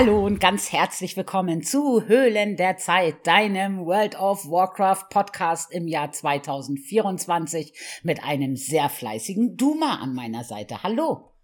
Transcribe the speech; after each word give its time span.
Hallo 0.00 0.24
und 0.24 0.40
ganz 0.40 0.72
herzlich 0.72 1.14
willkommen 1.18 1.62
zu 1.62 2.04
Höhlen 2.06 2.56
der 2.56 2.78
Zeit, 2.78 3.26
deinem 3.26 3.84
World 3.84 4.18
of 4.18 4.46
Warcraft 4.46 5.10
Podcast 5.10 5.70
im 5.74 5.86
Jahr 5.86 6.10
2024 6.10 7.74
mit 8.02 8.24
einem 8.24 8.56
sehr 8.56 8.88
fleißigen 8.88 9.58
Duma 9.58 9.98
an 10.00 10.14
meiner 10.14 10.42
Seite. 10.42 10.82
Hallo. 10.82 11.34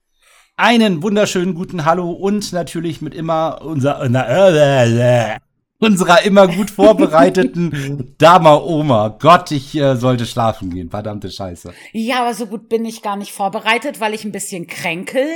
Einen 0.56 1.02
wunderschönen 1.02 1.54
guten 1.54 1.84
Hallo 1.84 2.10
und 2.10 2.50
natürlich 2.54 3.02
mit 3.02 3.14
immer 3.14 3.60
unser, 3.60 4.08
na, 4.08 4.26
äh, 4.26 5.38
unserer 5.78 6.22
immer 6.22 6.48
gut 6.48 6.70
vorbereiteten 6.70 8.14
Dama-Oma. 8.18 9.18
Gott, 9.20 9.50
ich 9.50 9.76
äh, 9.76 9.96
sollte 9.96 10.24
schlafen 10.24 10.70
gehen. 10.70 10.90
Verdammte 10.90 11.30
Scheiße. 11.30 11.72
Ja, 11.92 12.22
aber 12.22 12.34
so 12.34 12.46
gut 12.46 12.68
bin 12.68 12.84
ich 12.84 13.02
gar 13.02 13.16
nicht 13.16 13.32
vorbereitet, 13.32 14.00
weil 14.00 14.14
ich 14.14 14.24
ein 14.24 14.32
bisschen 14.32 14.66
kränkel, 14.66 15.26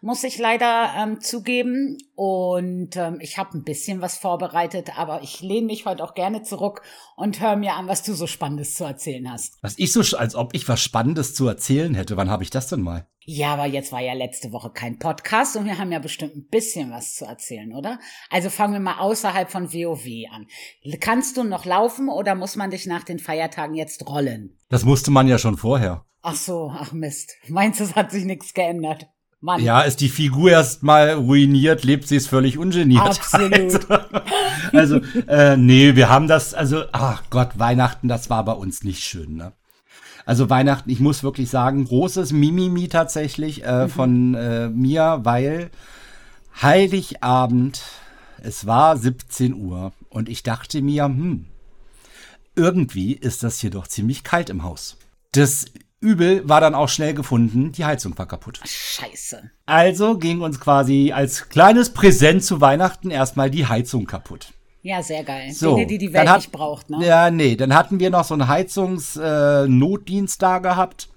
muss 0.00 0.24
ich 0.24 0.38
leider 0.38 0.92
ähm, 0.96 1.20
zugeben. 1.20 1.98
Und 2.14 2.96
ähm, 2.96 3.18
ich 3.20 3.38
habe 3.38 3.56
ein 3.56 3.64
bisschen 3.64 4.00
was 4.00 4.18
vorbereitet, 4.18 4.98
aber 4.98 5.22
ich 5.22 5.40
lehne 5.40 5.66
mich 5.66 5.86
heute 5.86 6.04
auch 6.04 6.14
gerne 6.14 6.42
zurück 6.42 6.82
und 7.16 7.40
höre 7.40 7.56
mir 7.56 7.74
an, 7.74 7.88
was 7.88 8.02
du 8.02 8.14
so 8.14 8.26
Spannendes 8.26 8.74
zu 8.74 8.84
erzählen 8.84 9.30
hast. 9.30 9.56
Was 9.62 9.78
ich 9.78 9.92
so, 9.92 10.16
als 10.16 10.34
ob 10.34 10.54
ich 10.54 10.68
was 10.68 10.80
Spannendes 10.80 11.34
zu 11.34 11.46
erzählen 11.48 11.94
hätte. 11.94 12.16
Wann 12.16 12.30
habe 12.30 12.42
ich 12.42 12.50
das 12.50 12.68
denn 12.68 12.80
mal? 12.80 13.06
Ja, 13.24 13.52
aber 13.52 13.66
jetzt 13.66 13.92
war 13.92 14.00
ja 14.00 14.14
letzte 14.14 14.50
Woche 14.50 14.70
kein 14.70 14.98
Podcast 14.98 15.56
und 15.56 15.64
wir 15.66 15.78
haben 15.78 15.92
ja 15.92 15.98
bestimmt 15.98 16.34
ein 16.34 16.48
bisschen 16.48 16.90
was 16.90 17.14
zu 17.14 17.26
erzählen, 17.26 17.72
oder? 17.74 18.00
Also 18.30 18.50
fangen 18.50 18.72
wir 18.72 18.80
mal 18.80 18.98
außerhalb 18.98 19.50
von 19.50 19.72
WoW 19.72 20.06
an. 20.32 20.46
Kannst 21.00 21.36
du 21.36 21.44
noch 21.44 21.64
laufen 21.64 22.08
oder 22.08 22.34
muss 22.34 22.56
man 22.56 22.70
dich 22.70 22.86
nach 22.86 23.04
den 23.04 23.18
Feiertagen 23.18 23.74
jetzt 23.74 24.06
rollen? 24.08 24.58
Das 24.68 24.84
musste 24.84 25.10
man 25.10 25.28
ja 25.28 25.38
schon 25.38 25.58
vorher. 25.58 26.04
Ach 26.22 26.34
so, 26.34 26.72
ach 26.74 26.92
Mist. 26.92 27.36
Meinst 27.48 27.80
du, 27.80 27.84
es 27.84 27.94
hat 27.94 28.10
sich 28.10 28.24
nichts 28.24 28.52
geändert? 28.52 29.08
Mann. 29.42 29.62
Ja, 29.62 29.80
ist 29.80 30.00
die 30.00 30.10
Figur 30.10 30.50
erst 30.50 30.82
mal 30.82 31.12
ruiniert, 31.14 31.82
lebt 31.82 32.06
sie 32.06 32.16
es 32.16 32.26
völlig 32.26 32.58
ungeniert. 32.58 33.02
Absolut. 33.02 33.86
Also, 34.72 34.96
also 34.96 35.20
äh, 35.26 35.56
nee, 35.56 35.96
wir 35.96 36.08
haben 36.08 36.28
das, 36.28 36.54
also, 36.54 36.84
ach 36.92 37.24
Gott, 37.30 37.58
Weihnachten, 37.58 38.08
das 38.08 38.30
war 38.30 38.44
bei 38.44 38.52
uns 38.52 38.84
nicht 38.84 39.02
schön, 39.02 39.36
ne? 39.36 39.52
Also 40.26 40.48
Weihnachten, 40.48 40.90
ich 40.90 41.00
muss 41.00 41.22
wirklich 41.22 41.50
sagen, 41.50 41.86
großes 41.86 42.32
Mimimi 42.32 42.88
tatsächlich 42.88 43.64
äh, 43.64 43.84
mhm. 43.84 43.88
von 43.88 44.34
äh, 44.34 44.68
mir, 44.68 45.20
weil 45.22 45.70
Heiligabend, 46.60 47.82
es 48.42 48.66
war 48.66 48.96
17 48.96 49.54
Uhr 49.54 49.92
und 50.08 50.28
ich 50.28 50.42
dachte 50.42 50.82
mir, 50.82 51.04
hm, 51.04 51.46
irgendwie 52.54 53.14
ist 53.14 53.42
das 53.42 53.58
hier 53.58 53.70
doch 53.70 53.88
ziemlich 53.88 54.22
kalt 54.22 54.50
im 54.50 54.62
Haus. 54.62 54.96
Das 55.32 55.64
Übel 56.00 56.48
war 56.48 56.60
dann 56.60 56.74
auch 56.74 56.88
schnell 56.88 57.12
gefunden, 57.12 57.72
die 57.72 57.84
Heizung 57.84 58.16
war 58.16 58.26
kaputt. 58.26 58.60
Scheiße. 58.64 59.50
Also 59.66 60.16
ging 60.16 60.40
uns 60.40 60.58
quasi 60.58 61.12
als 61.12 61.48
kleines 61.50 61.90
Präsent 61.90 62.42
zu 62.42 62.60
Weihnachten 62.60 63.10
erstmal 63.10 63.50
die 63.50 63.66
Heizung 63.66 64.06
kaputt. 64.06 64.52
Ja, 64.82 65.02
sehr 65.02 65.24
geil. 65.24 65.52
So, 65.52 65.74
Dinge, 65.74 65.86
die 65.86 65.98
die 65.98 66.12
Welt 66.14 66.28
hat, 66.28 66.38
nicht 66.38 66.52
braucht, 66.52 66.88
ne? 66.88 67.04
Ja, 67.04 67.30
nee, 67.30 67.54
dann 67.54 67.74
hatten 67.74 68.00
wir 68.00 68.08
noch 68.08 68.24
so 68.24 68.32
einen 68.32 68.48
Heizungsnotdienst 68.48 70.36
äh, 70.36 70.40
da 70.40 70.58
gehabt. 70.58 71.08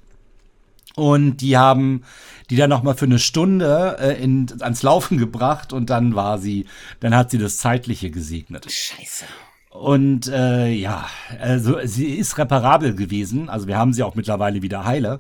Und 0.96 1.38
die 1.38 1.58
haben 1.58 2.04
die 2.50 2.58
dann 2.58 2.70
noch 2.70 2.84
mal 2.84 2.94
für 2.94 3.06
eine 3.06 3.20
Stunde 3.20 3.98
äh, 4.00 4.22
in, 4.22 4.48
ans 4.60 4.84
Laufen 4.84 5.18
gebracht 5.18 5.72
und 5.72 5.90
dann 5.90 6.14
war 6.14 6.38
sie, 6.40 6.68
dann 7.00 7.16
hat 7.16 7.32
sie 7.32 7.38
das 7.38 7.58
Zeitliche 7.58 8.12
gesegnet. 8.12 8.70
Scheiße. 8.70 9.26
Und 9.74 10.28
äh, 10.28 10.68
ja, 10.68 11.08
also 11.40 11.80
sie 11.84 12.14
ist 12.14 12.38
reparabel 12.38 12.96
gewesen. 12.96 13.50
Also 13.50 13.68
wir 13.68 13.76
haben 13.76 13.92
sie 13.92 14.04
auch 14.04 14.14
mittlerweile 14.14 14.62
wieder 14.62 14.86
heile. 14.86 15.20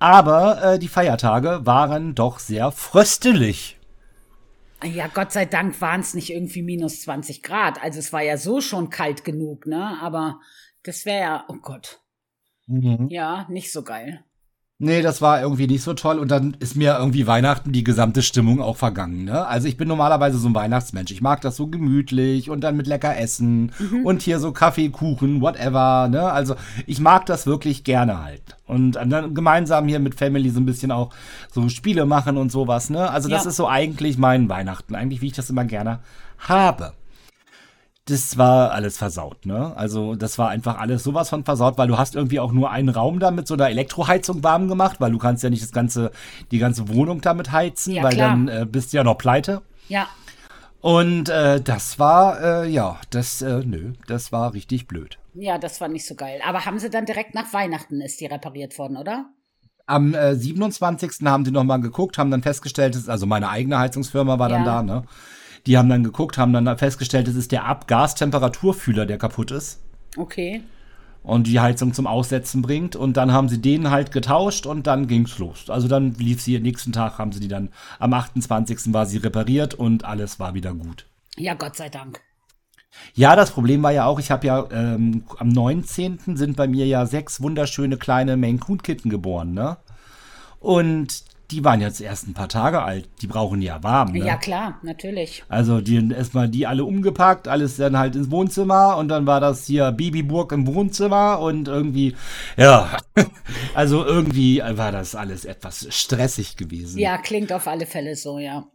Aber 0.00 0.62
äh, 0.62 0.78
die 0.80 0.88
Feiertage 0.88 1.64
waren 1.64 2.16
doch 2.16 2.40
sehr 2.40 2.72
fröstelig. 2.72 3.78
Ja, 4.82 5.06
Gott 5.06 5.30
sei 5.30 5.46
Dank 5.46 5.80
waren 5.80 6.00
es 6.00 6.12
nicht 6.12 6.30
irgendwie 6.30 6.62
minus 6.62 7.02
20 7.02 7.44
Grad. 7.44 7.80
Also 7.82 8.00
es 8.00 8.12
war 8.12 8.20
ja 8.20 8.36
so 8.36 8.60
schon 8.60 8.90
kalt 8.90 9.24
genug, 9.24 9.66
ne? 9.66 9.96
Aber 10.02 10.40
das 10.82 11.06
wäre 11.06 11.20
ja, 11.20 11.44
oh 11.46 11.56
Gott. 11.62 12.00
Mhm. 12.66 13.06
Ja, 13.10 13.46
nicht 13.48 13.72
so 13.72 13.84
geil. 13.84 14.24
Nee, 14.80 15.02
das 15.02 15.22
war 15.22 15.40
irgendwie 15.40 15.68
nicht 15.68 15.82
so 15.82 15.94
toll 15.94 16.18
und 16.18 16.32
dann 16.32 16.56
ist 16.58 16.74
mir 16.74 16.96
irgendwie 16.98 17.28
Weihnachten 17.28 17.70
die 17.70 17.84
gesamte 17.84 18.22
Stimmung 18.22 18.60
auch 18.60 18.76
vergangen. 18.76 19.24
Ne? 19.24 19.46
Also 19.46 19.68
ich 19.68 19.76
bin 19.76 19.86
normalerweise 19.86 20.36
so 20.36 20.48
ein 20.48 20.54
Weihnachtsmensch. 20.54 21.12
Ich 21.12 21.22
mag 21.22 21.40
das 21.42 21.54
so 21.54 21.68
gemütlich 21.68 22.50
und 22.50 22.62
dann 22.62 22.76
mit 22.76 22.88
lecker 22.88 23.16
Essen 23.16 23.70
mhm. 23.78 24.04
und 24.04 24.22
hier 24.22 24.40
so 24.40 24.50
Kaffee, 24.50 24.88
Kuchen, 24.88 25.40
whatever. 25.40 26.08
Ne? 26.08 26.24
Also 26.24 26.56
ich 26.88 26.98
mag 26.98 27.24
das 27.26 27.46
wirklich 27.46 27.84
gerne 27.84 28.24
halt. 28.24 28.42
Und 28.66 28.92
dann 28.92 29.32
gemeinsam 29.32 29.86
hier 29.86 30.00
mit 30.00 30.16
Family 30.16 30.50
so 30.50 30.58
ein 30.58 30.66
bisschen 30.66 30.90
auch 30.90 31.14
so 31.52 31.68
Spiele 31.68 32.04
machen 32.04 32.36
und 32.36 32.50
sowas. 32.50 32.90
Ne? 32.90 33.08
Also 33.08 33.28
das 33.28 33.44
ja. 33.44 33.50
ist 33.50 33.56
so 33.56 33.68
eigentlich 33.68 34.18
mein 34.18 34.48
Weihnachten. 34.48 34.96
Eigentlich 34.96 35.20
wie 35.20 35.28
ich 35.28 35.34
das 35.34 35.50
immer 35.50 35.64
gerne 35.64 36.00
habe 36.38 36.94
das 38.06 38.36
war 38.36 38.72
alles 38.72 38.98
versaut, 38.98 39.46
ne? 39.46 39.74
Also 39.76 40.14
das 40.14 40.36
war 40.38 40.50
einfach 40.50 40.78
alles 40.78 41.02
sowas 41.02 41.30
von 41.30 41.44
versaut, 41.44 41.78
weil 41.78 41.88
du 41.88 41.96
hast 41.96 42.14
irgendwie 42.14 42.38
auch 42.38 42.52
nur 42.52 42.70
einen 42.70 42.90
Raum 42.90 43.18
da 43.18 43.30
mit 43.30 43.48
so 43.48 43.54
einer 43.54 43.70
Elektroheizung 43.70 44.42
warm 44.42 44.68
gemacht, 44.68 45.00
weil 45.00 45.10
du 45.10 45.18
kannst 45.18 45.42
ja 45.42 45.48
nicht 45.48 45.62
das 45.62 45.72
ganze, 45.72 46.10
die 46.50 46.58
ganze 46.58 46.88
Wohnung 46.88 47.22
damit 47.22 47.50
heizen, 47.50 47.94
ja, 47.94 48.02
weil 48.02 48.14
klar. 48.14 48.30
dann 48.30 48.48
äh, 48.48 48.66
bist 48.70 48.92
du 48.92 48.98
ja 48.98 49.04
noch 49.04 49.16
pleite. 49.16 49.62
Ja. 49.88 50.08
Und 50.82 51.30
äh, 51.30 51.62
das 51.62 51.98
war, 51.98 52.42
äh, 52.42 52.68
ja, 52.68 52.98
das, 53.08 53.40
äh, 53.40 53.62
nö, 53.64 53.94
das 54.06 54.32
war 54.32 54.52
richtig 54.52 54.86
blöd. 54.86 55.18
Ja, 55.32 55.56
das 55.56 55.80
war 55.80 55.88
nicht 55.88 56.06
so 56.06 56.14
geil. 56.14 56.40
Aber 56.46 56.66
haben 56.66 56.78
sie 56.78 56.90
dann 56.90 57.06
direkt 57.06 57.34
nach 57.34 57.54
Weihnachten 57.54 58.02
ist 58.02 58.20
die 58.20 58.26
repariert 58.26 58.78
worden, 58.78 58.98
oder? 58.98 59.30
Am 59.86 60.14
äh, 60.14 60.34
27. 60.34 61.24
haben 61.24 61.46
sie 61.46 61.52
nochmal 61.52 61.80
geguckt, 61.80 62.18
haben 62.18 62.30
dann 62.30 62.42
festgestellt, 62.42 62.98
also 63.08 63.24
meine 63.24 63.48
eigene 63.48 63.78
Heizungsfirma 63.78 64.38
war 64.38 64.50
ja. 64.50 64.56
dann 64.56 64.64
da, 64.66 64.82
ne? 64.82 65.04
Die 65.66 65.78
haben 65.78 65.88
dann 65.88 66.04
geguckt, 66.04 66.36
haben 66.36 66.52
dann 66.52 66.78
festgestellt, 66.78 67.28
es 67.28 67.36
ist 67.36 67.52
der 67.52 67.64
Abgastemperaturfühler, 67.64 69.06
der 69.06 69.18
kaputt 69.18 69.50
ist. 69.50 69.80
Okay. 70.16 70.62
Und 71.22 71.46
die 71.46 71.58
Heizung 71.58 71.94
zum 71.94 72.06
Aussetzen 72.06 72.60
bringt. 72.60 72.96
Und 72.96 73.16
dann 73.16 73.32
haben 73.32 73.48
sie 73.48 73.60
den 73.60 73.90
halt 73.90 74.12
getauscht 74.12 74.66
und 74.66 74.86
dann 74.86 75.06
ging's 75.06 75.38
los. 75.38 75.70
Also 75.70 75.88
dann 75.88 76.12
lief 76.14 76.42
sie, 76.42 76.58
nächsten 76.60 76.92
Tag 76.92 77.18
haben 77.18 77.32
sie 77.32 77.40
die 77.40 77.48
dann, 77.48 77.70
am 77.98 78.12
28. 78.12 78.92
war 78.92 79.06
sie 79.06 79.16
repariert 79.18 79.72
und 79.72 80.04
alles 80.04 80.38
war 80.38 80.52
wieder 80.52 80.74
gut. 80.74 81.06
Ja, 81.36 81.54
Gott 81.54 81.76
sei 81.76 81.88
Dank. 81.88 82.20
Ja, 83.14 83.36
das 83.36 83.50
Problem 83.50 83.82
war 83.82 83.92
ja 83.92 84.06
auch, 84.06 84.18
ich 84.18 84.30
habe 84.30 84.46
ja 84.46 84.68
ähm, 84.70 85.24
am 85.38 85.48
19. 85.48 86.36
sind 86.36 86.56
bei 86.56 86.68
mir 86.68 86.86
ja 86.86 87.06
sechs 87.06 87.40
wunderschöne 87.40 87.96
kleine 87.96 88.36
Maine 88.36 88.58
Coon 88.58 88.82
Kitten 88.82 89.10
geboren, 89.10 89.52
ne? 89.52 89.78
Und 90.60 91.24
die 91.54 91.64
waren 91.64 91.80
jetzt 91.80 92.00
erst 92.00 92.26
ein 92.26 92.34
paar 92.34 92.48
Tage 92.48 92.82
alt. 92.82 93.08
Die 93.22 93.28
brauchen 93.28 93.62
ja 93.62 93.82
warm. 93.82 94.12
Ne? 94.12 94.26
Ja, 94.26 94.36
klar, 94.36 94.80
natürlich. 94.82 95.44
Also 95.48 95.80
die 95.80 96.10
erstmal 96.10 96.48
die 96.48 96.66
alle 96.66 96.84
umgepackt, 96.84 97.46
alles 97.46 97.76
dann 97.76 97.96
halt 97.96 98.16
ins 98.16 98.30
Wohnzimmer 98.30 98.96
und 98.96 99.08
dann 99.08 99.26
war 99.26 99.40
das 99.40 99.66
hier 99.66 99.92
Babyburg 99.92 100.50
im 100.50 100.66
Wohnzimmer 100.66 101.38
und 101.38 101.68
irgendwie, 101.68 102.16
ja, 102.56 102.96
also 103.74 104.04
irgendwie 104.04 104.60
war 104.60 104.90
das 104.90 105.14
alles 105.14 105.44
etwas 105.44 105.86
stressig 105.90 106.56
gewesen. 106.56 106.98
Ja, 106.98 107.18
klingt 107.18 107.52
auf 107.52 107.68
alle 107.68 107.86
Fälle 107.86 108.16
so, 108.16 108.40
ja. 108.40 108.66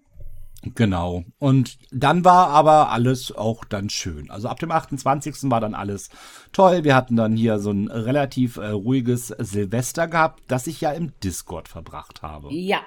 Genau. 0.75 1.24
Und 1.38 1.78
dann 1.92 2.25
war 2.25 2.50
aber 2.50 2.92
alles 2.92 3.31
auch 3.36 3.64
dann 3.64 3.90
schön. 3.90 4.30
Also 4.30 4.50
ab 4.50 4.59
dem 4.59 4.72
28. 4.72 5.36
war 5.44 5.62
dann 5.62 5.74
alles 5.74 6.09
toll. 6.52 6.84
Wir 6.84 6.96
hatten 6.96 7.16
dann 7.16 7.36
hier 7.36 7.59
so 7.59 7.72
ein 7.72 7.88
relativ 7.88 8.58
äh, 8.58 8.68
ruhiges 8.68 9.28
Silvester 9.38 10.08
gehabt, 10.08 10.44
das 10.47 10.68
ich 10.68 10.81
ja 10.81 10.92
im 10.92 11.14
Discord 11.24 11.68
verbracht 11.68 12.22
habe. 12.22 12.53
Ja. 12.53 12.81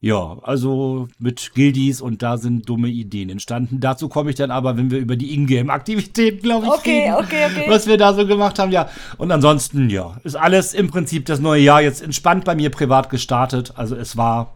Ja, 0.00 0.36
also 0.42 1.08
mit 1.18 1.52
Guildies 1.54 2.02
und 2.02 2.22
da 2.22 2.36
sind 2.36 2.68
dumme 2.68 2.88
Ideen 2.88 3.30
entstanden. 3.30 3.80
Dazu 3.80 4.10
komme 4.10 4.28
ich 4.28 4.36
dann 4.36 4.50
aber, 4.50 4.76
wenn 4.76 4.90
wir 4.90 4.98
über 4.98 5.16
die 5.16 5.32
Ingame-Aktivitäten, 5.32 6.42
glaube 6.42 6.66
ich, 6.66 6.72
okay, 6.72 7.04
reden, 7.04 7.24
okay, 7.24 7.46
okay. 7.46 7.64
was 7.68 7.86
wir 7.86 7.96
da 7.96 8.12
so 8.12 8.26
gemacht 8.26 8.58
haben. 8.58 8.70
Ja, 8.70 8.90
und 9.16 9.32
ansonsten, 9.32 9.88
ja, 9.88 10.18
ist 10.22 10.36
alles 10.36 10.74
im 10.74 10.90
Prinzip 10.90 11.24
das 11.24 11.40
neue 11.40 11.62
Jahr 11.62 11.80
jetzt 11.80 12.02
entspannt 12.02 12.44
bei 12.44 12.54
mir 12.54 12.68
privat 12.68 13.08
gestartet. 13.08 13.72
Also 13.76 13.96
es 13.96 14.14
war 14.18 14.52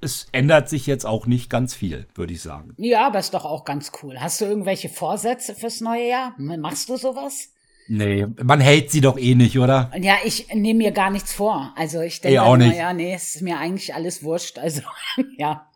es 0.00 0.26
ändert 0.32 0.68
sich 0.68 0.86
jetzt 0.86 1.06
auch 1.06 1.26
nicht 1.26 1.50
ganz 1.50 1.74
viel, 1.74 2.06
würde 2.14 2.32
ich 2.32 2.42
sagen. 2.42 2.74
Ja, 2.76 3.06
aber 3.06 3.18
ist 3.18 3.34
doch 3.34 3.44
auch 3.44 3.64
ganz 3.64 3.92
cool. 4.02 4.20
Hast 4.20 4.40
du 4.40 4.44
irgendwelche 4.44 4.88
Vorsätze 4.88 5.54
fürs 5.54 5.80
neue 5.80 6.08
Jahr? 6.08 6.34
Machst 6.38 6.88
du 6.88 6.96
sowas? 6.96 7.50
Nee, 7.88 8.26
man 8.42 8.60
hält 8.60 8.90
sie 8.90 9.00
doch 9.00 9.16
eh 9.16 9.34
nicht, 9.34 9.58
oder? 9.58 9.90
Ja, 10.00 10.16
ich 10.24 10.52
nehme 10.52 10.78
mir 10.78 10.92
gar 10.92 11.10
nichts 11.10 11.32
vor. 11.32 11.72
Also 11.76 12.00
ich 12.00 12.20
denke, 12.20 12.58
nicht. 12.58 12.76
ja, 12.76 12.92
nee, 12.92 13.14
es 13.14 13.36
ist 13.36 13.42
mir 13.42 13.58
eigentlich 13.58 13.94
alles 13.94 14.24
wurscht. 14.24 14.58
Also, 14.58 14.82
ja. 15.38 15.68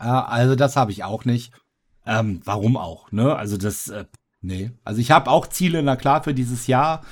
ja 0.00 0.24
also 0.24 0.56
das 0.56 0.76
habe 0.76 0.90
ich 0.90 1.04
auch 1.04 1.24
nicht. 1.24 1.52
Ähm, 2.04 2.40
warum 2.44 2.76
auch, 2.76 3.12
ne? 3.12 3.36
Also 3.36 3.56
das, 3.56 3.88
äh, 3.88 4.06
nee. 4.40 4.72
Also 4.82 5.00
ich 5.00 5.12
habe 5.12 5.30
auch 5.30 5.46
Ziele, 5.46 5.82
na 5.82 5.94
klar, 5.94 6.24
für 6.24 6.34
dieses 6.34 6.66
Jahr. 6.66 7.04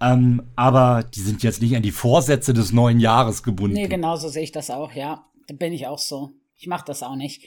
Ähm, 0.00 0.44
aber 0.56 1.02
die 1.02 1.20
sind 1.20 1.42
jetzt 1.42 1.60
nicht 1.60 1.76
an 1.76 1.82
die 1.82 1.92
Vorsätze 1.92 2.54
des 2.54 2.72
neuen 2.72 2.98
Jahres 2.98 3.42
gebunden. 3.42 3.74
Nee, 3.74 3.88
genau 3.88 4.16
so 4.16 4.28
sehe 4.28 4.44
ich 4.44 4.52
das 4.52 4.70
auch, 4.70 4.92
ja. 4.92 5.26
Da 5.46 5.54
bin 5.54 5.72
ich 5.72 5.86
auch 5.86 5.98
so. 5.98 6.32
Ich 6.56 6.66
mache 6.66 6.84
das 6.86 7.02
auch 7.02 7.16
nicht. 7.16 7.44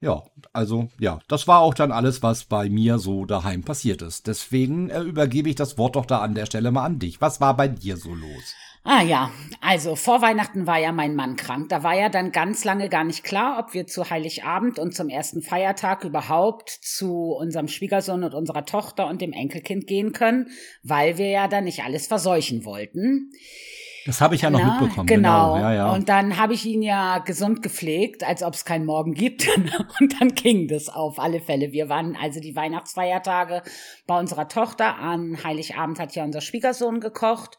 Ja, 0.00 0.22
also 0.52 0.88
ja, 1.00 1.18
das 1.28 1.48
war 1.48 1.60
auch 1.60 1.72
dann 1.72 1.90
alles, 1.90 2.22
was 2.22 2.44
bei 2.44 2.68
mir 2.68 2.98
so 2.98 3.24
daheim 3.24 3.62
passiert 3.62 4.02
ist. 4.02 4.26
Deswegen 4.26 4.90
äh, 4.90 5.00
übergebe 5.00 5.48
ich 5.48 5.54
das 5.54 5.78
Wort 5.78 5.96
doch 5.96 6.04
da 6.04 6.20
an 6.20 6.34
der 6.34 6.44
Stelle 6.44 6.70
mal 6.72 6.84
an 6.84 6.98
dich. 6.98 7.22
Was 7.22 7.40
war 7.40 7.56
bei 7.56 7.68
dir 7.68 7.96
so 7.96 8.12
los? 8.12 8.54
Ah 8.86 9.02
ja, 9.02 9.30
also 9.62 9.96
vor 9.96 10.20
Weihnachten 10.20 10.66
war 10.66 10.78
ja 10.78 10.92
mein 10.92 11.14
Mann 11.14 11.36
krank. 11.36 11.70
Da 11.70 11.82
war 11.82 11.98
ja 11.98 12.10
dann 12.10 12.32
ganz 12.32 12.64
lange 12.64 12.90
gar 12.90 13.04
nicht 13.04 13.24
klar, 13.24 13.58
ob 13.58 13.72
wir 13.72 13.86
zu 13.86 14.10
Heiligabend 14.10 14.78
und 14.78 14.94
zum 14.94 15.08
ersten 15.08 15.40
Feiertag 15.40 16.04
überhaupt 16.04 16.68
zu 16.68 17.32
unserem 17.32 17.68
Schwiegersohn 17.68 18.24
und 18.24 18.34
unserer 18.34 18.66
Tochter 18.66 19.06
und 19.06 19.22
dem 19.22 19.32
Enkelkind 19.32 19.86
gehen 19.86 20.12
können, 20.12 20.50
weil 20.82 21.16
wir 21.16 21.30
ja 21.30 21.48
dann 21.48 21.64
nicht 21.64 21.82
alles 21.82 22.06
verseuchen 22.08 22.66
wollten. 22.66 23.30
Das 24.06 24.20
habe 24.20 24.34
ich 24.34 24.42
ja 24.42 24.50
noch 24.50 24.60
Na, 24.60 24.80
mitbekommen. 24.80 25.06
Genau. 25.06 25.56
Ja, 25.56 25.72
ja. 25.72 25.92
Und 25.92 26.08
dann 26.08 26.36
habe 26.36 26.52
ich 26.52 26.66
ihn 26.66 26.82
ja 26.82 27.18
gesund 27.18 27.62
gepflegt, 27.62 28.22
als 28.22 28.42
ob 28.42 28.54
es 28.54 28.64
keinen 28.64 28.84
Morgen 28.84 29.14
gibt. 29.14 29.48
Und 30.00 30.20
dann 30.20 30.34
ging 30.34 30.68
das 30.68 30.88
auf 30.90 31.18
alle 31.18 31.40
Fälle. 31.40 31.72
Wir 31.72 31.88
waren 31.88 32.16
also 32.20 32.40
die 32.40 32.54
Weihnachtsfeiertage 32.54 33.62
bei 34.06 34.18
unserer 34.18 34.48
Tochter. 34.48 34.98
An 34.98 35.42
Heiligabend 35.42 35.98
hat 35.98 36.14
ja 36.14 36.24
unser 36.24 36.42
Schwiegersohn 36.42 37.00
gekocht. 37.00 37.56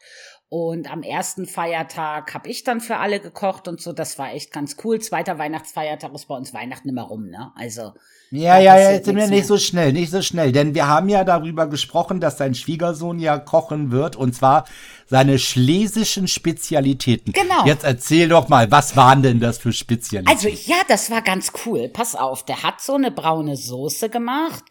Und 0.48 0.88
am 0.92 1.02
ersten 1.02 1.46
Feiertag 1.46 2.32
habe 2.32 2.48
ich 2.48 2.62
dann 2.62 2.80
für 2.80 2.98
alle 2.98 3.18
gekocht 3.18 3.66
und 3.66 3.80
so. 3.80 3.92
Das 3.92 4.16
war 4.16 4.32
echt 4.32 4.52
ganz 4.52 4.76
cool. 4.84 5.00
Zweiter 5.00 5.38
Weihnachtsfeiertag 5.38 6.14
ist 6.14 6.28
bei 6.28 6.36
uns 6.36 6.54
Weihnachten 6.54 6.88
immer 6.88 7.02
rum, 7.02 7.28
ne? 7.30 7.50
Also. 7.56 7.94
Ja, 8.30 8.58
ja, 8.58 8.78
ja, 8.78 8.92
jetzt 8.92 9.06
sind 9.06 9.16
wir 9.16 9.26
nicht 9.26 9.46
so 9.46 9.58
schnell, 9.58 9.92
nicht 9.92 10.10
so 10.10 10.22
schnell. 10.22 10.52
Denn 10.52 10.74
wir 10.74 10.86
haben 10.86 11.08
ja 11.08 11.24
darüber 11.24 11.66
gesprochen, 11.66 12.20
dass 12.20 12.36
dein 12.36 12.54
Schwiegersohn 12.54 13.18
ja 13.18 13.38
kochen 13.38 13.90
wird. 13.90 14.14
Und 14.14 14.36
zwar 14.36 14.66
seine 15.06 15.40
schlesischen 15.40 16.28
Spezialitäten. 16.28 17.32
Genau. 17.32 17.64
Jetzt 17.64 17.82
erzähl 17.82 18.28
doch 18.28 18.48
mal, 18.48 18.70
was 18.70 18.96
waren 18.96 19.22
denn 19.22 19.40
das 19.40 19.58
für 19.58 19.72
Spezialitäten? 19.72 20.48
Also 20.48 20.70
ja, 20.70 20.78
das 20.86 21.10
war 21.10 21.22
ganz 21.22 21.52
cool. 21.64 21.88
Pass 21.88 22.14
auf, 22.14 22.44
der 22.44 22.62
hat 22.62 22.80
so 22.80 22.94
eine 22.94 23.10
braune 23.10 23.56
Soße 23.56 24.10
gemacht 24.10 24.62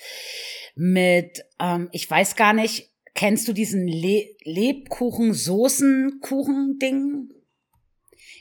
mit, 0.75 1.43
ähm, 1.59 1.89
ich 1.91 2.09
weiß 2.09 2.37
gar 2.37 2.53
nicht, 2.53 2.94
kennst 3.15 3.47
du 3.47 3.53
diesen 3.53 3.87
Le 3.87 4.35
Lebkuchen-Soßenkuchen-Ding? 4.43 7.31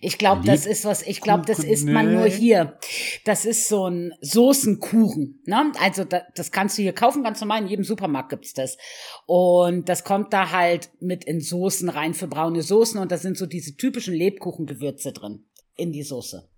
Ich 0.00 0.19
glaube, 0.19 0.44
das 0.44 0.67
ist 0.67 0.85
was, 0.85 1.00
ich 1.00 1.21
glaube, 1.23 1.47
das 1.47 1.61
isst 1.61 1.87
man 1.87 2.12
nur 2.12 2.26
hier. 2.26 2.79
Das 3.25 3.47
ist 3.47 3.69
so 3.69 3.88
ein 3.88 4.12
Soßenkuchen. 4.21 5.41
Ne? 5.47 5.73
Also 5.81 6.05
da, 6.05 6.25
das 6.35 6.53
kannst 6.53 6.76
du 6.76 6.82
hier 6.82 6.93
kaufen, 6.93 7.23
ganz 7.23 7.41
normal, 7.41 7.62
in 7.62 7.69
jedem 7.69 7.87
Supermarkt 7.87 8.29
gibt's 8.29 8.53
das. 8.53 8.76
Und 9.25 9.88
das 9.88 10.05
kommt 10.05 10.35
da 10.35 10.50
halt 10.50 10.91
mit 11.00 11.25
in 11.25 11.41
Soßen 11.41 11.88
rein 11.88 12.12
für 12.12 12.27
braune 12.27 12.61
Soßen 12.61 13.00
und 13.00 13.11
da 13.11 13.17
sind 13.17 13.38
so 13.38 13.47
diese 13.47 13.79
typischen 13.79 14.12
Lebkuchengewürze 14.15 15.12
drin 15.12 15.47
in 15.75 15.91
die 15.91 16.03
Soße. 16.03 16.50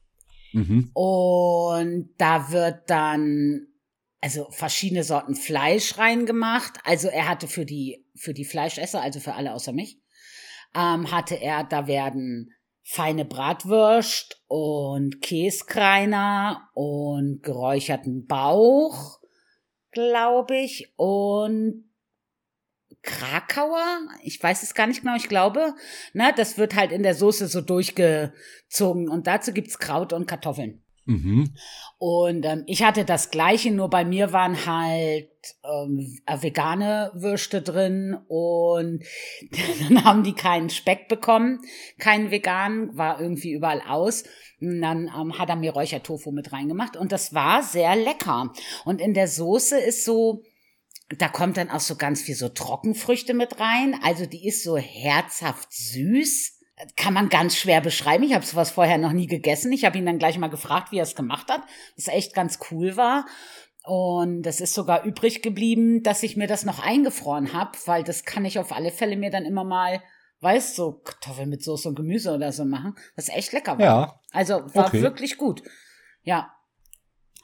mhm. 0.52 0.90
Und 0.92 2.08
da 2.18 2.50
wird 2.50 2.90
dann 2.90 3.68
also 4.20 4.50
verschiedene 4.50 5.04
Sorten 5.04 5.36
Fleisch 5.36 5.98
reingemacht. 5.98 6.80
Also 6.82 7.06
er 7.06 7.28
hatte 7.28 7.46
für 7.46 7.64
die 7.64 8.05
für 8.16 8.34
die 8.34 8.44
Fleischesser, 8.44 9.00
also 9.00 9.20
für 9.20 9.34
alle 9.34 9.52
außer 9.52 9.72
mich, 9.72 9.98
ähm, 10.74 11.10
hatte 11.10 11.34
er, 11.36 11.64
da 11.64 11.86
werden 11.86 12.52
feine 12.82 13.24
Bratwurst 13.24 14.42
und 14.46 15.20
Käskreiner 15.20 16.68
und 16.74 17.42
geräucherten 17.42 18.26
Bauch, 18.26 19.18
glaube 19.90 20.56
ich, 20.56 20.92
und 20.96 21.84
Krakauer, 23.02 24.00
ich 24.22 24.42
weiß 24.42 24.62
es 24.62 24.74
gar 24.74 24.86
nicht 24.86 25.02
genau, 25.02 25.16
ich 25.16 25.28
glaube, 25.28 25.74
ne, 26.12 26.32
das 26.36 26.58
wird 26.58 26.74
halt 26.74 26.92
in 26.92 27.02
der 27.02 27.14
Soße 27.14 27.46
so 27.46 27.60
durchgezogen 27.60 29.08
und 29.08 29.26
dazu 29.26 29.52
gibt's 29.52 29.78
Kraut 29.78 30.12
und 30.12 30.26
Kartoffeln. 30.26 30.85
Mhm. 31.06 31.54
Und 31.98 32.44
ähm, 32.44 32.64
ich 32.66 32.82
hatte 32.82 33.04
das 33.04 33.30
gleiche, 33.30 33.70
nur 33.70 33.88
bei 33.88 34.04
mir 34.04 34.32
waren 34.32 34.66
halt 34.66 35.30
ähm, 35.62 36.18
äh, 36.26 36.42
vegane 36.42 37.12
Würste 37.14 37.62
drin 37.62 38.18
und 38.28 39.04
dann 39.88 40.04
haben 40.04 40.24
die 40.24 40.34
keinen 40.34 40.68
Speck 40.68 41.08
bekommen, 41.08 41.60
keinen 41.98 42.30
veganen, 42.30 42.96
war 42.96 43.20
irgendwie 43.20 43.52
überall 43.52 43.80
aus. 43.86 44.24
Und 44.60 44.80
dann 44.80 45.10
ähm, 45.16 45.38
hat 45.38 45.48
er 45.48 45.56
mir 45.56 45.72
Räuchertofu 45.72 46.32
mit 46.32 46.52
reingemacht 46.52 46.96
und 46.96 47.12
das 47.12 47.32
war 47.32 47.62
sehr 47.62 47.94
lecker. 47.94 48.52
Und 48.84 49.00
in 49.00 49.14
der 49.14 49.28
Soße 49.28 49.78
ist 49.78 50.04
so, 50.04 50.42
da 51.18 51.28
kommt 51.28 51.56
dann 51.56 51.70
auch 51.70 51.80
so 51.80 51.94
ganz 51.94 52.22
viel 52.22 52.34
so 52.34 52.48
Trockenfrüchte 52.48 53.32
mit 53.32 53.60
rein. 53.60 53.96
Also 54.02 54.26
die 54.26 54.48
ist 54.48 54.64
so 54.64 54.76
herzhaft 54.76 55.72
süß. 55.72 56.55
Kann 56.96 57.14
man 57.14 57.30
ganz 57.30 57.56
schwer 57.56 57.80
beschreiben. 57.80 58.24
Ich 58.24 58.34
habe 58.34 58.44
sowas 58.44 58.70
vorher 58.70 58.98
noch 58.98 59.12
nie 59.12 59.26
gegessen. 59.26 59.72
Ich 59.72 59.84
habe 59.84 59.96
ihn 59.96 60.04
dann 60.04 60.18
gleich 60.18 60.36
mal 60.38 60.48
gefragt, 60.50 60.92
wie 60.92 60.98
er 60.98 61.04
es 61.04 61.14
gemacht 61.14 61.50
hat. 61.50 61.62
Was 61.96 62.08
echt 62.08 62.34
ganz 62.34 62.58
cool 62.70 62.96
war. 62.96 63.26
Und 63.82 64.42
das 64.42 64.60
ist 64.60 64.74
sogar 64.74 65.04
übrig 65.04 65.42
geblieben, 65.42 66.02
dass 66.02 66.22
ich 66.22 66.36
mir 66.36 66.48
das 66.48 66.64
noch 66.64 66.80
eingefroren 66.80 67.52
habe, 67.52 67.78
weil 67.86 68.02
das 68.04 68.24
kann 68.24 68.44
ich 68.44 68.58
auf 68.58 68.72
alle 68.72 68.90
Fälle 68.90 69.16
mir 69.16 69.30
dann 69.30 69.44
immer 69.44 69.64
mal, 69.64 70.02
weißt 70.40 70.74
so 70.74 70.92
Kartoffeln 71.04 71.48
mit 71.48 71.62
Soße 71.62 71.88
und 71.88 71.94
Gemüse 71.94 72.34
oder 72.34 72.52
so 72.52 72.64
machen, 72.64 72.96
was 73.14 73.28
echt 73.28 73.52
lecker 73.52 73.78
war. 73.78 73.84
Ja. 73.84 74.20
Also 74.32 74.54
war 74.74 74.86
Okay. 74.88 75.02
wirklich 75.02 75.38
gut. 75.38 75.62
Ja. 76.24 76.52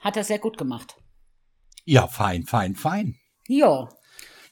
Hat 0.00 0.16
er 0.16 0.24
sehr 0.24 0.40
gut 0.40 0.58
gemacht. 0.58 0.96
Ja, 1.84 2.06
fein, 2.08 2.42
fein, 2.44 2.74
fein. 2.74 3.16
Jo. 3.46 3.88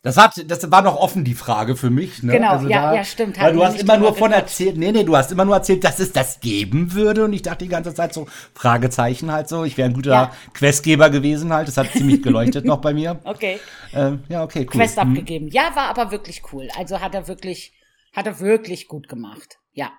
Das 0.03 0.17
hat, 0.17 0.51
das 0.51 0.71
war 0.71 0.81
noch 0.81 0.97
offen, 0.97 1.25
die 1.25 1.35
Frage 1.35 1.77
für 1.77 1.91
mich. 1.91 2.23
Ne? 2.23 2.33
Genau, 2.33 2.59
ja, 2.63 2.95
ja, 2.95 3.05
stimmt. 3.05 3.39
Weil 3.39 3.53
du 3.53 3.63
hast 3.63 3.79
immer 3.79 3.99
nur 3.99 4.15
von 4.15 4.33
erzählt, 4.33 4.79
nee, 4.79 4.93
nee, 4.93 5.05
du 5.05 5.15
hast 5.15 5.31
immer 5.31 5.45
nur 5.45 5.55
erzählt, 5.57 5.85
dass 5.85 5.99
es 5.99 6.11
das 6.13 6.41
geben 6.41 6.95
würde 6.95 7.25
und 7.27 7.35
ich 7.35 7.43
dachte 7.43 7.65
die 7.67 7.71
ganze 7.71 7.95
Zeit 7.95 8.15
so, 8.15 8.27
Fragezeichen 8.55 9.31
halt 9.31 9.51
so, 9.51 9.63
ich 9.65 9.77
wäre 9.77 9.91
ein 9.91 9.95
guter 9.95 10.11
Ja. 10.11 10.33
Questgeber 10.55 11.11
gewesen 11.11 11.53
halt, 11.53 11.69
das 11.69 11.77
hat 11.77 11.91
ziemlich 11.93 12.23
geleuchtet 12.23 12.65
noch 12.65 12.81
bei 12.81 12.95
mir. 12.95 13.21
Okay. 13.25 13.61
Ähm, 13.93 14.25
ja, 14.29 14.43
okay, 14.43 14.61
cool. 14.61 14.81
Quest 14.81 14.99
Hm. 15.01 15.09
abgegeben. 15.11 15.49
Ja, 15.49 15.73
war 15.75 15.89
aber 15.89 16.11
wirklich 16.11 16.43
cool. 16.53 16.69
Also 16.79 17.01
hat 17.01 17.15
er 17.15 17.29
wirklich, 17.29 17.73
hat 18.15 18.27
er 18.27 18.41
wirklich 18.41 18.89
gut 18.89 19.09
gemacht. 19.09 19.59
Ja. 19.73 19.91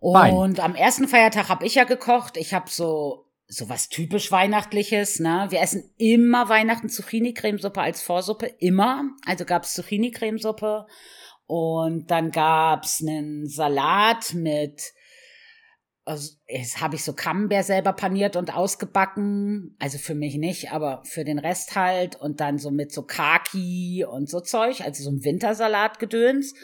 Und 0.00 0.60
am 0.60 0.74
ersten 0.74 1.06
Feiertag 1.08 1.48
habe 1.48 1.66
ich 1.66 1.74
ja 1.74 1.84
gekocht. 1.84 2.36
Ich 2.36 2.54
habe 2.54 2.66
so 2.68 3.26
so 3.52 3.68
was 3.68 3.90
typisch 3.90 4.32
weihnachtliches, 4.32 5.20
ne? 5.20 5.46
Wir 5.50 5.60
essen 5.60 5.90
immer 5.98 6.48
Weihnachten 6.48 6.88
Zucchini-Cremesuppe 6.88 7.82
als 7.82 8.00
Vorsuppe, 8.00 8.46
immer. 8.46 9.04
Also 9.26 9.44
gab's 9.44 9.74
Zucchini-Cremesuppe 9.74 10.86
und 11.46 12.10
dann 12.10 12.30
gab's 12.30 13.02
einen 13.02 13.46
Salat 13.46 14.32
mit 14.32 14.92
also 16.04 16.34
jetzt 16.48 16.80
habe 16.80 16.96
ich 16.96 17.04
so 17.04 17.12
Camembert 17.12 17.64
selber 17.64 17.92
paniert 17.92 18.34
und 18.34 18.52
ausgebacken. 18.52 19.76
Also 19.78 19.98
für 19.98 20.16
mich 20.16 20.36
nicht, 20.36 20.72
aber 20.72 21.02
für 21.04 21.22
den 21.22 21.38
Rest 21.38 21.76
halt. 21.76 22.16
Und 22.16 22.40
dann 22.40 22.58
so 22.58 22.72
mit 22.72 22.90
so 22.90 23.02
Kaki 23.02 24.04
und 24.04 24.28
so 24.28 24.40
Zeug, 24.40 24.80
also 24.80 25.04
so 25.04 25.10
ein 25.10 25.22
Wintersalatgedöns. 25.22 26.54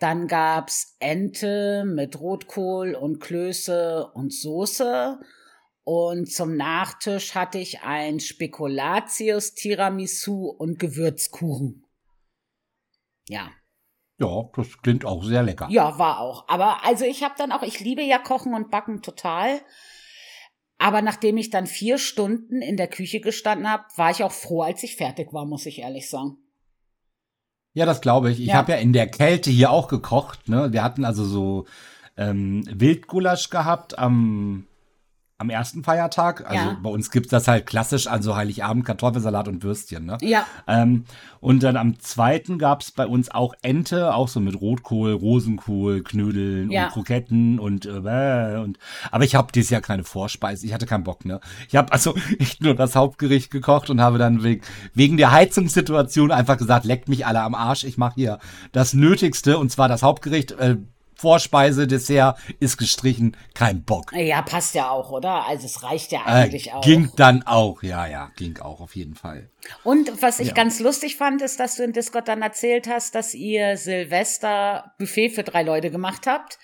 Dann 0.00 0.28
gab's 0.28 0.96
Ente 0.98 1.84
mit 1.84 2.18
Rotkohl 2.18 2.94
und 2.94 3.20
Klöße 3.20 4.10
und 4.14 4.32
Soße. 4.32 5.18
Und 5.84 6.32
zum 6.32 6.56
Nachtisch 6.56 7.34
hatte 7.34 7.58
ich 7.58 7.82
ein 7.82 8.18
Spekulatius, 8.20 9.54
Tiramisu 9.54 10.46
und 10.48 10.78
Gewürzkuchen. 10.78 11.84
Ja, 13.28 13.50
Ja, 14.18 14.44
das 14.56 14.78
klingt 14.82 15.04
auch 15.04 15.22
sehr 15.24 15.42
lecker. 15.42 15.68
ja, 15.70 15.98
war 15.98 16.20
auch. 16.20 16.48
Aber 16.48 16.84
also 16.84 17.04
ich 17.04 17.22
habe 17.22 17.34
dann 17.36 17.52
auch, 17.52 17.62
ich 17.62 17.80
liebe 17.80 18.02
ja 18.02 18.18
Kochen 18.18 18.54
und 18.54 18.70
Backen 18.70 19.02
total. 19.02 19.60
Aber 20.78 21.02
nachdem 21.02 21.36
ich 21.36 21.50
dann 21.50 21.66
vier 21.66 21.98
Stunden 21.98 22.60
in 22.62 22.76
der 22.76 22.88
Küche 22.88 23.20
gestanden 23.20 23.68
habe, 23.70 23.84
war 23.96 24.10
ich 24.10 24.22
auch 24.24 24.32
froh, 24.32 24.62
als 24.62 24.82
ich 24.82 24.96
fertig 24.96 25.32
war, 25.32 25.44
muss 25.46 25.66
ich 25.66 25.80
ehrlich 25.80 26.08
sagen. 26.08 26.36
Ja, 27.74 27.86
das 27.86 28.00
glaube 28.00 28.30
ich. 28.30 28.40
Ich 28.40 28.48
Ja. 28.48 28.54
habe 28.54 28.72
ja 28.72 28.78
in 28.78 28.92
der 28.92 29.06
Kälte 29.08 29.50
hier 29.50 29.70
auch 29.70 29.88
gekocht. 29.88 30.48
Ne? 30.48 30.72
Wir 30.72 30.82
hatten 30.82 31.04
also 31.04 31.24
so 31.24 31.66
ähm, 32.16 32.62
Wildgulasch 32.70 33.50
gehabt 33.50 33.98
am, 33.98 34.66
am 35.36 35.50
ersten 35.50 35.82
Feiertag. 35.82 36.48
Also 36.48 36.68
Ja. 36.70 36.76
bei 36.82 36.90
uns 36.90 37.10
gibt's 37.10 37.30
das 37.30 37.48
halt 37.48 37.66
klassisch 37.66 38.06
an 38.06 38.22
so 38.22 38.36
Heiligabend 38.36 38.84
Kartoffelsalat 38.84 39.48
und 39.48 39.62
Würstchen. 39.64 40.06
Ne? 40.06 40.16
Ja, 40.22 40.46
Ähm, 40.68 41.04
und 41.40 41.62
dann 41.62 41.76
am 41.76 41.98
zweiten 41.98 42.58
gab's 42.58 42.92
bei 42.92 43.06
uns 43.06 43.30
auch 43.32 43.52
Ente, 43.62 44.14
auch 44.14 44.28
so 44.28 44.38
mit 44.40 44.60
Rotkohl, 44.60 45.12
Rosenkohl, 45.12 46.02
Knödeln 46.02 46.70
Ja. 46.70 46.84
und 46.86 46.92
Kroketten 46.92 47.58
und 47.58 47.84
äh, 47.86 48.58
und 48.62 48.78
aber 49.10 49.24
ich 49.24 49.34
habe 49.34 49.50
dieses 49.52 49.70
Jahr 49.70 49.80
keine 49.80 50.04
Vorspeise, 50.04 50.64
ich 50.66 50.72
hatte 50.72 50.86
keinen 50.86 51.04
Bock, 51.04 51.24
ne? 51.24 51.40
Ich 51.68 51.74
habe 51.76 51.92
also 51.92 52.14
echt 52.38 52.62
nur 52.62 52.74
das 52.74 52.94
Hauptgericht 52.94 53.50
gekocht 53.50 53.90
und 53.90 54.00
habe 54.00 54.18
dann 54.18 54.42
wegen, 54.44 54.62
wegen 54.94 55.16
der 55.16 55.32
Heizungssituation 55.32 56.30
einfach 56.30 56.56
gesagt, 56.58 56.84
leckt 56.84 57.08
mich 57.08 57.26
alle 57.26 57.42
am 57.42 57.54
Arsch, 57.56 57.84
ich 57.84 57.98
mache 57.98 58.14
hier 58.14 58.38
das 58.72 58.94
Nötigste 58.94 59.58
und 59.58 59.70
zwar 59.70 59.88
das 59.88 60.02
Hauptgericht 60.02 60.52
äh, 60.52 60.76
Vorspeise, 61.24 61.86
Dessert 61.86 62.38
ist 62.60 62.76
gestrichen, 62.76 63.34
kein 63.54 63.82
Bock. 63.82 64.12
ja, 64.12 64.42
passt 64.42 64.74
ja 64.74 64.90
auch, 64.90 65.10
oder? 65.10 65.46
Also 65.46 65.64
es 65.64 65.82
reicht 65.82 66.12
ja 66.12 66.20
Äh, 66.20 66.44
eigentlich 66.44 66.72
auch. 66.74 66.82
ging 66.82 67.10
dann 67.16 67.42
auch, 67.46 67.82
ja, 67.82 68.06
ja, 68.06 68.30
ging 68.36 68.58
auch 68.58 68.80
auf 68.82 68.94
jeden 68.94 69.14
Fall. 69.14 69.48
Und 69.84 70.20
was 70.22 70.38
ich 70.38 70.48
Ja. 70.48 70.52
ganz 70.54 70.80
lustig 70.80 71.16
fand, 71.16 71.40
ist, 71.40 71.58
dass 71.58 71.76
du 71.76 71.82
in 71.84 71.92
Discord 71.94 72.28
dann 72.28 72.42
erzählt 72.42 72.86
hast, 72.88 73.14
dass 73.14 73.32
ihr 73.32 73.78
Silvester 73.78 74.92
Buffet 74.98 75.30
für 75.30 75.42
drei 75.44 75.62
Leute 75.62 75.90
gemacht 75.90 76.26
habt. 76.26 76.58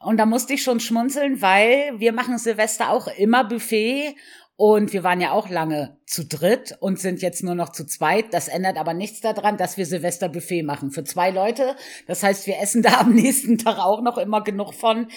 Und 0.00 0.16
da 0.18 0.26
musste 0.26 0.52
ich 0.54 0.62
schon 0.62 0.78
schmunzeln, 0.78 1.42
weil 1.42 1.92
wir 1.98 2.12
machen 2.12 2.38
Silvester 2.38 2.90
auch 2.90 3.08
immer 3.08 3.42
Buffet 3.42 4.14
Und 4.60 4.92
wir 4.92 5.04
waren 5.04 5.20
ja 5.20 5.30
auch 5.30 5.48
lange 5.48 6.00
zu 6.04 6.24
dritt 6.24 6.76
und 6.80 6.98
sind 6.98 7.22
jetzt 7.22 7.44
nur 7.44 7.54
noch 7.54 7.68
zu 7.68 7.86
zweit. 7.86 8.34
Das 8.34 8.48
ändert 8.48 8.76
aber 8.76 8.92
nichts 8.92 9.20
daran, 9.20 9.56
dass 9.56 9.76
wir 9.76 9.86
Silvesterbuffet 9.86 10.64
machen 10.64 10.90
für 10.90 11.04
zwei 11.04 11.30
Leute. 11.30 11.76
Das 12.08 12.24
heißt, 12.24 12.48
wir 12.48 12.58
essen 12.58 12.82
da 12.82 12.98
am 12.98 13.14
nächsten 13.14 13.58
Tag 13.58 13.78
auch 13.78 14.02
noch 14.02 14.18
immer 14.18 14.42
genug 14.42 14.74
von. 14.74 15.12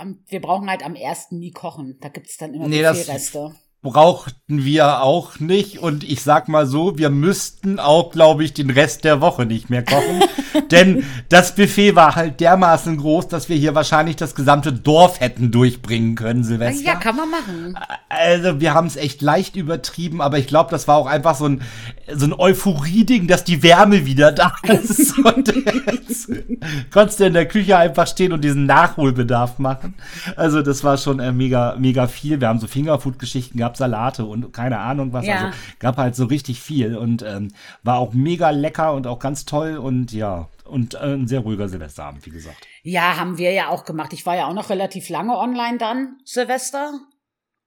Ähm, 0.00 0.22
wir 0.28 0.40
brauchen 0.40 0.70
halt 0.70 0.84
am 0.84 0.94
ersten 0.94 1.40
nie 1.40 1.50
kochen. 1.50 1.98
Da 2.00 2.08
gibt's 2.08 2.36
dann 2.36 2.54
immer 2.54 2.68
Nee, 2.68 2.84
Buffetreste. 2.84 3.56
Brauchten 3.84 4.64
wir 4.64 5.02
auch 5.02 5.38
nicht. 5.40 5.78
Und 5.78 6.04
ich 6.04 6.22
sag 6.22 6.48
mal 6.48 6.66
so, 6.66 6.98
wir 6.98 7.10
müssten 7.10 7.78
auch, 7.78 8.10
glaube 8.10 8.42
ich, 8.42 8.54
den 8.54 8.70
Rest 8.70 9.04
der 9.04 9.20
Woche 9.20 9.44
nicht 9.44 9.68
mehr 9.70 9.84
kochen. 9.84 10.22
Denn 10.70 11.04
das 11.28 11.54
Buffet 11.54 11.94
war 11.94 12.16
halt 12.16 12.40
dermaßen 12.40 12.96
groß, 12.96 13.28
dass 13.28 13.48
wir 13.48 13.56
hier 13.56 13.74
wahrscheinlich 13.74 14.16
das 14.16 14.34
gesamte 14.34 14.72
Dorf 14.72 15.20
hätten 15.20 15.50
durchbringen 15.50 16.14
können, 16.14 16.44
Silvester. 16.44 16.84
Ja, 16.84 16.94
kann 16.94 17.16
man 17.16 17.30
machen. 17.30 17.78
Also 18.08 18.60
wir 18.60 18.72
haben 18.72 18.86
es 18.86 18.96
echt 18.96 19.20
leicht 19.20 19.54
übertrieben, 19.54 20.22
aber 20.22 20.38
ich 20.38 20.46
glaube, 20.46 20.70
das 20.70 20.88
war 20.88 20.96
auch 20.96 21.06
einfach 21.06 21.34
so 21.34 21.46
ein, 21.46 21.60
so 22.12 22.24
ein 22.24 22.32
Euphorie-Ding, 22.32 23.26
dass 23.26 23.44
die 23.44 23.62
Wärme 23.62 24.06
wieder 24.06 24.32
da 24.32 24.54
ist. 24.62 25.18
und 25.24 25.52
jetzt 25.54 26.30
konntest 26.90 27.20
du 27.20 27.26
in 27.26 27.34
der 27.34 27.46
Küche 27.46 27.76
einfach 27.76 28.06
stehen 28.06 28.32
und 28.32 28.42
diesen 28.42 28.64
Nachholbedarf 28.64 29.58
machen. 29.58 29.94
Also 30.36 30.62
das 30.62 30.82
war 30.84 30.96
schon 30.96 31.20
äh, 31.20 31.32
mega, 31.32 31.76
mega 31.78 32.06
viel. 32.06 32.40
Wir 32.40 32.48
haben 32.48 32.60
so 32.60 32.66
Fingerfood-Geschichten 32.66 33.58
gehabt, 33.58 33.73
Salate 33.76 34.24
und 34.24 34.52
keine 34.52 34.78
Ahnung 34.78 35.12
was. 35.12 35.26
Ja. 35.26 35.36
Also 35.36 35.58
gab 35.78 35.96
halt 35.96 36.16
so 36.16 36.26
richtig 36.26 36.60
viel 36.60 36.96
und 36.96 37.22
ähm, 37.22 37.52
war 37.82 37.98
auch 37.98 38.12
mega 38.12 38.50
lecker 38.50 38.92
und 38.94 39.06
auch 39.06 39.18
ganz 39.18 39.44
toll 39.44 39.76
und 39.76 40.12
ja. 40.12 40.48
Und 40.64 40.94
äh, 40.94 41.14
ein 41.14 41.26
sehr 41.26 41.40
ruhiger 41.40 41.68
Silvesterabend, 41.68 42.24
wie 42.24 42.30
gesagt. 42.30 42.66
Ja, 42.82 43.18
haben 43.18 43.36
wir 43.36 43.52
ja 43.52 43.68
auch 43.68 43.84
gemacht. 43.84 44.14
Ich 44.14 44.24
war 44.24 44.34
ja 44.34 44.46
auch 44.46 44.54
noch 44.54 44.70
relativ 44.70 45.10
lange 45.10 45.36
online 45.36 45.76
dann, 45.76 46.16
Silvester. 46.24 46.92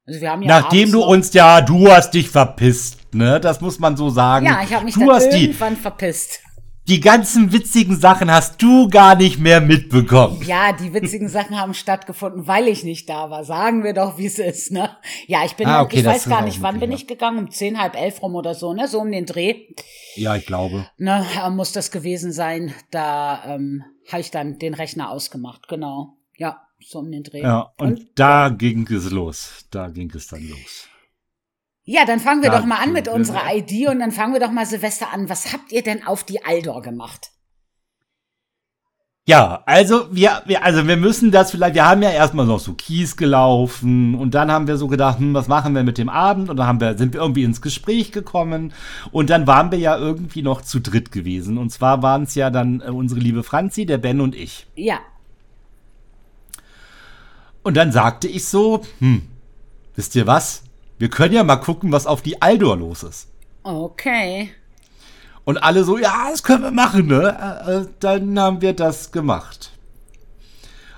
Also 0.07 0.21
wir 0.21 0.31
haben 0.31 0.41
ja 0.41 0.61
Nachdem 0.61 0.91
du 0.91 1.03
uns 1.03 1.33
ja, 1.33 1.61
du 1.61 1.91
hast 1.91 2.11
dich 2.11 2.29
verpisst, 2.29 3.13
ne? 3.13 3.39
Das 3.39 3.61
muss 3.61 3.77
man 3.77 3.97
so 3.97 4.09
sagen. 4.09 4.45
Ja, 4.45 4.61
ich 4.63 4.73
habe 4.73 4.85
mich 4.85 4.95
du 4.95 5.05
dann 5.05 5.21
irgendwann 5.21 5.75
verpisst. 5.75 6.41
Die 6.87 6.99
ganzen 7.01 7.51
witzigen 7.51 7.97
Sachen 7.99 8.31
hast 8.31 8.61
du 8.61 8.87
gar 8.89 9.15
nicht 9.15 9.39
mehr 9.39 9.59
mitbekommen. 9.61 10.41
Ja, 10.45 10.71
die 10.71 10.93
witzigen 10.93 11.27
Sachen 11.29 11.59
haben 11.59 11.73
stattgefunden, 11.73 12.47
weil 12.47 12.67
ich 12.67 12.83
nicht 12.83 13.09
da 13.09 13.29
war. 13.29 13.43
Sagen 13.43 13.83
wir 13.83 13.93
doch, 13.93 14.17
wie 14.17 14.25
es 14.27 14.39
ist, 14.39 14.71
ne? 14.71 14.89
Ja, 15.27 15.43
ich 15.45 15.55
bin, 15.55 15.67
Ah, 15.67 15.77
dann- 15.77 15.85
okay, 15.85 15.99
ich 15.99 16.05
weiß 16.05 16.29
gar 16.29 16.43
nicht, 16.43 16.61
wann 16.61 16.79
bin 16.79 16.91
ich 16.91 17.07
gegangen? 17.07 17.37
Um 17.39 17.51
zehn, 17.51 17.79
halb 17.79 17.95
elf 17.95 18.21
rum 18.21 18.35
oder 18.35 18.55
so, 18.55 18.73
ne? 18.73 18.87
So 18.87 18.99
um 19.01 19.11
den 19.11 19.25
Dreh. 19.25 19.55
Ja, 20.15 20.35
ich 20.35 20.45
glaube. 20.45 20.87
Ne, 20.97 21.25
äh, 21.43 21.49
muss 21.49 21.71
das 21.73 21.91
gewesen 21.91 22.31
sein. 22.31 22.73
Da 22.91 23.43
ähm, 23.55 23.83
habe 24.11 24.21
ich 24.21 24.31
dann 24.31 24.57
den 24.57 24.73
Rechner 24.73 25.11
ausgemacht, 25.11 25.67
genau. 25.67 26.17
Ja, 26.37 26.61
so 26.79 26.99
um 26.99 27.11
den 27.11 27.23
Dreh. 27.23 27.41
Ja, 27.41 27.73
und, 27.77 28.07
da 28.15 28.49
ging 28.49 28.87
es 28.91 29.11
los. 29.11 29.65
Da 29.71 29.89
ging 29.89 30.11
es 30.15 30.27
dann 30.27 30.47
los. 30.47 30.87
Ja, 31.89 32.03
dann 32.05 32.19
fangen 32.19 32.41
wir 32.43 32.51
Ja, 32.51 32.59
doch 32.59 32.65
mal 32.65 32.83
an 32.83 32.91
mit 32.91 33.07
unserer 33.07 33.55
ID 33.55 33.87
und 33.87 33.99
dann 33.99 34.11
fangen 34.11 34.33
wir 34.33 34.41
doch 34.41 34.51
mal 34.51 34.65
Silvester 34.65 35.13
an. 35.13 35.29
Was 35.29 35.53
habt 35.53 35.71
ihr 35.71 35.83
denn 35.83 36.05
auf 36.05 36.25
die 36.25 36.43
Aldor 36.43 36.81
gemacht? 36.81 37.31
Ja, 39.25 39.63
also 39.65 40.13
wir, 40.13 40.41
wir, 40.45 40.63
also 40.65 40.85
wir 40.85 40.97
müssen 40.97 41.31
das 41.31 41.51
vielleicht, 41.51 41.75
wir 41.75 41.85
haben 41.87 42.01
ja 42.01 42.11
erstmal 42.11 42.45
noch 42.45 42.59
so 42.59 42.73
Kies 42.73 43.15
gelaufen 43.15 44.15
und 44.15 44.33
dann 44.35 44.51
haben 44.51 44.67
wir 44.67 44.75
so 44.77 44.87
gedacht, 44.87 45.19
hm, 45.19 45.33
was 45.33 45.47
machen 45.47 45.75
wir 45.75 45.83
mit 45.83 45.97
dem 45.97 46.09
Abend? 46.09 46.49
Und 46.49 46.57
dann 46.57 46.67
haben 46.67 46.81
wir, 46.81 46.97
sind 46.97 47.13
wir 47.13 47.21
irgendwie 47.21 47.43
ins 47.43 47.61
Gespräch 47.61 48.11
gekommen 48.11 48.73
und 49.11 49.29
dann 49.29 49.47
waren 49.47 49.71
wir 49.71 49.79
ja 49.79 49.97
irgendwie 49.97 50.41
noch 50.41 50.61
zu 50.61 50.79
dritt 50.81 51.13
gewesen. 51.13 51.57
Und 51.57 51.71
zwar 51.71 52.03
waren 52.03 52.23
es 52.23 52.35
ja 52.35 52.49
dann 52.49 52.81
äh, 52.81 52.89
unsere 52.89 53.21
liebe 53.21 53.43
Franzi, 53.43 53.85
der 53.85 53.97
Ben 53.97 54.21
und 54.21 54.35
ich. 54.35 54.67
Ja, 54.75 54.99
Und 57.63 57.75
dann 57.75 57.91
sagte 57.91 58.29
ich 58.29 58.45
so, 58.45 58.81
hm, 58.99 59.23
wisst 59.95 60.15
ihr 60.15 60.25
was? 60.27 60.63
Wir 60.97 61.09
können 61.09 61.33
ja 61.33 61.43
mal 61.43 61.57
gucken, 61.57 61.91
was 61.91 62.07
auf 62.07 62.21
die 62.21 62.41
Aldor 62.41 62.77
los 62.77 63.03
ist. 63.03 63.27
okay. 63.63 64.51
Und 65.45 65.57
alle 65.63 65.85
so, 65.85 65.97
ja, 65.97 66.27
das 66.29 66.43
können 66.43 66.61
wir 66.63 66.71
machen, 66.71 67.07
ne? 67.07 67.63
Äh, 67.65 67.71
äh, 67.77 67.87
Dann 68.01 68.37
haben 68.37 68.61
wir 68.61 68.73
das 68.73 69.13
gemacht. 69.13 69.71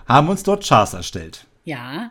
Haben 0.08 0.30
uns 0.30 0.42
dort 0.42 0.66
Chars 0.68 0.94
erstellt. 0.96 1.46
Ja. 1.66 2.10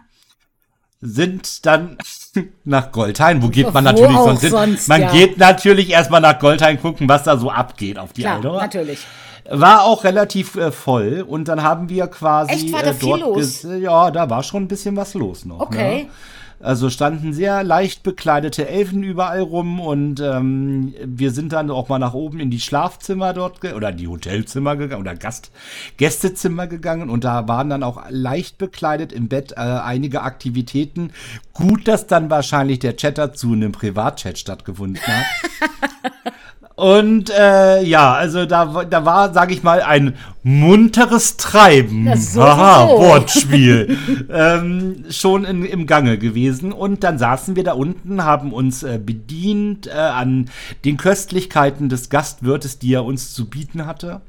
Sind 1.00 1.66
dann 1.66 1.98
nach 2.64 2.92
Goldhain. 2.92 3.42
Wo 3.42 3.48
geht 3.48 3.72
man 3.74 3.84
Wo 3.84 3.90
natürlich 3.90 4.16
sonst 4.16 4.40
hin? 4.42 4.50
sonst, 4.50 4.88
man 4.88 5.00
ja. 5.00 5.10
geht 5.10 5.38
natürlich 5.38 5.90
erstmal 5.90 6.20
nach 6.20 6.38
Goldhain 6.38 6.80
gucken, 6.80 7.08
was 7.08 7.24
da 7.24 7.36
so 7.36 7.50
abgeht 7.50 7.98
auf 7.98 8.12
die 8.12 8.22
Klar, 8.22 8.36
Aldor. 8.36 8.60
natürlich. 8.60 9.04
War 9.50 9.82
auch 9.82 10.04
relativ 10.04 10.54
äh, 10.54 10.70
voll 10.70 11.24
und 11.26 11.48
dann 11.48 11.62
haben 11.64 11.88
wir 11.88 12.06
quasi 12.06 12.52
Echt? 12.52 12.72
War 12.72 12.82
da 12.84 12.90
äh, 12.90 12.94
viel 12.94 13.08
dort 13.18 13.20
los? 13.20 13.64
ges- 13.64 13.76
Ja, 13.78 14.10
da 14.12 14.30
war 14.30 14.44
schon 14.44 14.64
ein 14.64 14.68
bisschen 14.68 14.94
was 14.94 15.14
los 15.14 15.44
noch. 15.44 15.58
Okay. 15.60 16.04
Ne? 16.04 16.10
Also 16.60 16.90
standen 16.90 17.32
sehr 17.32 17.62
leicht 17.62 18.02
bekleidete 18.02 18.68
Elfen 18.68 19.04
überall 19.04 19.40
rum 19.40 19.80
und 19.80 20.20
ähm, 20.20 20.92
wir 21.04 21.30
sind 21.30 21.52
dann 21.52 21.70
auch 21.70 21.88
mal 21.88 22.00
nach 22.00 22.14
oben 22.14 22.40
in 22.40 22.50
die 22.50 22.58
Schlafzimmer 22.58 23.32
dort 23.32 23.64
oder 23.64 23.92
die 23.92 24.08
Hotelzimmer 24.08 24.74
gegangen 24.74 25.00
oder 25.00 25.14
Gast 25.14 25.52
Gästezimmer 25.98 26.66
gegangen 26.66 27.10
und 27.10 27.22
da 27.22 27.46
waren 27.46 27.70
dann 27.70 27.84
auch 27.84 28.02
leicht 28.10 28.58
bekleidet 28.58 29.12
im 29.12 29.28
Bett 29.28 29.52
äh, 29.52 29.60
einige 29.60 30.22
Aktivitäten. 30.22 31.12
Gut, 31.52 31.86
dass 31.86 32.08
dann 32.08 32.28
wahrscheinlich 32.28 32.80
der 32.80 32.96
Chat 32.96 33.18
dazu 33.18 33.54
in 33.54 33.62
einem 33.62 33.72
Privatchat 33.72 34.38
stattgefunden 34.38 35.00
hat. 35.00 36.32
Und 36.78 37.30
äh, 37.30 37.82
ja, 37.82 38.12
also 38.12 38.46
da, 38.46 38.84
da 38.84 39.04
war, 39.04 39.34
sage 39.34 39.52
ich 39.52 39.64
mal, 39.64 39.82
ein 39.82 40.14
munteres 40.44 41.36
Treiben. 41.36 42.04
Sowieso. 42.04 42.40
Haha, 42.40 42.88
Wortspiel. 42.90 43.98
ähm, 44.32 45.04
schon 45.10 45.44
in, 45.44 45.64
im 45.64 45.88
Gange 45.88 46.18
gewesen. 46.18 46.70
Und 46.70 47.02
dann 47.02 47.18
saßen 47.18 47.56
wir 47.56 47.64
da 47.64 47.72
unten, 47.72 48.22
haben 48.22 48.52
uns 48.52 48.84
äh, 48.84 49.00
bedient 49.04 49.88
äh, 49.88 49.90
an 49.90 50.50
den 50.84 50.98
Köstlichkeiten 50.98 51.88
des 51.88 52.10
Gastwirtes, 52.10 52.78
die 52.78 52.94
er 52.94 53.04
uns 53.04 53.34
zu 53.34 53.50
bieten 53.50 53.84
hatte. 53.84 54.20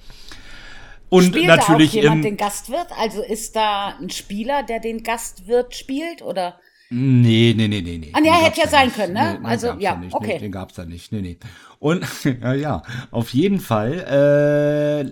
Und 1.10 1.26
Spielt 1.26 1.46
natürlich 1.46 1.92
da 1.92 2.00
auch 2.00 2.02
jemand 2.02 2.26
im, 2.26 2.32
den 2.32 2.38
Gastwirt? 2.38 2.88
Also 3.00 3.22
ist 3.22 3.56
da 3.56 3.94
ein 4.02 4.10
Spieler, 4.10 4.64
der 4.64 4.80
den 4.80 5.04
Gastwirt 5.04 5.76
spielt? 5.76 6.24
Oder? 6.24 6.56
Nee, 6.92 7.54
nee, 7.56 7.68
nee, 7.68 7.82
nee, 7.82 7.98
nee. 8.00 8.12
Ah, 8.14 8.20
nee, 8.20 8.30
hätte 8.30 8.62
ja 8.62 8.68
sein 8.68 8.88
nicht. 8.88 8.96
können, 8.96 9.14
ne? 9.14 9.38
Nee, 9.40 9.48
Also, 9.48 9.74
ja, 9.78 9.96
nicht. 9.96 10.14
okay. 10.14 10.34
Nee, 10.34 10.40
den 10.40 10.52
gab's 10.52 10.74
da 10.74 10.86
nicht. 10.86 11.12
Nee, 11.12 11.22
nee. 11.22 11.38
Und, 11.78 12.04
ja, 12.42 12.54
ja, 12.54 12.82
auf 13.12 13.30
jeden 13.34 13.60
Fall 13.60 13.94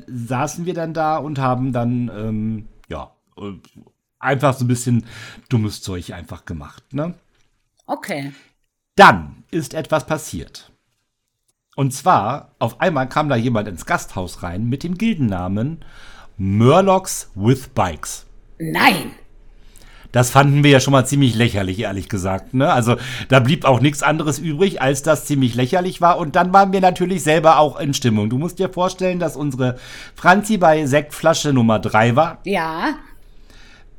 äh, 0.07 0.11
saßen 0.11 0.65
wir 0.65 0.73
dann 0.73 0.93
da 0.93 1.17
und 1.17 1.37
haben 1.37 1.73
dann, 1.73 2.09
ähm, 2.15 2.67
ja, 2.89 3.11
einfach 4.19 4.55
so 4.55 4.65
ein 4.65 4.67
bisschen 4.67 5.05
dummes 5.49 5.81
Zeug 5.81 6.13
einfach 6.13 6.45
gemacht, 6.45 6.93
ne? 6.93 7.13
Okay. 7.85 8.33
Dann 8.95 9.43
ist 9.51 9.75
etwas 9.75 10.07
passiert. 10.07 10.71
Und 11.75 11.93
zwar, 11.93 12.55
auf 12.57 12.81
einmal 12.81 13.07
kam 13.07 13.29
da 13.29 13.35
jemand 13.35 13.67
ins 13.67 13.85
Gasthaus 13.85 14.41
rein 14.41 14.67
mit 14.67 14.81
dem 14.83 14.97
Gildennamen 14.97 15.85
Murlocs 16.37 17.31
with 17.35 17.67
Bikes. 17.69 18.25
Nein. 18.57 19.11
Das 20.11 20.29
fanden 20.31 20.63
wir 20.63 20.71
ja 20.71 20.79
schon 20.79 20.93
mal 20.93 21.05
ziemlich 21.05 21.35
lächerlich, 21.35 21.79
ehrlich 21.79 22.09
gesagt. 22.09 22.53
Ne? 22.53 22.71
Also 22.71 22.95
da 23.29 23.39
blieb 23.39 23.65
auch 23.65 23.79
nichts 23.81 24.03
anderes 24.03 24.39
übrig, 24.39 24.81
als 24.81 25.03
das 25.03 25.25
ziemlich 25.25 25.55
lächerlich 25.55 26.01
war. 26.01 26.17
Und 26.17 26.35
dann 26.35 26.53
waren 26.53 26.71
wir 26.71 26.81
natürlich 26.81 27.23
selber 27.23 27.59
auch 27.59 27.79
in 27.79 27.93
Stimmung. 27.93 28.29
Du 28.29 28.37
musst 28.37 28.59
dir 28.59 28.69
vorstellen, 28.69 29.19
dass 29.19 29.35
unsere 29.35 29.77
Franzi 30.15 30.57
bei 30.57 30.85
Sektflasche 30.85 31.53
Nummer 31.53 31.79
3 31.79 32.15
war, 32.15 32.39
Ja, 32.45 32.95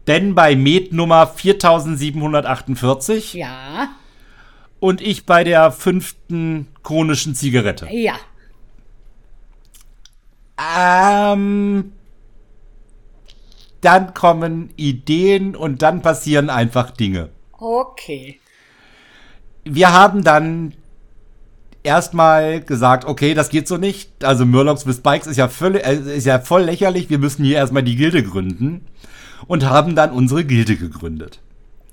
Ben 0.06 0.34
bei 0.34 0.56
Met 0.56 0.92
Nummer 0.94 1.26
4748 1.26 3.34
ja, 3.34 3.88
und 4.80 5.02
ich 5.02 5.26
bei 5.26 5.44
der 5.44 5.70
fünften 5.70 6.68
chronischen 6.82 7.34
Zigarette. 7.34 7.86
ja. 7.90 8.14
Ähm, 11.32 11.92
dann 13.80 14.14
kommen 14.14 14.70
Ideen 14.76 15.54
und 15.56 15.82
dann 15.82 16.02
passieren 16.02 16.50
einfach 16.50 16.90
Dinge. 16.90 17.30
Okay. 17.58 18.40
wir 19.64 19.92
haben 19.92 20.22
dann 20.24 20.74
erstmal 21.82 22.60
gesagt, 22.60 23.04
okay, 23.04 23.34
das 23.34 23.48
geht 23.48 23.68
so 23.68 23.76
nicht. 23.76 24.24
Also 24.24 24.44
Murlocs 24.46 24.86
with 24.86 25.00
Bikes 25.00 25.26
ist 25.26 25.36
ja, 25.36 25.48
völlig, 25.48 25.84
äh, 25.86 26.16
ist 26.16 26.26
ja 26.26 26.38
voll 26.38 26.62
lächerlich. 26.62 27.10
Wir 27.10 27.18
müssen 27.18 27.44
hier 27.44 27.56
erstmal 27.56 27.82
die 27.82 27.96
Gilde 27.96 28.22
gründen. 28.22 28.82
Und 29.46 29.64
haben 29.64 29.94
dann 29.94 30.10
unsere 30.10 30.44
Gilde 30.44 30.76
gegründet. 30.76 31.40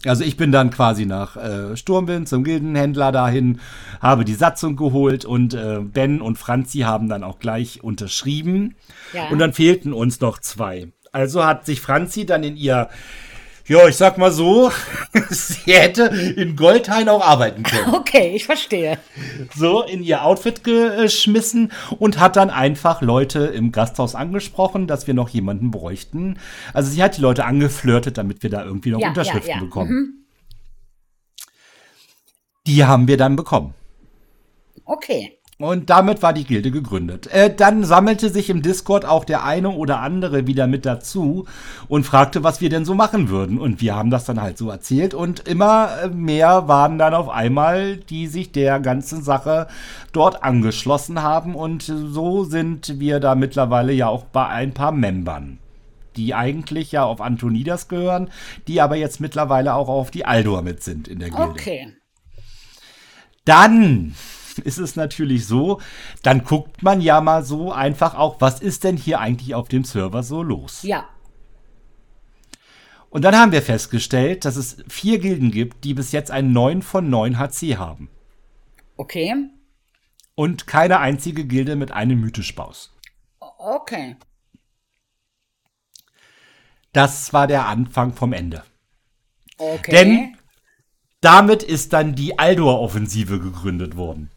Also 0.06 0.24
ich 0.24 0.36
bin 0.36 0.52
dann 0.52 0.72
quasi 0.72 1.06
nach 1.06 1.38
äh, 1.38 1.78
Sturmwind 1.78 2.28
zum 2.28 2.44
Gildenhändler 2.44 3.12
dahin, 3.12 3.60
habe 4.02 4.26
die 4.26 4.34
Satzung 4.34 4.76
geholt 4.76 5.26
und 5.26 5.54
äh, 5.54 5.80
Ben 5.80 6.22
und 6.22 6.38
Franzi 6.38 6.80
haben 6.80 7.08
dann 7.08 7.24
auch 7.24 7.40
gleich 7.40 7.84
unterschrieben. 7.84 8.76
Ja. 9.14 9.30
Und 9.30 9.40
dann 9.40 9.54
fehlten 9.54 9.94
uns 9.94 10.20
noch 10.20 10.40
zwei. 10.40 10.92
Also 11.16 11.46
hat 11.46 11.66
sich 11.66 11.80
Franzi 11.80 12.26
dann 12.26 12.44
in 12.44 12.58
ihr, 12.58 12.90
ja, 13.68 13.88
ich 13.88 13.96
sag 13.96 14.18
mal 14.18 14.34
so, 14.34 14.70
sie 15.30 15.74
hätte 15.74 16.04
in 16.36 16.58
Goldhain 16.58 17.08
auch 17.08 17.26
arbeiten 17.26 17.64
können. 17.64 17.94
Okay, 17.96 18.36
ich 18.36 18.46
verstehe. 18.46 19.00
So 19.56 19.82
in 19.82 20.04
ihr 20.04 20.26
Outfit 20.26 20.66
geschmissen 20.66 21.72
und 22.00 22.20
hat 22.20 22.36
dann 22.36 22.50
einfach 22.50 23.02
Leute 23.02 23.46
im 23.46 23.72
Gasthaus 23.72 24.14
angesprochen, 24.14 24.88
dass 24.88 25.08
wir 25.08 25.14
noch 25.14 25.30
jemanden 25.30 25.72
bräuchten. 25.72 26.38
Also 26.74 26.92
sie 26.92 27.02
hat 27.02 27.16
die 27.16 27.22
Leute 27.22 27.46
angeflirtet, 27.46 28.18
damit 28.18 28.44
wir 28.44 28.50
da 28.50 28.66
irgendwie 28.66 28.92
noch 28.92 29.00
Ja, 29.00 29.08
Unterschriften 29.08 29.50
ja, 29.50 29.56
ja. 29.56 29.64
bekommen. 29.64 30.26
Die 32.68 32.84
haben 32.84 33.08
wir 33.08 33.16
dann 33.16 33.38
bekommen. 33.38 33.74
Okay. 34.84 35.40
Und 35.58 35.90
damit 35.90 36.22
war 36.22 36.34
die 36.34 36.44
Gilde 36.44 36.70
gegründet. 36.70 37.28
Äh, 37.28 37.54
dann 37.56 37.86
sammelte 37.86 38.30
sich 38.30 38.50
im 38.50 38.62
Discord 38.62 39.06
auch 39.06 39.24
der 39.24 39.46
eine 39.46 39.70
oder 39.70 40.02
andere 40.02 40.48
wieder 40.48 40.68
mit 40.68 40.86
dazu 40.86 41.46
und 41.88 42.06
fragte, 42.06 42.44
was 42.44 42.60
wir 42.60 42.70
denn 42.70 42.84
so 42.84 42.94
machen 42.94 43.30
würden. 43.30 43.58
Und 43.58 43.80
wir 43.80 43.96
haben 43.96 44.10
das 44.10 44.26
dann 44.26 44.42
halt 44.42 44.58
so 44.58 44.70
erzählt. 44.70 45.14
Und 45.14 45.48
immer 45.48 46.10
mehr 46.14 46.68
waren 46.68 46.98
dann 46.98 47.14
auf 47.14 47.30
einmal, 47.30 47.96
die 47.96 48.28
sich 48.28 48.52
der 48.52 48.82
ganzen 48.82 49.24
Sache 49.24 49.68
dort 50.12 50.44
angeschlossen 50.44 51.22
haben. 51.22 51.56
Und 51.56 51.84
so 51.84 52.44
sind 52.44 53.00
wir 53.00 53.22
da 53.22 53.34
mittlerweile 53.36 53.94
ja 53.94 54.10
auch 54.10 54.26
bei 54.26 54.48
ein 54.48 54.74
paar 54.74 54.92
Membern 54.92 55.60
die 56.18 56.34
eigentlich 56.34 56.94
ja 56.94 57.04
auf 57.04 57.20
Antonidas 57.20 57.90
gehören, 57.90 58.30
die 58.70 58.80
aber 58.80 58.96
jetzt 58.96 59.20
mittlerweile 59.20 59.74
auch 59.74 59.90
auf 59.90 60.12
die 60.12 60.26
Aldor 60.26 60.62
mit 60.62 60.82
sind 60.82 61.10
in 61.10 61.20
der 61.20 61.30
Gilde. 61.30 61.44
Okay. 61.44 61.94
Dann 63.44 64.16
ist 64.64 64.78
es 64.78 64.96
natürlich 64.96 65.48
so, 65.48 65.82
dann 66.24 66.44
guckt 66.44 66.84
man 66.84 67.02
ja 67.02 67.22
mal 67.22 67.44
so 67.44 67.72
einfach 67.72 68.16
auch, 68.16 68.42
was 68.42 68.60
ist 68.60 68.84
denn 68.84 68.98
hier 68.98 69.20
eigentlich 69.20 69.56
auf 69.56 69.68
dem 69.68 69.84
Server 69.84 70.24
so 70.24 70.44
los? 70.44 70.84
Ja. 70.84 71.08
Und 73.10 73.22
dann 73.22 73.36
haben 73.36 73.54
wir 73.54 73.62
festgestellt, 73.62 74.44
dass 74.44 74.58
es 74.58 74.78
vier 74.90 75.20
Gilden 75.20 75.52
gibt, 75.52 75.84
die 75.86 75.94
bis 75.94 76.12
jetzt 76.12 76.32
ein 76.32 76.52
9 76.52 76.82
von 76.82 77.10
9 77.10 77.40
HC 77.40 77.78
haben. 77.78 78.10
Okay. 78.98 79.34
Und 80.36 80.68
keine 80.68 81.00
einzige 81.00 81.46
Gilde 81.46 81.78
mit 81.78 81.92
einem 81.92 82.20
Mythischbaus. 82.20 82.94
Okay. 83.40 84.18
Das 86.92 87.32
war 87.32 87.48
der 87.48 87.68
Anfang 87.68 88.14
vom 88.14 88.34
Ende. 88.34 88.64
Okay. 89.58 89.92
Denn 89.92 90.38
damit 91.22 91.64
ist 91.64 91.94
dann 91.94 92.16
die 92.16 92.38
Aldor-Offensive 92.38 93.40
gegründet 93.40 93.96
worden. 93.96 94.30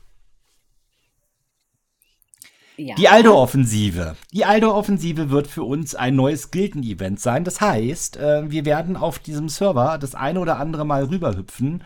Ja. 2.78 2.94
Die 2.94 3.08
Aldo-Offensive. 3.08 4.16
Die 4.32 4.44
Aldo-Offensive 4.44 5.30
wird 5.30 5.48
für 5.48 5.64
uns 5.64 5.94
ein 5.94 6.14
neues 6.14 6.50
Gilden-Event 6.50 7.20
sein. 7.20 7.44
Das 7.44 7.60
heißt, 7.60 8.16
äh, 8.16 8.50
wir 8.50 8.64
werden 8.64 8.96
auf 8.96 9.18
diesem 9.18 9.48
Server 9.48 9.98
das 9.98 10.14
eine 10.14 10.40
oder 10.40 10.58
andere 10.58 10.86
Mal 10.86 11.04
rüberhüpfen, 11.04 11.82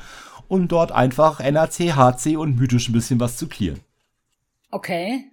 um 0.48 0.68
dort 0.68 0.92
einfach 0.92 1.40
NAC, 1.40 1.96
HC 1.96 2.36
und 2.36 2.56
mythisch 2.56 2.88
ein 2.88 2.92
bisschen 2.92 3.20
was 3.20 3.38
zu 3.38 3.48
clearen. 3.48 3.80
Okay. 4.70 5.24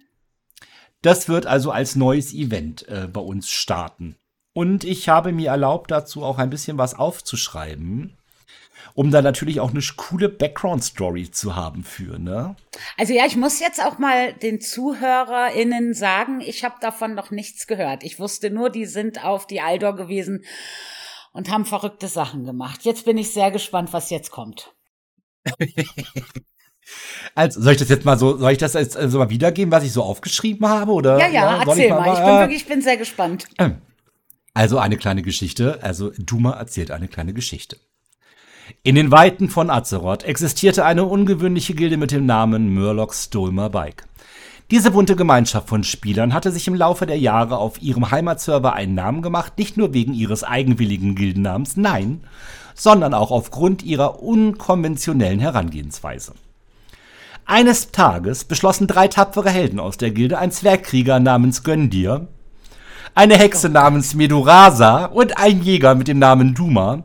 Das 1.02 1.28
wird 1.28 1.46
also 1.46 1.70
als 1.70 1.94
neues 1.94 2.32
Event 2.32 2.88
äh, 2.88 3.06
bei 3.06 3.20
uns 3.20 3.50
starten. 3.50 4.16
Und 4.52 4.84
ich 4.84 5.08
habe 5.08 5.32
mir 5.32 5.50
erlaubt, 5.50 5.90
dazu 5.90 6.24
auch 6.24 6.38
ein 6.38 6.50
bisschen 6.50 6.78
was 6.78 6.94
aufzuschreiben, 6.94 8.16
um 8.94 9.10
da 9.10 9.22
natürlich 9.22 9.60
auch 9.60 9.70
eine 9.70 9.80
coole 9.96 10.28
Background-Story 10.28 11.30
zu 11.30 11.56
haben 11.56 11.84
für, 11.84 12.18
ne? 12.18 12.56
Also 12.96 13.12
ja, 13.12 13.26
ich 13.26 13.36
muss 13.36 13.60
jetzt 13.60 13.84
auch 13.84 13.98
mal 13.98 14.32
den 14.32 14.60
ZuhörerInnen 14.60 15.94
sagen, 15.94 16.40
ich 16.40 16.64
habe 16.64 16.76
davon 16.80 17.14
noch 17.14 17.30
nichts 17.30 17.66
gehört. 17.66 18.04
Ich 18.04 18.18
wusste 18.18 18.50
nur, 18.50 18.70
die 18.70 18.86
sind 18.86 19.24
auf 19.24 19.46
die 19.46 19.60
Aldor 19.60 19.96
gewesen 19.96 20.44
und 21.32 21.50
haben 21.50 21.64
verrückte 21.64 22.08
Sachen 22.08 22.44
gemacht. 22.44 22.84
Jetzt 22.84 23.04
bin 23.04 23.18
ich 23.18 23.32
sehr 23.32 23.50
gespannt, 23.50 23.92
was 23.92 24.10
jetzt 24.10 24.30
kommt. 24.30 24.74
Also, 27.34 27.60
soll 27.60 27.74
ich 27.74 27.78
das 27.78 27.88
jetzt 27.88 28.04
mal 28.04 28.18
so, 28.18 28.36
soll 28.36 28.50
ich 28.52 28.58
das 28.58 28.74
jetzt 28.74 28.96
also 28.96 29.18
mal 29.18 29.30
wiedergeben, 29.30 29.70
was 29.70 29.84
ich 29.84 29.92
so 29.92 30.02
aufgeschrieben 30.02 30.66
habe? 30.68 30.92
Oder, 30.92 31.18
Ja, 31.18 31.28
ja, 31.28 31.64
soll 31.64 31.78
erzähl 31.78 31.90
mal. 31.90 32.12
Ich 32.12 32.18
bin 32.18 32.28
äh, 32.28 32.40
wirklich, 32.40 32.62
ich 32.62 32.66
bin 32.66 32.82
sehr 32.82 32.96
gespannt. 32.96 33.46
Also 34.54 34.78
eine 34.78 34.96
kleine 34.96 35.22
Geschichte, 35.22 35.82
also 35.82 36.10
Duma 36.18 36.52
erzählt 36.52 36.90
eine 36.90 37.08
kleine 37.08 37.32
Geschichte. 37.32 37.78
In 38.82 38.94
den 38.94 39.10
Weiten 39.10 39.48
von 39.48 39.70
Azeroth 39.70 40.24
existierte 40.24 40.84
eine 40.84 41.04
ungewöhnliche 41.04 41.74
Gilde 41.74 41.96
mit 41.96 42.10
dem 42.10 42.26
Namen 42.26 42.74
Murloc 42.74 43.14
Stolmer 43.14 43.70
Bike. 43.70 44.04
Diese 44.70 44.92
bunte 44.92 45.16
Gemeinschaft 45.16 45.68
von 45.68 45.82
Spielern 45.82 46.32
hatte 46.32 46.52
sich 46.52 46.68
im 46.68 46.74
Laufe 46.74 47.04
der 47.04 47.18
Jahre 47.18 47.58
auf 47.58 47.82
ihrem 47.82 48.10
Heimatserver 48.10 48.74
einen 48.74 48.94
Namen 48.94 49.20
gemacht, 49.22 49.58
nicht 49.58 49.76
nur 49.76 49.92
wegen 49.92 50.14
ihres 50.14 50.44
eigenwilligen 50.44 51.16
Gildennamens, 51.16 51.76
nein, 51.76 52.20
sondern 52.74 53.12
auch 53.12 53.32
aufgrund 53.32 53.82
ihrer 53.82 54.22
unkonventionellen 54.22 55.40
Herangehensweise. 55.40 56.34
Eines 57.46 57.90
Tages 57.90 58.44
beschlossen 58.44 58.86
drei 58.86 59.08
tapfere 59.08 59.50
Helden 59.50 59.80
aus 59.80 59.96
der 59.96 60.12
Gilde, 60.12 60.38
ein 60.38 60.52
Zwergkrieger 60.52 61.18
namens 61.18 61.64
Göndir, 61.64 62.28
eine 63.14 63.36
Hexe 63.36 63.68
namens 63.68 64.14
Medurasa 64.14 65.06
und 65.06 65.38
ein 65.38 65.62
Jäger 65.62 65.94
mit 65.94 66.08
dem 66.08 66.18
Namen 66.18 66.54
Duma, 66.54 67.02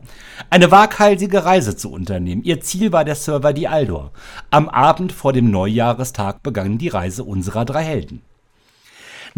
eine 0.50 0.70
waghalsige 0.70 1.44
Reise 1.44 1.76
zu 1.76 1.90
unternehmen. 1.90 2.42
Ihr 2.44 2.60
Ziel 2.60 2.92
war 2.92 3.04
der 3.04 3.14
Server 3.14 3.52
Die 3.52 3.68
Aldor. 3.68 4.12
Am 4.50 4.68
Abend 4.68 5.12
vor 5.12 5.32
dem 5.32 5.50
Neujahrestag 5.50 6.42
begann 6.42 6.78
die 6.78 6.88
Reise 6.88 7.24
unserer 7.24 7.64
drei 7.64 7.82
Helden. 7.82 8.22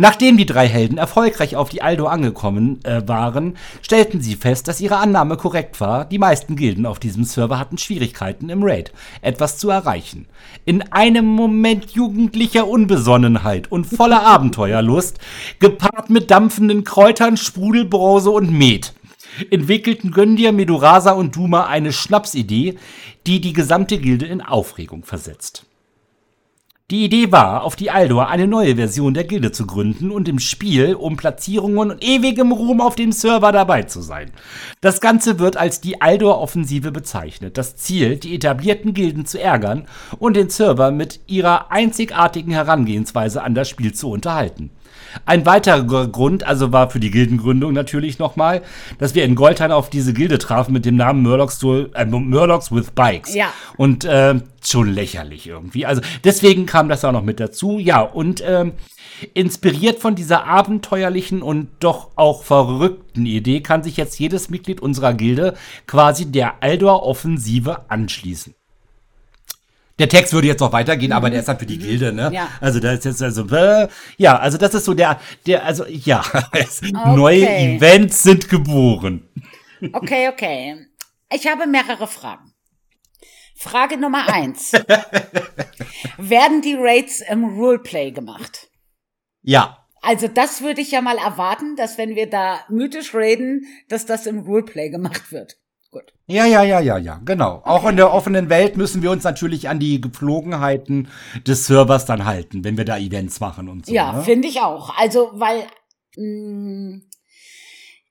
Nachdem 0.00 0.36
die 0.36 0.46
drei 0.46 0.68
Helden 0.68 0.96
erfolgreich 0.96 1.56
auf 1.56 1.70
die 1.70 1.82
Aldo 1.82 2.06
angekommen 2.06 2.78
äh, 2.84 3.02
waren, 3.08 3.56
stellten 3.82 4.20
sie 4.20 4.36
fest, 4.36 4.68
dass 4.68 4.80
ihre 4.80 4.98
Annahme 4.98 5.36
korrekt 5.36 5.80
war. 5.80 6.04
Die 6.04 6.20
meisten 6.20 6.54
Gilden 6.54 6.86
auf 6.86 7.00
diesem 7.00 7.24
Server 7.24 7.58
hatten 7.58 7.78
Schwierigkeiten 7.78 8.48
im 8.48 8.62
Raid, 8.62 8.92
etwas 9.22 9.58
zu 9.58 9.70
erreichen. 9.70 10.26
In 10.64 10.82
einem 10.92 11.26
Moment 11.26 11.90
jugendlicher 11.90 12.68
Unbesonnenheit 12.68 13.72
und 13.72 13.86
voller 13.86 14.22
Abenteuerlust, 14.24 15.18
gepaart 15.58 16.10
mit 16.10 16.30
dampfenden 16.30 16.84
Kräutern, 16.84 17.36
Sprudelbrause 17.36 18.30
und 18.30 18.52
Met, 18.52 18.94
entwickelten 19.50 20.12
Göndir, 20.12 20.52
Medurasa 20.52 21.10
und 21.10 21.34
Duma 21.34 21.66
eine 21.66 21.92
Schnapsidee, 21.92 22.78
die 23.26 23.40
die 23.40 23.52
gesamte 23.52 23.98
Gilde 23.98 24.26
in 24.26 24.42
Aufregung 24.42 25.02
versetzt. 25.02 25.67
Die 26.90 27.04
Idee 27.04 27.30
war, 27.30 27.64
auf 27.64 27.76
die 27.76 27.90
Aldor 27.90 28.28
eine 28.28 28.46
neue 28.46 28.76
Version 28.76 29.12
der 29.12 29.24
Gilde 29.24 29.52
zu 29.52 29.66
gründen 29.66 30.10
und 30.10 30.26
im 30.26 30.38
Spiel 30.38 30.94
um 30.94 31.18
Platzierungen 31.18 31.90
und 31.90 32.02
ewigem 32.02 32.50
Ruhm 32.50 32.80
auf 32.80 32.94
dem 32.94 33.12
Server 33.12 33.52
dabei 33.52 33.82
zu 33.82 34.00
sein. 34.00 34.30
Das 34.80 35.02
Ganze 35.02 35.38
wird 35.38 35.58
als 35.58 35.82
die 35.82 36.00
Aldor-Offensive 36.00 36.90
bezeichnet. 36.90 37.58
Das 37.58 37.76
Ziel, 37.76 38.16
die 38.16 38.34
etablierten 38.34 38.94
Gilden 38.94 39.26
zu 39.26 39.38
ärgern 39.38 39.86
und 40.18 40.34
den 40.34 40.48
Server 40.48 40.90
mit 40.90 41.20
ihrer 41.26 41.70
einzigartigen 41.70 42.52
Herangehensweise 42.52 43.42
an 43.42 43.54
das 43.54 43.68
Spiel 43.68 43.92
zu 43.92 44.10
unterhalten. 44.10 44.70
Ein 45.26 45.46
weiterer 45.46 46.06
Grund, 46.08 46.44
also 46.44 46.72
war 46.72 46.90
für 46.90 47.00
die 47.00 47.10
Gildengründung 47.10 47.72
natürlich 47.72 48.18
nochmal, 48.18 48.62
dass 48.98 49.14
wir 49.14 49.24
in 49.24 49.34
Goldhain 49.34 49.72
auf 49.72 49.90
diese 49.90 50.12
Gilde 50.12 50.38
trafen 50.38 50.72
mit 50.72 50.84
dem 50.84 50.96
Namen 50.96 51.22
Murlocs, 51.22 51.62
äh, 51.62 52.04
Murlocs 52.04 52.72
with 52.72 52.90
Bikes. 52.92 53.34
Ja. 53.34 53.52
Und 53.76 54.04
äh, 54.04 54.40
schon 54.64 54.92
lächerlich 54.92 55.46
irgendwie. 55.46 55.86
Also 55.86 56.02
deswegen 56.24 56.66
kam 56.66 56.88
das 56.88 57.04
auch 57.04 57.12
noch 57.12 57.22
mit 57.22 57.40
dazu. 57.40 57.78
Ja, 57.78 58.00
und 58.00 58.42
ähm, 58.46 58.72
inspiriert 59.34 59.98
von 59.98 60.14
dieser 60.14 60.46
abenteuerlichen 60.46 61.42
und 61.42 61.68
doch 61.80 62.10
auch 62.16 62.42
verrückten 62.42 63.26
Idee 63.26 63.60
kann 63.60 63.82
sich 63.82 63.96
jetzt 63.96 64.18
jedes 64.18 64.48
Mitglied 64.50 64.80
unserer 64.80 65.14
Gilde 65.14 65.54
quasi 65.86 66.30
der 66.30 66.62
Aldor-Offensive 66.62 67.90
anschließen. 67.90 68.54
Der 69.98 70.08
Text 70.08 70.32
würde 70.32 70.46
jetzt 70.46 70.60
noch 70.60 70.72
weitergehen, 70.72 71.12
aber 71.12 71.28
der 71.30 71.40
ist 71.40 71.48
halt 71.48 71.58
für 71.58 71.66
die 71.66 71.78
Gilde, 71.78 72.12
ne? 72.12 72.30
Ja. 72.32 72.48
Also 72.60 72.78
da 72.78 72.92
ist 72.92 73.04
jetzt 73.04 73.22
also 73.22 73.46
äh, 73.48 73.88
ja, 74.16 74.38
also 74.38 74.56
das 74.56 74.74
ist 74.74 74.84
so 74.84 74.94
der 74.94 75.20
der 75.46 75.64
also 75.64 75.84
ja, 75.86 76.22
es, 76.52 76.82
neue 76.82 77.48
Events 77.48 78.22
sind 78.22 78.48
geboren. 78.48 79.28
Okay, 79.92 80.28
okay. 80.28 80.86
Ich 81.32 81.46
habe 81.46 81.66
mehrere 81.66 82.06
Fragen. 82.06 82.52
Frage 83.56 83.98
Nummer 83.98 84.32
eins. 84.32 84.72
Werden 86.16 86.62
die 86.62 86.76
Raids 86.78 87.20
im 87.20 87.44
Roleplay 87.44 88.12
gemacht? 88.12 88.68
Ja. 89.42 89.84
Also 90.00 90.28
das 90.28 90.62
würde 90.62 90.80
ich 90.80 90.92
ja 90.92 91.00
mal 91.00 91.18
erwarten, 91.18 91.74
dass 91.74 91.98
wenn 91.98 92.14
wir 92.14 92.30
da 92.30 92.60
mythisch 92.68 93.14
reden, 93.14 93.66
dass 93.88 94.06
das 94.06 94.26
im 94.26 94.38
Roleplay 94.40 94.90
gemacht 94.90 95.32
wird. 95.32 95.56
Gut. 95.90 96.12
Ja, 96.26 96.44
ja, 96.44 96.62
ja, 96.62 96.80
ja, 96.80 96.98
ja, 96.98 97.20
genau. 97.24 97.62
Auch 97.64 97.88
in 97.88 97.96
der 97.96 98.12
offenen 98.12 98.50
Welt 98.50 98.76
müssen 98.76 99.02
wir 99.02 99.10
uns 99.10 99.24
natürlich 99.24 99.70
an 99.70 99.80
die 99.80 100.00
Gepflogenheiten 100.00 101.08
des 101.46 101.66
Servers 101.66 102.04
dann 102.04 102.26
halten, 102.26 102.62
wenn 102.62 102.76
wir 102.76 102.84
da 102.84 102.98
Events 102.98 103.40
machen 103.40 103.68
und 103.70 103.86
so. 103.86 103.94
Ja, 103.94 104.12
ne? 104.12 104.22
finde 104.22 104.48
ich 104.48 104.60
auch. 104.60 104.94
Also, 104.98 105.30
weil 105.32 105.66
mh, 106.16 107.00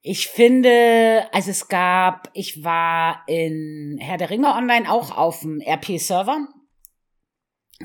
ich 0.01 0.27
finde, 0.27 1.27
also 1.33 1.51
es 1.51 1.67
gab, 1.67 2.29
ich 2.33 2.63
war 2.63 3.23
in 3.27 3.97
Herr 3.99 4.17
der 4.17 4.29
Ringe 4.29 4.53
Online 4.53 4.89
auch 4.91 5.15
auf 5.15 5.41
dem 5.41 5.61
RP-Server. 5.61 6.47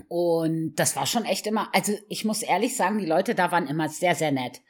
Und 0.09 0.77
das 0.77 0.97
war 0.97 1.05
schon 1.05 1.25
echt 1.27 1.47
immer, 1.47 1.69
also 1.75 1.93
ich 2.09 2.25
muss 2.25 2.43
ehrlich 2.43 2.77
sagen, 2.77 2.99
die 2.99 3.07
Leute 3.07 3.35
da 3.35 3.53
waren 3.53 3.67
immer 3.67 3.89
sehr, 3.89 4.15
sehr 4.15 4.33
nett. 4.33 4.63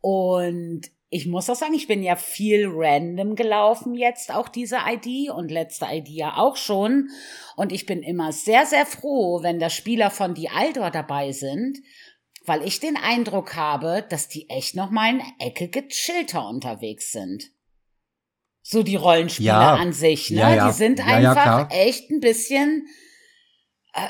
Und 0.00 0.82
ich 1.08 1.26
muss 1.26 1.48
auch 1.48 1.54
sagen, 1.54 1.74
ich 1.74 1.86
bin 1.86 2.02
ja 2.02 2.16
viel 2.16 2.66
random 2.68 3.36
gelaufen 3.36 3.94
jetzt 3.94 4.34
auch 4.34 4.48
diese 4.48 4.78
ID 4.86 5.30
und 5.30 5.50
letzte 5.50 5.86
ID 5.90 6.08
ja 6.08 6.36
auch 6.36 6.56
schon. 6.56 7.10
Und 7.56 7.72
ich 7.72 7.86
bin 7.86 8.02
immer 8.02 8.32
sehr, 8.32 8.66
sehr 8.66 8.86
froh, 8.86 9.42
wenn 9.42 9.60
da 9.60 9.70
Spieler 9.70 10.10
von 10.10 10.34
die 10.34 10.48
Aldor 10.48 10.90
dabei 10.90 11.32
sind, 11.32 11.78
weil 12.44 12.66
ich 12.66 12.80
den 12.80 12.96
Eindruck 12.96 13.54
habe, 13.54 14.04
dass 14.08 14.28
die 14.28 14.50
echt 14.50 14.74
noch 14.74 14.90
mal 14.90 15.08
eine 15.08 15.24
Ecke 15.38 15.68
gechillter 15.68 16.48
unterwegs 16.48 17.12
sind. 17.12 17.50
So 18.62 18.82
die 18.82 18.96
Rollenspieler 18.96 19.52
Ja. 19.52 19.74
an 19.74 19.92
sich, 19.92 20.30
ne? 20.30 20.40
Ja, 20.40 20.54
ja. 20.54 20.66
Die 20.68 20.74
sind 20.74 21.00
einfach 21.06 21.70
echt 21.70 22.10
ein 22.10 22.18
bisschen 22.18 22.88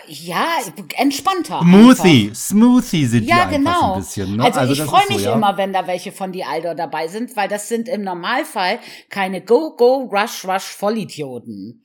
ja, 0.08 0.58
entspannter. 0.96 1.60
Smoothie, 1.60 2.28
einfach. 2.28 2.36
Smoothie 2.36 3.06
sind 3.06 3.24
ja, 3.24 3.46
die 3.46 3.56
genau. 3.56 3.94
ein 3.94 4.00
bisschen. 4.00 4.36
Ne? 4.36 4.44
Also, 4.44 4.60
also 4.60 4.72
ich 4.72 4.82
freue 4.82 5.08
mich 5.08 5.18
so, 5.18 5.24
ja. 5.24 5.34
immer, 5.34 5.56
wenn 5.56 5.72
da 5.72 5.86
welche 5.86 6.12
von 6.12 6.32
die 6.32 6.44
Aldo 6.44 6.74
dabei 6.74 7.08
sind, 7.08 7.34
weil 7.36 7.48
das 7.48 7.68
sind 7.68 7.88
im 7.88 8.02
Normalfall 8.02 8.78
keine 9.10 9.42
Go-Go-Rush-Rush-Vollidioten. 9.42 11.84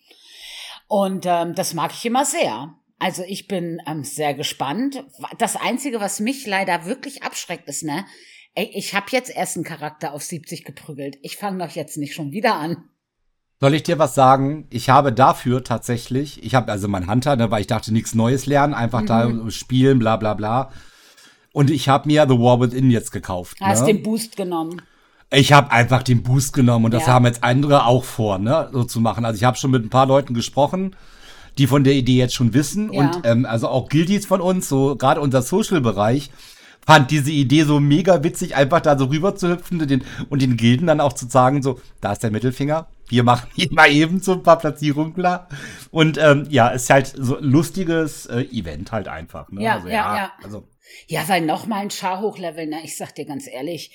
Und 0.87 1.25
ähm, 1.27 1.55
das 1.55 1.73
mag 1.73 1.91
ich 1.93 2.05
immer 2.05 2.25
sehr. 2.25 2.75
Also 2.99 3.23
ich 3.25 3.47
bin 3.47 3.81
ähm, 3.87 4.03
sehr 4.03 4.33
gespannt. 4.33 5.03
Das 5.37 5.55
Einzige, 5.55 5.99
was 5.99 6.19
mich 6.19 6.45
leider 6.45 6.85
wirklich 6.85 7.23
abschreckt, 7.23 7.67
ist, 7.67 7.83
ne, 7.83 8.05
ey, 8.55 8.69
ich 8.73 8.93
habe 8.93 9.07
jetzt 9.11 9.35
erst 9.35 9.55
einen 9.55 9.63
Charakter 9.63 10.13
auf 10.13 10.23
70 10.23 10.65
geprügelt. 10.65 11.17
Ich 11.21 11.37
fange 11.37 11.65
doch 11.65 11.75
jetzt 11.75 11.97
nicht 11.97 12.13
schon 12.13 12.31
wieder 12.31 12.55
an. 12.55 12.83
Soll 13.61 13.75
ich 13.75 13.83
dir 13.83 13.99
was 13.99 14.15
sagen? 14.15 14.65
Ich 14.71 14.89
habe 14.89 15.13
dafür 15.13 15.63
tatsächlich, 15.63 16.43
ich 16.43 16.55
habe 16.55 16.71
also 16.71 16.87
mein 16.87 17.07
Hunter, 17.07 17.35
ne, 17.35 17.51
weil 17.51 17.61
ich 17.61 17.67
dachte, 17.67 17.93
nichts 17.93 18.15
Neues 18.15 18.47
lernen, 18.47 18.73
einfach 18.73 19.01
mhm. 19.01 19.05
da 19.05 19.51
spielen, 19.51 19.99
bla 19.99 20.17
bla 20.17 20.33
bla. 20.33 20.71
Und 21.53 21.69
ich 21.69 21.87
habe 21.87 22.07
mir 22.07 22.25
The 22.27 22.39
War 22.39 22.59
Within 22.59 22.89
jetzt 22.89 23.11
gekauft. 23.11 23.57
Hast 23.61 23.81
ne? 23.81 23.93
den 23.93 24.01
Boost 24.01 24.35
genommen. 24.35 24.81
Ich 25.31 25.53
habe 25.53 25.71
einfach 25.71 26.01
den 26.01 26.23
Boost 26.23 26.53
genommen 26.53 26.85
und 26.85 26.93
das 26.93 27.05
ja. 27.05 27.13
haben 27.13 27.25
jetzt 27.25 27.43
andere 27.43 27.85
auch 27.85 28.03
vor, 28.03 28.39
ne, 28.39 28.69
so 28.73 28.83
zu 28.83 28.99
machen. 28.99 29.25
Also 29.25 29.37
ich 29.37 29.43
habe 29.43 29.57
schon 29.57 29.69
mit 29.69 29.85
ein 29.85 29.89
paar 29.89 30.07
Leuten 30.07 30.33
gesprochen, 30.33 30.95
die 31.59 31.67
von 31.67 31.83
der 31.83 31.93
Idee 31.93 32.17
jetzt 32.17 32.33
schon 32.33 32.55
wissen 32.55 32.91
ja. 32.91 33.01
und 33.01 33.21
ähm, 33.25 33.45
also 33.45 33.67
auch 33.67 33.89
Guildies 33.89 34.25
von 34.25 34.41
uns, 34.41 34.67
so 34.67 34.95
gerade 34.95 35.21
unser 35.21 35.43
Social-Bereich, 35.43 36.31
fand 36.85 37.11
diese 37.11 37.31
Idee 37.31 37.63
so 37.63 37.79
mega 37.79 38.23
witzig, 38.23 38.55
einfach 38.55 38.81
da 38.81 38.97
so 38.97 39.05
rüber 39.05 39.35
zu 39.35 39.49
hüpfen 39.49 39.81
und 39.81 39.89
den, 39.89 40.03
und 40.29 40.41
den 40.41 40.57
Gilden 40.57 40.87
dann 40.87 40.99
auch 40.99 41.13
zu 41.13 41.27
sagen, 41.27 41.61
so, 41.61 41.79
da 42.01 42.13
ist 42.13 42.23
der 42.23 42.31
Mittelfinger, 42.31 42.87
wir 43.07 43.23
machen 43.23 43.49
hier 43.55 43.69
mal 43.71 43.91
eben 43.91 44.19
so 44.19 44.33
ein 44.33 44.43
paar 44.43 44.57
Platzierungen 44.57 45.13
klar. 45.13 45.47
Und 45.91 46.17
ähm, 46.17 46.47
ja, 46.49 46.69
ist 46.69 46.89
halt 46.89 47.13
so 47.15 47.37
ein 47.37 47.43
lustiges 47.43 48.25
äh, 48.25 48.41
Event 48.51 48.91
halt 48.91 49.07
einfach. 49.07 49.51
Ne? 49.51 49.63
Ja, 49.63 49.75
also, 49.75 49.87
ja, 49.87 49.93
ja, 49.93 50.15
ja. 50.15 50.31
Also. 50.43 50.67
Ja, 51.07 51.27
weil 51.27 51.41
noch 51.41 51.67
mal 51.67 51.81
ein 51.81 51.91
Char 51.91 52.19
hochleveln, 52.19 52.69
ne? 52.69 52.79
ich 52.83 52.97
sag 52.97 53.15
dir 53.15 53.25
ganz 53.25 53.47
ehrlich, 53.47 53.91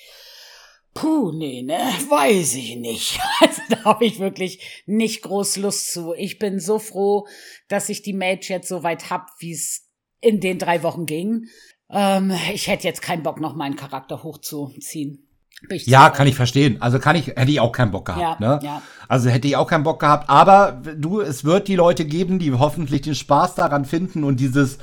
Puh, 0.93 1.31
nee, 1.31 1.61
ne, 1.61 1.77
weiß 1.77 2.55
ich 2.55 2.75
nicht. 2.75 3.19
Also 3.39 3.61
da 3.69 3.83
habe 3.83 4.05
ich 4.05 4.17
wirklich 4.17 4.83
nicht 4.87 5.21
groß 5.21 5.57
Lust 5.57 5.93
zu. 5.93 6.15
Ich 6.15 6.39
bin 6.39 6.59
so 6.59 6.79
froh, 6.79 7.27
dass 7.67 7.89
ich 7.89 8.01
die 8.01 8.13
Mage 8.13 8.47
jetzt 8.49 8.67
so 8.67 8.81
weit 8.81 9.11
hab, 9.11 9.29
wie 9.37 9.51
es 9.51 9.87
in 10.21 10.39
den 10.39 10.57
drei 10.57 10.81
Wochen 10.81 11.05
ging. 11.05 11.49
Ähm, 11.89 12.33
ich 12.53 12.67
hätte 12.67 12.83
jetzt 12.83 13.01
keinen 13.01 13.23
Bock, 13.23 13.39
noch 13.39 13.55
meinen 13.55 13.75
Charakter 13.75 14.23
hochzuziehen. 14.23 15.23
Ja, 15.69 16.11
kann 16.11 16.27
ich 16.27 16.35
verstehen. 16.35 16.81
Also 16.81 16.99
kann 16.99 17.15
ich, 17.15 17.27
hätte 17.27 17.49
ich 17.49 17.59
auch 17.59 17.71
keinen 17.71 17.91
Bock 17.91 18.05
gehabt. 18.05 18.41
Ja, 18.41 18.55
ne? 18.57 18.59
ja. 18.61 18.81
Also 19.07 19.29
hätte 19.29 19.47
ich 19.47 19.55
auch 19.55 19.67
keinen 19.67 19.83
Bock 19.83 19.99
gehabt. 19.99 20.29
Aber 20.29 20.71
du, 20.71 21.19
es 21.19 21.45
wird 21.45 21.67
die 21.67 21.75
Leute 21.75 22.05
geben, 22.05 22.37
die 22.37 22.53
hoffentlich 22.53 23.01
den 23.01 23.15
Spaß 23.15 23.55
daran 23.55 23.85
finden 23.85 24.23
und 24.23 24.39
dieses, 24.39 24.77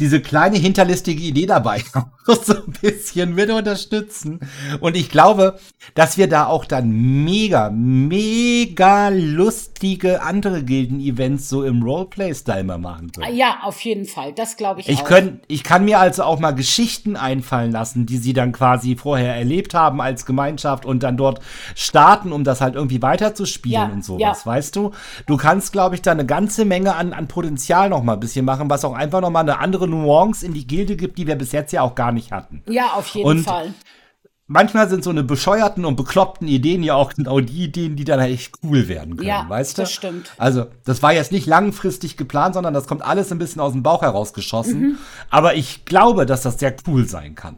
diese 0.00 0.20
kleine 0.20 0.56
hinterlistige 0.56 1.22
Idee 1.22 1.46
dabei 1.46 1.82
so 2.26 2.54
ein 2.54 2.72
bisschen 2.80 3.34
mit 3.34 3.50
unterstützen. 3.50 4.40
Und 4.80 4.96
ich 4.96 5.10
glaube, 5.10 5.58
dass 5.94 6.16
wir 6.16 6.28
da 6.28 6.46
auch 6.46 6.64
dann 6.64 6.90
mega, 7.24 7.70
mega 7.70 9.08
lustige 9.10 10.22
andere 10.22 10.64
Gilden-Events 10.64 11.48
so 11.48 11.64
im 11.64 11.82
Roleplay-Style 11.82 12.64
mal 12.64 12.78
machen 12.78 13.12
können. 13.12 13.36
Ja, 13.36 13.58
auf 13.62 13.80
jeden 13.80 14.06
Fall. 14.06 14.32
Das 14.32 14.56
glaube 14.56 14.80
ich, 14.80 14.88
ich 14.88 15.02
auch. 15.02 15.04
Könnt, 15.04 15.42
ich 15.48 15.62
kann 15.62 15.84
mir 15.84 16.00
also 16.00 16.24
auch 16.24 16.40
mal 16.40 16.52
Geschichten 16.52 17.16
einfallen 17.16 17.70
lassen, 17.70 18.06
die 18.06 18.16
sie 18.16 18.32
dann 18.32 18.52
quasi 18.52 18.96
vorher 18.96 19.36
erlebt 19.36 19.74
haben 19.74 20.00
als 20.00 20.26
Gemeinschaft 20.26 20.86
und 20.86 21.02
dann 21.02 21.16
dort 21.16 21.40
starten, 21.74 22.32
um 22.32 22.42
das 22.42 22.60
halt 22.60 22.74
irgendwie 22.74 23.02
weiterzuspielen 23.02 23.88
ja, 23.88 23.92
und 23.92 24.04
sowas, 24.04 24.44
ja. 24.44 24.46
weißt 24.46 24.74
du? 24.76 24.92
Du 25.26 25.36
kannst, 25.36 25.72
glaube 25.72 25.94
ich, 25.94 26.02
da 26.02 26.12
eine 26.12 26.26
ganze 26.26 26.64
Menge 26.64 26.94
an, 26.94 27.12
an 27.12 27.28
Potenzial 27.28 27.90
noch 27.90 28.02
mal 28.02 28.14
ein 28.14 28.20
bisschen 28.20 28.44
machen, 28.44 28.70
was 28.70 28.84
auch 28.84 28.94
einfach 28.94 29.20
noch 29.20 29.30
mal 29.30 29.40
eine 29.40 29.58
andere 29.58 29.83
Nuance 29.86 30.44
in 30.44 30.54
die 30.54 30.66
Gilde 30.66 30.96
gibt, 30.96 31.18
die 31.18 31.26
wir 31.26 31.36
bis 31.36 31.52
jetzt 31.52 31.72
ja 31.72 31.82
auch 31.82 31.94
gar 31.94 32.12
nicht 32.12 32.32
hatten. 32.32 32.62
Ja, 32.68 32.92
auf 32.94 33.08
jeden 33.08 33.28
und 33.28 33.42
Fall. 33.42 33.74
Manchmal 34.46 34.90
sind 34.90 35.02
so 35.02 35.08
eine 35.08 35.22
bescheuerten 35.22 35.86
und 35.86 35.96
bekloppten 35.96 36.46
Ideen 36.48 36.82
ja 36.82 36.94
auch 36.94 37.14
genau 37.14 37.40
die 37.40 37.64
Ideen, 37.64 37.96
die 37.96 38.04
dann 38.04 38.20
echt 38.20 38.58
cool 38.62 38.88
werden 38.88 39.16
können, 39.16 39.28
ja, 39.28 39.46
weißt 39.48 39.78
du? 39.78 39.82
das 39.82 39.92
stimmt. 39.92 40.32
Also, 40.36 40.66
das 40.84 41.02
war 41.02 41.14
jetzt 41.14 41.32
nicht 41.32 41.46
langfristig 41.46 42.18
geplant, 42.18 42.54
sondern 42.54 42.74
das 42.74 42.86
kommt 42.86 43.00
alles 43.02 43.32
ein 43.32 43.38
bisschen 43.38 43.62
aus 43.62 43.72
dem 43.72 43.82
Bauch 43.82 44.02
herausgeschossen. 44.02 44.80
Mhm. 44.80 44.98
Aber 45.30 45.54
ich 45.54 45.86
glaube, 45.86 46.26
dass 46.26 46.42
das 46.42 46.58
sehr 46.58 46.76
cool 46.86 47.08
sein 47.08 47.34
kann. 47.34 47.56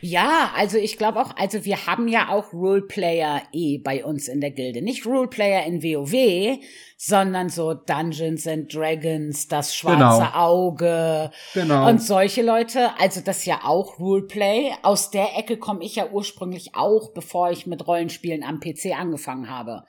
Ja, 0.00 0.52
also 0.54 0.78
ich 0.78 0.98
glaube 0.98 1.20
auch, 1.20 1.36
also 1.36 1.64
wir 1.64 1.86
haben 1.86 2.08
ja 2.08 2.28
auch 2.28 2.52
Roleplayer 2.52 3.42
eh 3.52 3.78
bei 3.78 4.04
uns 4.04 4.28
in 4.28 4.40
der 4.40 4.50
Gilde. 4.50 4.82
Nicht 4.82 5.06
Roleplayer 5.06 5.64
in 5.64 5.82
WoW, 5.82 6.58
sondern 6.96 7.48
so 7.48 7.74
Dungeons 7.74 8.46
and 8.46 8.72
Dragons, 8.74 9.48
das 9.48 9.74
schwarze 9.74 10.24
genau. 10.24 10.34
Auge 10.34 11.30
genau. 11.54 11.88
und 11.88 12.02
solche 12.02 12.42
Leute. 12.42 12.90
Also 12.98 13.20
das 13.20 13.38
ist 13.38 13.46
ja 13.46 13.60
auch 13.64 13.98
Roleplay. 13.98 14.72
Aus 14.82 15.10
der 15.10 15.36
Ecke 15.36 15.58
komme 15.58 15.84
ich 15.84 15.96
ja 15.96 16.10
ursprünglich 16.10 16.74
auch, 16.74 17.12
bevor 17.12 17.50
ich 17.50 17.66
mit 17.66 17.86
Rollenspielen 17.86 18.42
am 18.42 18.60
PC 18.60 18.98
angefangen 18.98 19.48
habe. 19.48 19.84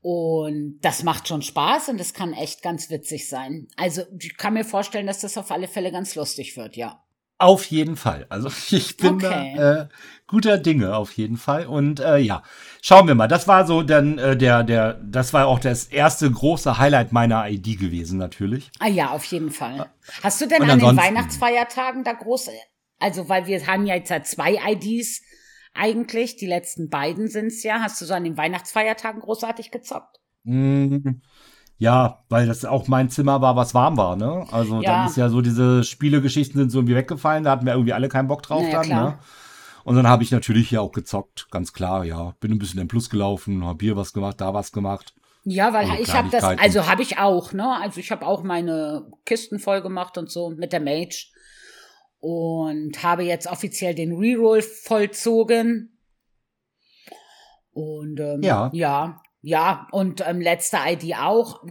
Und 0.00 0.78
das 0.82 1.02
macht 1.02 1.26
schon 1.26 1.42
Spaß 1.42 1.88
und 1.88 1.98
das 1.98 2.14
kann 2.14 2.32
echt 2.32 2.62
ganz 2.62 2.88
witzig 2.88 3.28
sein. 3.28 3.66
Also 3.76 4.02
ich 4.20 4.36
kann 4.36 4.54
mir 4.54 4.64
vorstellen, 4.64 5.08
dass 5.08 5.20
das 5.20 5.36
auf 5.36 5.50
alle 5.50 5.66
Fälle 5.66 5.90
ganz 5.90 6.14
lustig 6.14 6.56
wird, 6.56 6.76
ja. 6.76 7.02
Auf 7.38 7.66
jeden 7.66 7.96
Fall. 7.96 8.26
Also 8.28 8.48
ich 8.76 8.96
bin 8.96 9.14
okay. 9.14 9.54
da 9.56 9.82
äh, 9.82 9.88
guter 10.26 10.58
Dinge 10.58 10.96
auf 10.96 11.12
jeden 11.12 11.36
Fall. 11.36 11.66
Und 11.66 12.00
äh, 12.00 12.18
ja, 12.18 12.42
schauen 12.82 13.06
wir 13.06 13.14
mal. 13.14 13.28
Das 13.28 13.48
war 13.48 13.66
so 13.66 13.82
dann 13.82 14.18
äh, 14.18 14.36
der, 14.36 14.64
der, 14.64 14.94
das 14.94 15.32
war 15.32 15.46
auch 15.46 15.60
das 15.60 15.84
erste 15.84 16.30
große 16.30 16.78
Highlight 16.78 17.12
meiner 17.12 17.48
ID 17.48 17.78
gewesen, 17.78 18.18
natürlich. 18.18 18.70
Ah 18.80 18.88
ja, 18.88 19.10
auf 19.10 19.24
jeden 19.24 19.50
Fall. 19.50 19.88
Hast 20.22 20.40
du 20.40 20.46
denn 20.46 20.62
Und 20.62 20.70
an 20.70 20.78
den 20.80 20.96
Weihnachtsfeiertagen 20.96 22.04
da 22.04 22.12
groß, 22.12 22.50
also 22.98 23.28
weil 23.28 23.46
wir 23.46 23.66
haben 23.66 23.86
ja 23.86 23.94
jetzt 23.94 24.10
ja 24.10 24.22
zwei 24.22 24.58
IDs 24.72 25.22
eigentlich, 25.74 26.36
die 26.36 26.46
letzten 26.46 26.88
beiden 26.88 27.28
sind's 27.28 27.62
ja. 27.62 27.80
Hast 27.80 28.00
du 28.00 28.04
so 28.04 28.14
an 28.14 28.24
den 28.24 28.36
Weihnachtsfeiertagen 28.36 29.20
großartig 29.20 29.70
gezockt? 29.70 30.18
Mm. 30.42 31.20
Ja, 31.78 32.24
weil 32.28 32.46
das 32.46 32.64
auch 32.64 32.88
mein 32.88 33.08
Zimmer 33.08 33.40
war, 33.40 33.54
was 33.54 33.72
warm 33.72 33.96
war, 33.96 34.16
ne? 34.16 34.46
Also 34.50 34.82
ja. 34.82 34.90
dann 34.90 35.06
ist 35.06 35.16
ja 35.16 35.28
so, 35.28 35.40
diese 35.40 35.84
Spielegeschichten 35.84 36.58
sind 36.58 36.70
so 36.70 36.78
irgendwie 36.78 36.96
weggefallen, 36.96 37.44
da 37.44 37.52
hatten 37.52 37.66
wir 37.66 37.72
irgendwie 37.72 37.92
alle 37.92 38.08
keinen 38.08 38.26
Bock 38.26 38.42
drauf 38.42 38.62
naja, 38.62 38.72
dann, 38.72 38.86
klar. 38.86 39.10
ne? 39.10 39.18
Und 39.84 39.94
dann 39.96 40.08
habe 40.08 40.22
ich 40.22 40.32
natürlich 40.32 40.68
hier 40.68 40.82
auch 40.82 40.92
gezockt, 40.92 41.48
ganz 41.50 41.72
klar, 41.72 42.04
ja. 42.04 42.34
Bin 42.40 42.50
ein 42.52 42.58
bisschen 42.58 42.80
im 42.80 42.88
Plus 42.88 43.08
gelaufen, 43.08 43.64
hab 43.64 43.80
hier 43.80 43.96
was 43.96 44.12
gemacht, 44.12 44.40
da 44.40 44.52
was 44.52 44.72
gemacht. 44.72 45.14
Ja, 45.44 45.72
weil 45.72 45.88
also 45.88 46.02
ich 46.02 46.12
habe 46.12 46.28
das, 46.30 46.44
also 46.44 46.88
habe 46.88 47.02
ich 47.02 47.18
auch, 47.18 47.52
ne? 47.52 47.80
Also 47.80 48.00
ich 48.00 48.10
habe 48.10 48.26
auch 48.26 48.42
meine 48.42 49.10
Kisten 49.24 49.58
voll 49.58 49.80
gemacht 49.80 50.18
und 50.18 50.30
so 50.30 50.50
mit 50.50 50.72
der 50.72 50.80
Mage 50.80 51.28
und 52.20 53.02
habe 53.02 53.22
jetzt 53.22 53.46
offiziell 53.46 53.94
den 53.94 54.16
Reroll 54.16 54.62
vollzogen. 54.62 55.96
Und 57.72 58.18
ähm, 58.18 58.42
ja. 58.42 58.70
ja, 58.74 59.22
ja, 59.48 59.88
und 59.92 60.22
ähm, 60.26 60.42
letzte 60.42 60.76
ID 60.86 61.16
auch. 61.16 61.64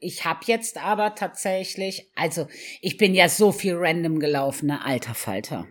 Ich 0.00 0.24
habe 0.24 0.40
jetzt 0.46 0.76
aber 0.76 1.14
tatsächlich, 1.14 2.10
also 2.16 2.48
ich 2.80 2.96
bin 2.96 3.14
ja 3.14 3.28
so 3.28 3.52
viel 3.52 3.76
random 3.76 4.18
gelaufen, 4.18 4.66
ne, 4.66 4.84
alter 4.84 5.14
Falter. 5.14 5.68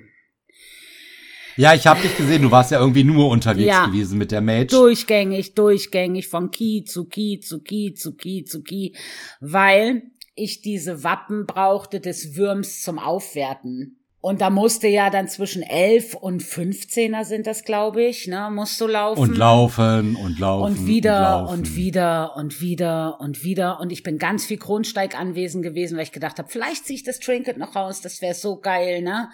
Ja, 1.58 1.74
ich 1.74 1.86
habe 1.86 2.02
dich 2.02 2.16
gesehen, 2.16 2.44
du 2.44 2.52
warst 2.52 2.72
ja 2.72 2.80
irgendwie 2.80 3.04
nur 3.04 3.28
unterwegs 3.28 3.68
ja, 3.68 3.86
gewesen 3.86 4.18
mit 4.18 4.32
der 4.32 4.40
Mage. 4.40 4.68
Durchgängig, 4.68 5.54
durchgängig, 5.54 6.30
von 6.30 6.52
Key 6.52 6.86
zu 6.86 7.10
Key 7.10 7.40
zu 7.42 7.62
Key 7.62 7.94
zu 7.96 8.16
Key 8.16 8.46
zu 8.46 8.64
Key, 8.64 8.94
weil 9.42 10.04
ich 10.36 10.62
diese 10.62 11.04
Wappen 11.04 11.46
brauchte 11.46 12.00
des 12.00 12.38
Würms 12.38 12.82
zum 12.82 12.98
Aufwerten. 12.98 14.01
Und 14.22 14.40
da 14.40 14.52
musste 14.52 14.88
ja 14.88 15.10
dann 15.10 15.28
zwischen 15.28 15.64
elf 15.64 16.14
und 16.14 16.44
15er 16.44 17.26
sind 17.26 17.48
das, 17.48 17.64
glaube 17.64 18.04
ich, 18.04 18.28
ne, 18.28 18.50
musst 18.52 18.80
du 18.80 18.86
laufen. 18.86 19.20
Und 19.20 19.36
laufen 19.36 20.16
und 20.16 20.40
laufen. 20.40 20.78
Und 20.78 20.88
wieder 20.88 21.48
und, 21.50 21.58
und, 21.58 21.76
wieder 21.76 22.36
und 22.36 22.62
wieder 22.62 23.20
und 23.20 23.44
wieder. 23.44 23.80
Und 23.80 23.92
ich 23.92 24.04
bin 24.04 24.20
ganz 24.20 24.46
viel 24.46 24.58
Kronsteig 24.58 25.20
anwesend 25.20 25.64
gewesen, 25.64 25.98
weil 25.98 26.04
ich 26.04 26.12
gedacht 26.12 26.38
habe, 26.38 26.50
vielleicht 26.50 26.86
ziehe 26.86 26.98
ich 26.98 27.04
das 27.04 27.20
Trinket 27.20 27.58
noch 27.58 27.76
raus, 27.76 28.02
das 28.02 28.22
wäre 28.22 28.36
so 28.36 28.60
geil, 28.60 29.02
ne? 29.02 29.30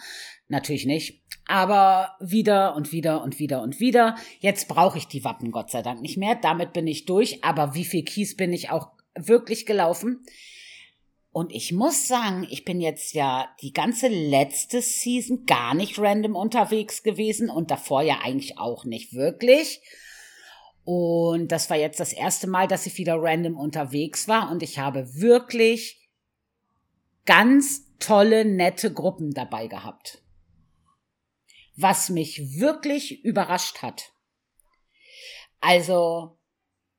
Natürlich 0.47 0.85
nicht. 0.85 1.21
Aber 1.47 2.15
wieder 2.21 2.73
und 2.75 2.93
wieder 2.93 3.21
und 3.21 3.39
wieder 3.39 3.61
und 3.61 3.81
wieder. 3.81 4.15
Jetzt 4.39 4.69
brauche 4.69 4.97
ich 4.97 5.07
die 5.07 5.25
Wappen 5.25 5.51
Gott 5.51 5.69
sei 5.69 5.81
Dank 5.81 6.01
nicht 6.01 6.17
mehr. 6.17 6.35
Damit 6.41 6.71
bin 6.71 6.87
ich 6.87 7.05
durch. 7.05 7.43
Aber 7.43 7.73
wie 7.73 7.83
viel 7.83 8.03
Kies 8.03 8.37
bin 8.37 8.53
ich 8.53 8.69
auch 8.69 8.87
wirklich 9.15 9.65
gelaufen? 9.65 10.23
Und 11.37 11.53
ich 11.53 11.71
muss 11.71 12.07
sagen, 12.07 12.47
ich 12.49 12.65
bin 12.65 12.81
jetzt 12.81 13.13
ja 13.13 13.47
die 13.61 13.71
ganze 13.71 14.07
letzte 14.07 14.81
Season 14.81 15.45
gar 15.45 15.75
nicht 15.75 15.99
random 15.99 16.35
unterwegs 16.35 17.03
gewesen 17.03 17.51
und 17.51 17.69
davor 17.69 18.01
ja 18.01 18.21
eigentlich 18.23 18.57
auch 18.57 18.85
nicht 18.85 19.13
wirklich. 19.13 19.83
Und 20.83 21.51
das 21.51 21.69
war 21.69 21.77
jetzt 21.77 21.99
das 21.99 22.11
erste 22.11 22.47
Mal, 22.47 22.67
dass 22.67 22.87
ich 22.87 22.97
wieder 22.97 23.21
random 23.21 23.55
unterwegs 23.55 24.27
war 24.27 24.49
und 24.49 24.63
ich 24.63 24.79
habe 24.79 25.13
wirklich 25.13 26.09
ganz 27.25 27.83
tolle, 27.99 28.43
nette 28.43 28.91
Gruppen 28.91 29.35
dabei 29.35 29.67
gehabt. 29.67 30.23
Was 31.75 32.09
mich 32.09 32.59
wirklich 32.59 33.23
überrascht 33.23 33.83
hat. 33.83 34.11
Also, 35.59 36.39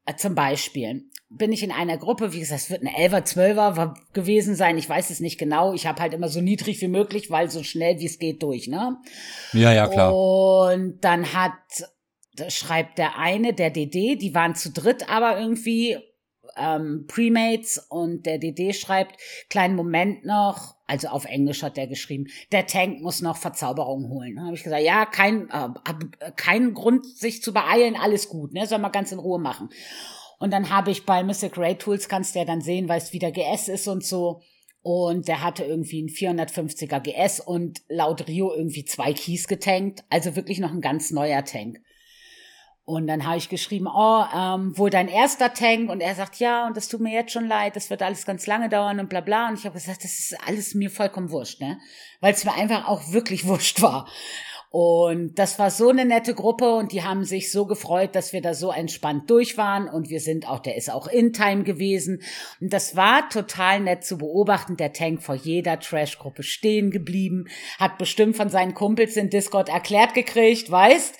äh, 0.04 0.14
zum 0.14 0.36
Beispiel, 0.36 1.07
bin 1.30 1.52
ich 1.52 1.62
in 1.62 1.72
einer 1.72 1.98
Gruppe, 1.98 2.32
wie 2.32 2.40
gesagt, 2.40 2.62
es 2.62 2.70
wird 2.70 2.80
eine 2.80 2.96
Elfer, 2.96 3.24
Zwölfer 3.24 3.94
gewesen 4.12 4.54
sein, 4.54 4.78
ich 4.78 4.88
weiß 4.88 5.10
es 5.10 5.20
nicht 5.20 5.38
genau. 5.38 5.74
Ich 5.74 5.86
habe 5.86 6.00
halt 6.00 6.14
immer 6.14 6.28
so 6.28 6.40
niedrig 6.40 6.80
wie 6.80 6.88
möglich, 6.88 7.30
weil 7.30 7.50
so 7.50 7.62
schnell 7.62 7.98
wie 7.98 8.06
es 8.06 8.18
geht 8.18 8.42
durch, 8.42 8.68
ne? 8.68 8.96
Ja, 9.52 9.72
ja, 9.72 9.88
klar. 9.88 10.14
Und 10.14 11.00
dann 11.02 11.34
hat, 11.34 11.52
schreibt 12.48 12.98
der 12.98 13.18
eine, 13.18 13.52
der 13.52 13.70
DD, 13.70 14.16
die 14.16 14.34
waren 14.34 14.54
zu 14.54 14.70
dritt, 14.70 15.10
aber 15.10 15.38
irgendwie 15.38 15.98
ähm, 16.56 17.04
Premates 17.06 17.78
und 17.88 18.24
der 18.24 18.38
DD 18.38 18.72
schreibt, 18.72 19.20
kleinen 19.50 19.76
Moment 19.76 20.24
noch, 20.24 20.76
also 20.86 21.08
auf 21.08 21.26
Englisch 21.26 21.62
hat 21.62 21.76
der 21.76 21.86
geschrieben, 21.86 22.26
der 22.52 22.66
Tank 22.66 23.00
muss 23.02 23.20
noch 23.20 23.36
Verzauberung 23.36 24.08
holen. 24.08 24.36
Dann 24.36 24.46
habe 24.46 24.56
ich 24.56 24.64
gesagt, 24.64 24.82
ja, 24.82 25.04
kein, 25.04 25.50
äh, 25.50 25.68
kein 26.36 26.72
Grund, 26.72 27.06
sich 27.06 27.42
zu 27.42 27.52
beeilen, 27.52 27.96
alles 27.96 28.30
gut, 28.30 28.54
ne, 28.54 28.66
soll 28.66 28.78
man 28.78 28.92
ganz 28.92 29.12
in 29.12 29.18
Ruhe 29.18 29.38
machen. 29.38 29.68
Und 30.38 30.52
dann 30.52 30.70
habe 30.70 30.90
ich 30.90 31.04
bei 31.04 31.24
Mystic 31.24 31.58
Ray 31.58 31.76
Tools, 31.76 32.08
kannst 32.08 32.34
du 32.34 32.38
ja 32.38 32.44
dann 32.44 32.60
sehen, 32.60 32.88
weil 32.88 32.98
es 32.98 33.12
wieder 33.12 33.32
GS 33.32 33.68
ist 33.68 33.88
und 33.88 34.04
so. 34.04 34.40
Und 34.82 35.28
der 35.28 35.42
hatte 35.42 35.64
irgendwie 35.64 36.02
ein 36.02 36.08
450er 36.08 37.00
GS 37.00 37.40
und 37.40 37.82
laut 37.88 38.26
Rio 38.28 38.54
irgendwie 38.54 38.84
zwei 38.84 39.12
Keys 39.12 39.48
getankt. 39.48 40.04
Also 40.08 40.36
wirklich 40.36 40.60
noch 40.60 40.70
ein 40.70 40.80
ganz 40.80 41.10
neuer 41.10 41.44
Tank. 41.44 41.80
Und 42.84 43.06
dann 43.06 43.26
habe 43.26 43.36
ich 43.36 43.50
geschrieben, 43.50 43.86
oh, 43.86 44.24
ähm, 44.34 44.72
wo 44.76 44.88
dein 44.88 45.08
erster 45.08 45.52
Tank? 45.52 45.90
Und 45.90 46.00
er 46.00 46.14
sagt, 46.14 46.36
ja, 46.38 46.66
und 46.66 46.74
das 46.74 46.88
tut 46.88 47.00
mir 47.00 47.12
jetzt 47.12 47.32
schon 47.32 47.46
leid, 47.46 47.76
das 47.76 47.90
wird 47.90 48.00
alles 48.00 48.24
ganz 48.24 48.46
lange 48.46 48.70
dauern 48.70 48.98
und 48.98 49.10
bla 49.10 49.20
bla. 49.20 49.48
Und 49.48 49.58
ich 49.58 49.66
habe 49.66 49.74
gesagt, 49.74 50.04
das 50.04 50.18
ist 50.18 50.36
alles 50.46 50.74
mir 50.74 50.90
vollkommen 50.90 51.30
wurscht, 51.30 51.60
ne? 51.60 51.78
Weil 52.20 52.32
es 52.32 52.46
mir 52.46 52.54
einfach 52.54 52.88
auch 52.88 53.12
wirklich 53.12 53.44
wurscht 53.46 53.82
war. 53.82 54.08
Und 54.70 55.38
das 55.38 55.58
war 55.58 55.70
so 55.70 55.88
eine 55.88 56.04
nette 56.04 56.34
Gruppe 56.34 56.74
und 56.74 56.92
die 56.92 57.02
haben 57.02 57.24
sich 57.24 57.50
so 57.50 57.64
gefreut, 57.64 58.14
dass 58.14 58.34
wir 58.34 58.42
da 58.42 58.52
so 58.52 58.70
entspannt 58.70 59.30
durch 59.30 59.56
waren 59.56 59.88
und 59.88 60.10
wir 60.10 60.20
sind 60.20 60.46
auch, 60.46 60.58
der 60.58 60.76
ist 60.76 60.90
auch 60.90 61.06
in 61.06 61.32
Time 61.32 61.64
gewesen. 61.64 62.22
Und 62.60 62.72
das 62.74 62.94
war 62.94 63.30
total 63.30 63.80
nett 63.80 64.04
zu 64.04 64.18
beobachten. 64.18 64.76
Der 64.76 64.92
Tank 64.92 65.22
vor 65.22 65.36
jeder 65.36 65.80
Trash-Gruppe 65.80 66.42
stehen 66.42 66.90
geblieben, 66.90 67.46
hat 67.78 67.96
bestimmt 67.96 68.36
von 68.36 68.50
seinen 68.50 68.74
Kumpels 68.74 69.16
in 69.16 69.30
Discord 69.30 69.70
erklärt 69.70 70.12
gekriegt, 70.12 70.70
weißt, 70.70 71.16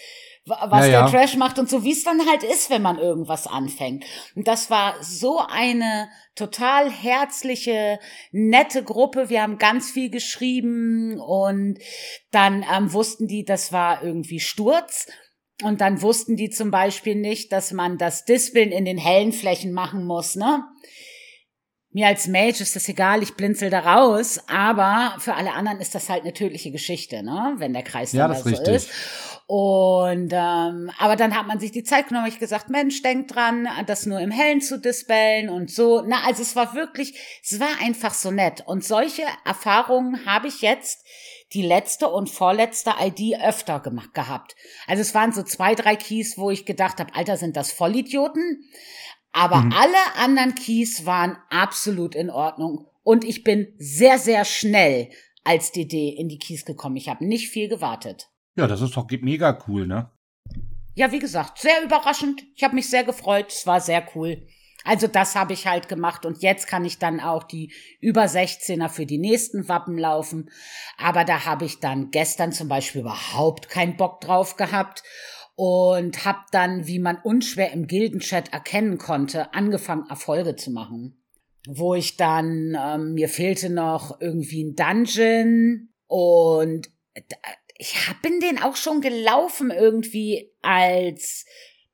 was 0.49 0.87
ja, 0.87 1.03
der 1.03 1.11
Trash 1.11 1.37
macht 1.37 1.59
und 1.59 1.69
so, 1.69 1.85
wie 1.85 1.93
es 1.93 2.05
dann 2.05 2.27
halt 2.27 2.43
ist, 2.43 2.71
wenn 2.71 2.83
man 2.83 2.99
irgendwas 2.99 3.47
anfängt. 3.47 4.05
Und 4.35 4.49
das 4.49 4.71
war 4.71 5.03
so 5.03 5.41
eine 5.47 6.09
total 6.35 6.91
herzliche, 6.91 7.99
nette 8.31 8.83
Gruppe. 8.83 9.29
Wir 9.29 9.43
haben 9.43 9.59
ganz 9.59 9.91
viel 9.91 10.11
geschrieben 10.11 11.21
und 11.21 11.79
dann 12.31 12.65
ähm, 12.73 12.93
wussten 12.93 13.27
die, 13.27 13.45
das 13.45 13.73
war 13.73 14.03
irgendwie 14.03 14.41
Sturz. 14.41 15.07
Und 15.63 15.81
dann 15.81 16.03
wussten 16.03 16.37
die 16.37 16.51
zum 16.51 16.71
Beispiel 16.71 17.17
nicht, 17.17 17.53
dass 17.53 17.73
man 17.73 17.99
das 17.99 18.25
Dispeln 18.25 18.71
in 18.71 18.85
den 18.85 18.99
hellen 18.99 19.33
Flächen 19.33 19.73
machen 19.73 20.05
muss, 20.05 20.37
ne? 20.37 20.63
Mir 21.91 22.07
als 22.07 22.29
Mage 22.29 22.63
ist 22.63 22.77
das 22.77 22.89
egal, 22.89 23.23
ich 23.23 23.35
blinzel 23.35 23.71
da 23.71 23.81
raus, 23.81 24.39
aber 24.47 25.17
für 25.19 25.35
alle 25.35 25.55
anderen 25.55 25.81
ist 25.81 25.95
das 25.95 26.11
halt 26.11 26.23
eine 26.23 26.35
tödliche 26.35 26.71
Geschichte, 26.71 27.23
ne? 27.23 27.55
Wenn 27.57 27.73
der 27.73 27.83
Kreis 27.83 28.13
ja, 28.13 28.29
da 28.29 28.35
so 28.35 28.49
richtig. 28.49 28.75
ist. 28.75 28.91
Und 29.51 30.31
ähm, 30.35 30.91
aber 30.99 31.17
dann 31.17 31.35
hat 31.35 31.47
man 31.47 31.59
sich 31.59 31.73
die 31.73 31.83
Zeit 31.83 32.09
genommen, 32.09 32.27
ich 32.27 32.39
gesagt, 32.39 32.69
Mensch, 32.69 33.01
denk 33.01 33.29
dran, 33.29 33.67
das 33.87 34.05
nur 34.05 34.21
im 34.21 34.31
Hellen 34.31 34.61
zu 34.61 34.79
dispellen 34.79 35.49
und 35.49 35.71
so. 35.71 36.05
Na, 36.07 36.23
also 36.27 36.43
es 36.43 36.55
war 36.55 36.75
wirklich, 36.75 37.19
es 37.43 37.59
war 37.59 37.81
einfach 37.81 38.13
so 38.13 38.31
nett. 38.31 38.63
Und 38.67 38.85
solche 38.85 39.23
Erfahrungen 39.47 40.27
habe 40.27 40.49
ich 40.49 40.61
jetzt 40.61 41.03
die 41.55 41.63
letzte 41.63 42.09
und 42.09 42.29
vorletzte 42.29 42.93
ID 43.01 43.41
öfter 43.43 43.81
gemacht 43.81 44.13
gehabt. 44.13 44.55
Also 44.87 45.01
es 45.01 45.15
waren 45.15 45.33
so 45.33 45.43
zwei, 45.43 45.75
drei 45.75 45.97
Keys, 45.97 46.37
wo 46.37 46.51
ich 46.51 46.67
gedacht 46.67 47.01
habe, 47.01 47.15
Alter, 47.15 47.39
sind 47.39 47.57
das 47.57 47.73
Vollidioten? 47.73 48.69
Aber 49.33 49.63
mhm. 49.63 49.73
alle 49.73 50.23
anderen 50.23 50.57
Keys 50.57 51.07
waren 51.07 51.39
absolut 51.49 52.15
in 52.15 52.29
Ordnung. 52.29 52.87
Und 53.03 53.25
ich 53.25 53.45
bin 53.45 53.73
sehr, 53.79 54.19
sehr 54.19 54.45
schnell 54.45 55.09
als 55.43 55.73
DD 55.73 56.11
in 56.11 56.29
die 56.29 56.39
Keys 56.39 56.67
gekommen. 56.67 56.97
Ich 56.97 57.09
habe 57.09 57.25
nicht 57.25 57.49
viel 57.49 57.69
gewartet. 57.69 58.29
Ja, 58.59 58.67
das 58.67 58.81
ist 58.81 58.97
doch 58.97 59.07
mega 59.11 59.59
cool, 59.67 59.87
ne? 59.87 60.11
Ja, 60.95 61.13
wie 61.13 61.21
gesagt, 61.21 61.59
sehr 61.59 61.83
überraschend. 61.85 62.43
Ich 62.57 62.65
habe 62.65 62.75
mich 62.75 62.91
sehr 62.91 63.05
gefreut. 63.05 63.47
Es 63.49 63.67
war 63.67 63.81
sehr 63.81 64.05
cool. 64.15 64.47
Also 64.85 65.07
das 65.07 65.35
habe 65.35 65.53
ich 65.53 65.67
halt 65.67 65.89
gemacht 65.89 66.25
und 66.25 66.43
jetzt 66.43 66.67
kann 66.67 66.85
ich 66.85 66.99
dann 66.99 67.21
auch 67.21 67.43
die 67.43 67.73
über 68.01 68.25
16er 68.25 68.89
für 68.89 69.07
die 69.07 69.19
nächsten 69.19 69.69
Wappen 69.69 69.99
laufen. 69.99 70.51
Aber 70.97 71.25
da 71.25 71.45
habe 71.45 71.67
ich 71.67 71.81
dann 71.81 72.11
gestern 72.11 72.53
zum 72.53 72.69
Beispiel 72.69 73.03
überhaupt 73.03 73.69
keinen 73.69 73.97
Bock 73.97 74.21
drauf 74.21 74.57
gehabt 74.57 75.03
und 75.57 76.25
habe 76.25 76.39
dann, 76.53 76.87
wie 76.87 77.01
man 77.01 77.19
unschwer 77.23 77.73
im 77.73 77.87
Gildenchat 77.87 78.53
erkennen 78.53 78.97
konnte, 78.99 79.53
angefangen 79.55 80.09
Erfolge 80.09 80.57
zu 80.57 80.71
machen. 80.71 81.23
Wo 81.69 81.95
ich 81.95 82.17
dann, 82.17 82.77
ähm, 82.81 83.15
mir 83.15 83.29
fehlte 83.29 83.69
noch 83.69 84.21
irgendwie 84.21 84.65
ein 84.65 84.75
Dungeon 84.75 85.89
und 86.07 86.89
ich 87.79 88.09
hab, 88.09 88.21
bin 88.23 88.41
den 88.41 88.61
auch 88.61 88.77
schon 88.77 89.01
gelaufen 89.01 89.71
irgendwie 89.71 90.53
als 90.63 91.47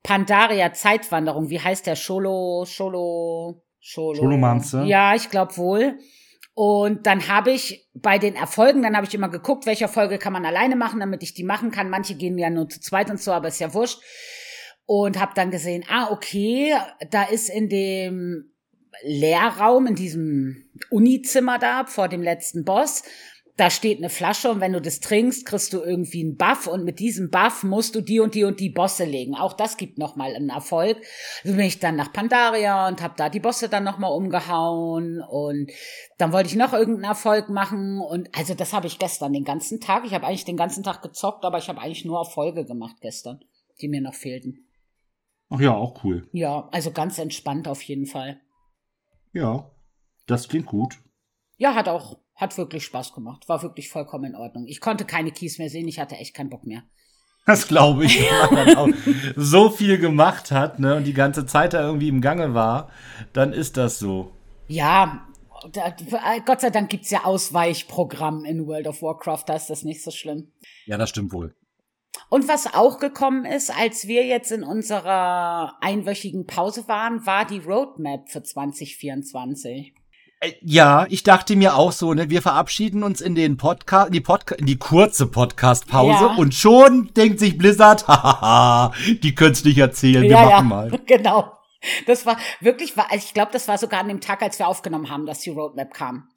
Pandaria 0.02 0.72
Zeitwanderung. 0.72 1.50
Wie 1.50 1.60
heißt 1.60 1.86
der? 1.86 1.94
Scholo, 1.94 2.64
Scholo, 2.66 3.62
Scholo. 3.80 4.16
Scholomanze? 4.16 4.82
Ja, 4.84 5.14
ich 5.14 5.30
glaube 5.30 5.56
wohl. 5.58 5.98
Und 6.54 7.06
dann 7.06 7.28
habe 7.28 7.50
ich 7.50 7.88
bei 7.94 8.18
den 8.18 8.36
Erfolgen, 8.36 8.82
dann 8.82 8.96
habe 8.96 9.06
ich 9.06 9.14
immer 9.14 9.28
geguckt, 9.28 9.66
welche 9.66 9.84
Erfolge 9.84 10.18
kann 10.18 10.32
man 10.32 10.46
alleine 10.46 10.76
machen, 10.76 11.00
damit 11.00 11.22
ich 11.22 11.34
die 11.34 11.44
machen 11.44 11.70
kann. 11.70 11.90
Manche 11.90 12.14
gehen 12.14 12.38
ja 12.38 12.48
nur 12.48 12.68
zu 12.68 12.80
zweit 12.80 13.10
und 13.10 13.20
so, 13.20 13.32
aber 13.32 13.48
ist 13.48 13.60
ja 13.60 13.74
wurscht. 13.74 14.00
Und 14.86 15.20
habe 15.20 15.32
dann 15.34 15.50
gesehen, 15.50 15.84
ah, 15.88 16.10
okay, 16.10 16.74
da 17.10 17.24
ist 17.24 17.48
in 17.48 17.68
dem 17.68 18.52
Lehrraum, 19.02 19.86
in 19.86 19.94
diesem 19.96 20.70
Unizimmer 20.90 21.58
da 21.58 21.86
vor 21.86 22.08
dem 22.08 22.22
letzten 22.22 22.64
Boss, 22.64 23.02
da 23.56 23.70
steht 23.70 23.98
eine 23.98 24.10
Flasche 24.10 24.50
und 24.50 24.60
wenn 24.60 24.72
du 24.72 24.80
das 24.80 24.98
trinkst, 24.98 25.46
kriegst 25.46 25.72
du 25.72 25.80
irgendwie 25.80 26.22
einen 26.22 26.36
Buff 26.36 26.66
und 26.66 26.84
mit 26.84 26.98
diesem 26.98 27.30
Buff 27.30 27.62
musst 27.62 27.94
du 27.94 28.00
die 28.00 28.18
und 28.18 28.34
die 28.34 28.42
und 28.42 28.58
die 28.58 28.70
Bosse 28.70 29.04
legen. 29.04 29.36
Auch 29.36 29.52
das 29.52 29.76
gibt 29.76 29.96
nochmal 29.96 30.34
einen 30.34 30.48
Erfolg. 30.48 30.98
Also 31.44 31.56
bin 31.56 31.66
ich 31.66 31.78
dann 31.78 31.94
nach 31.94 32.12
Pandaria 32.12 32.88
und 32.88 33.00
habe 33.00 33.14
da 33.16 33.28
die 33.28 33.38
Bosse 33.38 33.68
dann 33.68 33.84
nochmal 33.84 34.10
umgehauen 34.10 35.22
und 35.22 35.70
dann 36.18 36.32
wollte 36.32 36.48
ich 36.48 36.56
noch 36.56 36.72
irgendeinen 36.72 37.04
Erfolg 37.04 37.48
machen 37.48 38.00
und 38.00 38.28
also 38.36 38.54
das 38.54 38.72
habe 38.72 38.88
ich 38.88 38.98
gestern 38.98 39.32
den 39.32 39.44
ganzen 39.44 39.80
Tag. 39.80 40.04
Ich 40.04 40.14
habe 40.14 40.26
eigentlich 40.26 40.44
den 40.44 40.56
ganzen 40.56 40.82
Tag 40.82 41.00
gezockt, 41.02 41.44
aber 41.44 41.58
ich 41.58 41.68
habe 41.68 41.80
eigentlich 41.80 42.04
nur 42.04 42.18
Erfolge 42.18 42.64
gemacht 42.64 42.96
gestern, 43.00 43.44
die 43.80 43.88
mir 43.88 44.00
noch 44.00 44.14
fehlten. 44.14 44.66
Ach 45.48 45.60
ja, 45.60 45.76
auch 45.76 46.02
cool. 46.02 46.28
Ja, 46.32 46.68
also 46.72 46.90
ganz 46.90 47.18
entspannt 47.18 47.68
auf 47.68 47.82
jeden 47.82 48.06
Fall. 48.06 48.40
Ja, 49.32 49.70
das 50.26 50.48
klingt 50.48 50.66
gut. 50.66 50.98
Ja, 51.56 51.76
hat 51.76 51.88
auch 51.88 52.18
hat 52.34 52.56
wirklich 52.58 52.84
Spaß 52.84 53.12
gemacht. 53.12 53.48
War 53.48 53.62
wirklich 53.62 53.88
vollkommen 53.88 54.24
in 54.24 54.36
Ordnung. 54.36 54.66
Ich 54.66 54.80
konnte 54.80 55.04
keine 55.04 55.30
Keys 55.30 55.58
mehr 55.58 55.70
sehen. 55.70 55.88
Ich 55.88 55.98
hatte 55.98 56.16
echt 56.16 56.34
keinen 56.34 56.50
Bock 56.50 56.66
mehr. 56.66 56.82
Das 57.46 57.68
glaube 57.68 58.06
ich, 58.06 58.20
wenn 58.50 58.54
man 58.54 58.76
auch 58.76 58.88
so 59.36 59.70
viel 59.70 59.98
gemacht 59.98 60.50
hat 60.50 60.78
ne, 60.78 60.96
und 60.96 61.04
die 61.04 61.12
ganze 61.12 61.46
Zeit 61.46 61.74
da 61.74 61.82
irgendwie 61.86 62.08
im 62.08 62.20
Gange 62.20 62.54
war, 62.54 62.90
dann 63.32 63.52
ist 63.52 63.76
das 63.76 63.98
so. 63.98 64.32
Ja, 64.66 65.26
da, 65.72 65.94
Gott 66.44 66.60
sei 66.60 66.70
Dank 66.70 66.90
gibt's 66.90 67.10
ja 67.10 67.24
Ausweichprogramm 67.24 68.44
in 68.44 68.66
World 68.66 68.86
of 68.86 69.02
Warcraft, 69.02 69.44
da 69.46 69.54
ist 69.54 69.68
das 69.68 69.82
nicht 69.82 70.02
so 70.02 70.10
schlimm. 70.10 70.52
Ja, 70.86 70.96
das 70.96 71.10
stimmt 71.10 71.32
wohl. 71.32 71.54
Und 72.30 72.48
was 72.48 72.72
auch 72.74 72.98
gekommen 72.98 73.44
ist, 73.44 73.70
als 73.76 74.06
wir 74.06 74.24
jetzt 74.24 74.50
in 74.50 74.64
unserer 74.64 75.76
einwöchigen 75.80 76.46
Pause 76.46 76.88
waren, 76.88 77.26
war 77.26 77.44
die 77.44 77.58
Roadmap 77.58 78.30
für 78.30 78.42
2024. 78.42 79.94
Äh, 80.44 80.54
ja, 80.62 81.06
ich 81.08 81.22
dachte 81.22 81.56
mir 81.56 81.76
auch 81.76 81.92
so, 81.92 82.14
ne, 82.14 82.30
wir 82.30 82.42
verabschieden 82.42 83.02
uns 83.02 83.20
in 83.20 83.34
den 83.34 83.56
Podcast, 83.56 84.12
die 84.12 84.20
Podcast, 84.20 84.60
in 84.60 84.66
die 84.66 84.78
kurze 84.78 85.26
Podcast-Pause 85.26 86.24
ja. 86.24 86.34
und 86.36 86.54
schon 86.54 87.10
denkt 87.14 87.38
sich 87.40 87.56
Blizzard, 87.56 88.06
hahaha, 88.08 88.92
die 89.22 89.34
können 89.34 89.52
es 89.52 89.64
nicht 89.64 89.78
erzählen, 89.78 90.22
wir 90.22 90.30
ja, 90.30 90.42
machen 90.42 90.50
ja, 90.50 90.62
mal. 90.62 90.90
Genau. 91.06 91.52
Das 92.06 92.24
war 92.24 92.38
wirklich, 92.60 92.94
ich 93.14 93.34
glaube, 93.34 93.52
das 93.52 93.68
war 93.68 93.76
sogar 93.76 94.00
an 94.00 94.08
dem 94.08 94.20
Tag, 94.20 94.40
als 94.40 94.58
wir 94.58 94.68
aufgenommen 94.68 95.10
haben, 95.10 95.26
dass 95.26 95.40
die 95.40 95.50
Roadmap 95.50 95.92
kam. 95.92 96.28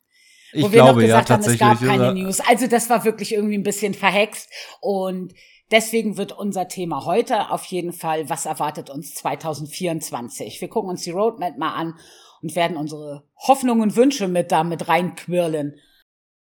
Ich 0.52 0.64
wo 0.64 0.72
wir 0.72 0.82
glaube, 0.82 1.00
noch 1.00 1.08
gesagt 1.08 1.30
ja, 1.30 1.36
haben, 1.36 1.44
es 1.44 1.58
gab 1.58 1.80
keine 1.80 2.14
News. 2.14 2.42
Also 2.42 2.68
das 2.68 2.90
war 2.90 3.06
wirklich 3.06 3.34
irgendwie 3.34 3.58
ein 3.58 3.64
bisschen 3.64 3.94
verhext 3.94 4.50
und 4.82 5.34
Deswegen 5.70 6.16
wird 6.16 6.32
unser 6.32 6.70
Thema 6.70 7.04
heute 7.04 7.52
auf 7.52 7.66
jeden 7.66 7.92
Fall, 7.92 8.30
was 8.30 8.46
erwartet 8.46 8.90
uns 8.90 9.14
2024? 9.16 10.62
Wir 10.62 10.70
gucken 10.70 10.90
uns 10.90 11.02
die 11.02 11.12
Roadmap 11.12 11.58
mal 11.58 11.74
an 11.74 11.96
und 12.42 12.56
werden 12.56 12.78
unsere 12.78 13.24
Hoffnungen 13.36 13.84
und 13.84 13.96
Wünsche 13.96 14.28
mit 14.28 14.52
damit 14.52 14.88
reinquirlen. 14.88 15.76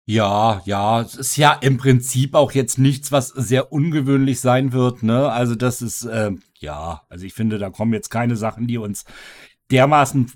Ja, 0.05 0.63
ja, 0.65 1.01
es 1.01 1.13
ist 1.13 1.37
ja 1.37 1.53
im 1.53 1.77
Prinzip 1.77 2.33
auch 2.33 2.51
jetzt 2.51 2.79
nichts, 2.79 3.11
was 3.11 3.27
sehr 3.27 3.71
ungewöhnlich 3.71 4.39
sein 4.39 4.73
wird, 4.73 5.03
ne? 5.03 5.31
Also 5.31 5.53
das 5.53 5.83
ist, 5.83 6.03
äh, 6.03 6.31
ja, 6.57 7.03
also 7.09 7.25
ich 7.25 7.35
finde, 7.35 7.59
da 7.59 7.69
kommen 7.69 7.93
jetzt 7.93 8.09
keine 8.09 8.35
Sachen, 8.35 8.65
die 8.65 8.79
uns 8.79 9.05
dermaßen 9.69 10.31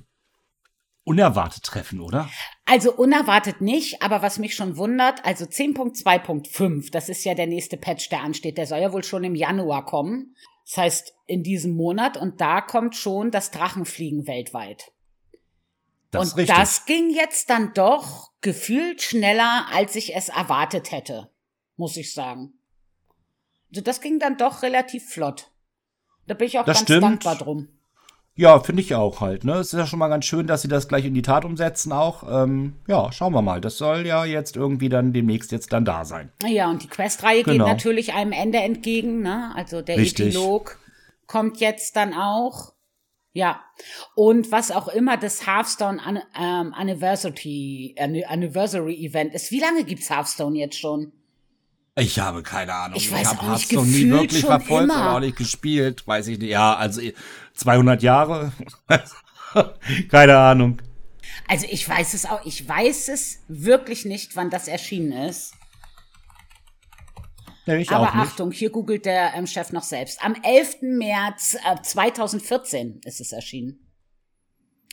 unerwartet 1.06 1.64
treffen, 1.64 2.02
oder? 2.02 2.30
Also 2.66 2.94
unerwartet 2.94 3.62
nicht, 3.62 4.02
aber 4.02 4.22
was 4.22 4.40
mich 4.40 4.56
schon 4.56 4.78
wundert, 4.78 5.26
also 5.26 5.46
10.2.5, 5.46 6.92
das 6.92 7.10
ist 7.10 7.24
ja 7.24 7.34
der 7.34 7.48
nächste 7.48 7.78
Patch, 7.78 8.10
der 8.10 8.22
ansteht, 8.22 8.60
der 8.60 8.68
soll 8.68 8.80
ja 8.80 8.94
wohl 8.94 9.04
schon 9.04 9.24
im 9.24 9.36
Januar 9.36 9.86
kommen. 9.86 10.36
Das 10.66 10.78
heißt, 10.78 11.14
in 11.26 11.44
diesem 11.44 11.76
Monat 11.76 12.16
und 12.16 12.40
da 12.40 12.62
kommt 12.62 12.96
schon 12.96 13.32
das 13.32 13.52
Drachenfliegen 13.52 14.28
weltweit. 14.28 14.93
Das 16.14 16.34
und 16.34 16.50
das 16.50 16.86
ging 16.86 17.10
jetzt 17.10 17.50
dann 17.50 17.74
doch 17.74 18.32
gefühlt 18.42 19.02
schneller, 19.02 19.66
als 19.74 19.96
ich 19.96 20.16
es 20.16 20.30
erwartet 20.30 20.92
hätte, 20.92 21.30
muss 21.78 21.98
ich 21.98 22.14
sagen. 22.14 22.54
Also 23.72 23.82
das 23.82 24.02
ging 24.02 24.20
dann 24.20 24.38
doch 24.38 24.62
relativ 24.64 25.10
flott. 25.10 25.50
Da 26.28 26.34
bin 26.36 26.48
ich 26.48 26.60
auch 26.60 26.66
Das 26.66 26.78
ganz 26.78 26.88
stimmt. 26.88 27.04
dankbar 27.04 27.36
drum. 27.38 27.68
Ja, 28.36 28.60
finde 28.60 28.82
ich 28.82 28.96
auch 28.96 29.22
halt. 29.22 29.44
Ne, 29.44 29.54
es 29.58 29.74
ist 29.74 29.80
ja 29.80 29.86
schon 29.86 30.00
mal 30.00 30.08
ganz 30.08 30.26
schön, 30.26 30.48
dass 30.48 30.64
sie 30.64 30.68
das 30.68 30.88
gleich 30.88 31.06
in 31.06 31.14
die 31.14 31.22
Tat 31.22 31.46
umsetzen 31.46 31.92
auch. 31.92 32.24
Ähm, 32.28 32.74
ja, 32.88 33.12
schauen 33.12 33.34
wir 33.34 33.44
mal. 33.44 33.62
Das 33.62 33.78
soll 33.78 34.08
ja 34.08 34.26
jetzt 34.26 34.56
irgendwie 34.56 34.90
dann 34.90 35.14
demnächst 35.14 35.52
jetzt 35.52 35.72
dann 35.72 35.86
da 35.86 36.04
sein. 36.04 36.32
Ja, 36.44 36.68
und 36.70 36.82
die 36.82 36.88
Questreihe 36.88 37.44
Genau. 37.44 37.66
geht 37.66 37.74
natürlich 37.74 38.14
einem 38.14 38.32
Ende 38.32 38.58
entgegen, 38.60 39.22
ne? 39.22 39.52
Also 39.56 39.82
der 39.84 39.98
Richtig. 39.98 40.28
Epilog 40.28 40.80
kommt 41.28 41.60
jetzt 41.60 41.96
dann 41.96 42.14
auch. 42.16 42.73
Ja. 43.34 43.62
Und 44.16 44.52
was 44.52 44.70
auch 44.72 44.88
immer 44.88 45.18
das 45.18 45.48
Hearthstone 45.48 46.00
ähm, 46.40 46.74
Anniversary, 46.74 47.96
Anni- 47.98 48.26
Anniversary 48.26 48.96
Event 49.06 49.34
ist. 49.34 49.52
Wie 49.52 49.60
lange 49.60 49.84
gibt's 49.84 50.10
Hearthstone 50.10 50.58
jetzt 50.58 50.78
schon? 50.80 51.12
Ich 51.96 52.20
habe 52.20 52.42
keine 52.44 52.74
Ahnung. 52.74 52.98
Ich 52.98 53.12
weiß 53.12 53.28
habe 53.28 53.48
Hearthstone 53.48 53.88
nie 53.88 54.10
wirklich 54.10 54.46
verfolgt 54.46 54.84
immer. 54.92 54.96
oder 55.02 55.16
auch 55.16 55.20
nicht 55.20 55.38
gespielt. 55.38 56.08
Weiß 56.08 56.28
ich 56.28 56.40
nicht. 56.40 56.50
Ja, 56.50 56.76
also 56.76 57.02
200 57.56 58.02
Jahre. 58.04 58.52
keine 60.10 60.38
Ahnung. 60.38 60.82
Also 61.48 61.66
ich 61.70 61.88
weiß 61.88 62.14
es 62.14 62.26
auch, 62.26 62.46
ich 62.46 62.68
weiß 62.68 63.10
es 63.10 63.40
wirklich 63.48 64.06
nicht, 64.06 64.36
wann 64.36 64.50
das 64.50 64.68
erschienen 64.68 65.12
ist. 65.12 65.54
Nee, 67.66 67.86
Aber. 67.88 68.14
Achtung, 68.14 68.52
hier 68.52 68.70
googelt 68.70 69.06
der 69.06 69.34
ähm, 69.36 69.48
Chef 69.48 69.72
noch 69.72 69.84
selbst. 69.84 70.24
Am 70.24 70.36
11. 70.42 70.82
März 70.82 71.56
äh, 71.56 71.82
2014 71.82 73.02
ist 73.06 73.22
es 73.22 73.32
erschienen. 73.32 73.80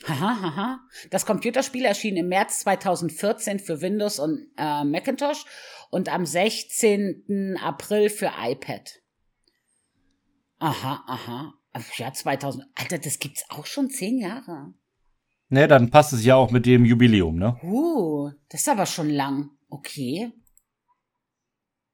Haha, 0.07 0.41
haha. 0.41 0.79
Das 1.11 1.25
Computerspiel 1.25 1.85
erschien 1.85 2.17
im 2.17 2.27
März 2.27 2.59
2014 2.61 3.59
für 3.59 3.81
Windows 3.81 4.19
und 4.19 4.47
äh, 4.57 4.83
Macintosh 4.83 5.45
und 5.91 6.09
am 6.09 6.25
16. 6.25 7.57
April 7.61 8.09
für 8.09 8.31
iPad. 8.39 9.01
Aha, 10.59 11.03
aha. 11.07 11.53
Ja, 11.97 12.11
2000. 12.11 12.65
Alter, 12.75 12.97
das 12.97 13.19
gibt's 13.19 13.43
auch 13.49 13.65
schon 13.65 13.89
zehn 13.89 14.17
Jahre. 14.19 14.73
Ne, 15.49 15.67
dann 15.67 15.89
passt 15.89 16.13
es 16.13 16.23
ja 16.23 16.35
auch 16.35 16.51
mit 16.51 16.65
dem 16.65 16.85
Jubiläum, 16.85 17.37
ne? 17.37 17.57
Uh, 17.63 18.31
das 18.49 18.61
ist 18.61 18.69
aber 18.69 18.85
schon 18.85 19.09
lang. 19.09 19.49
Okay. 19.69 20.31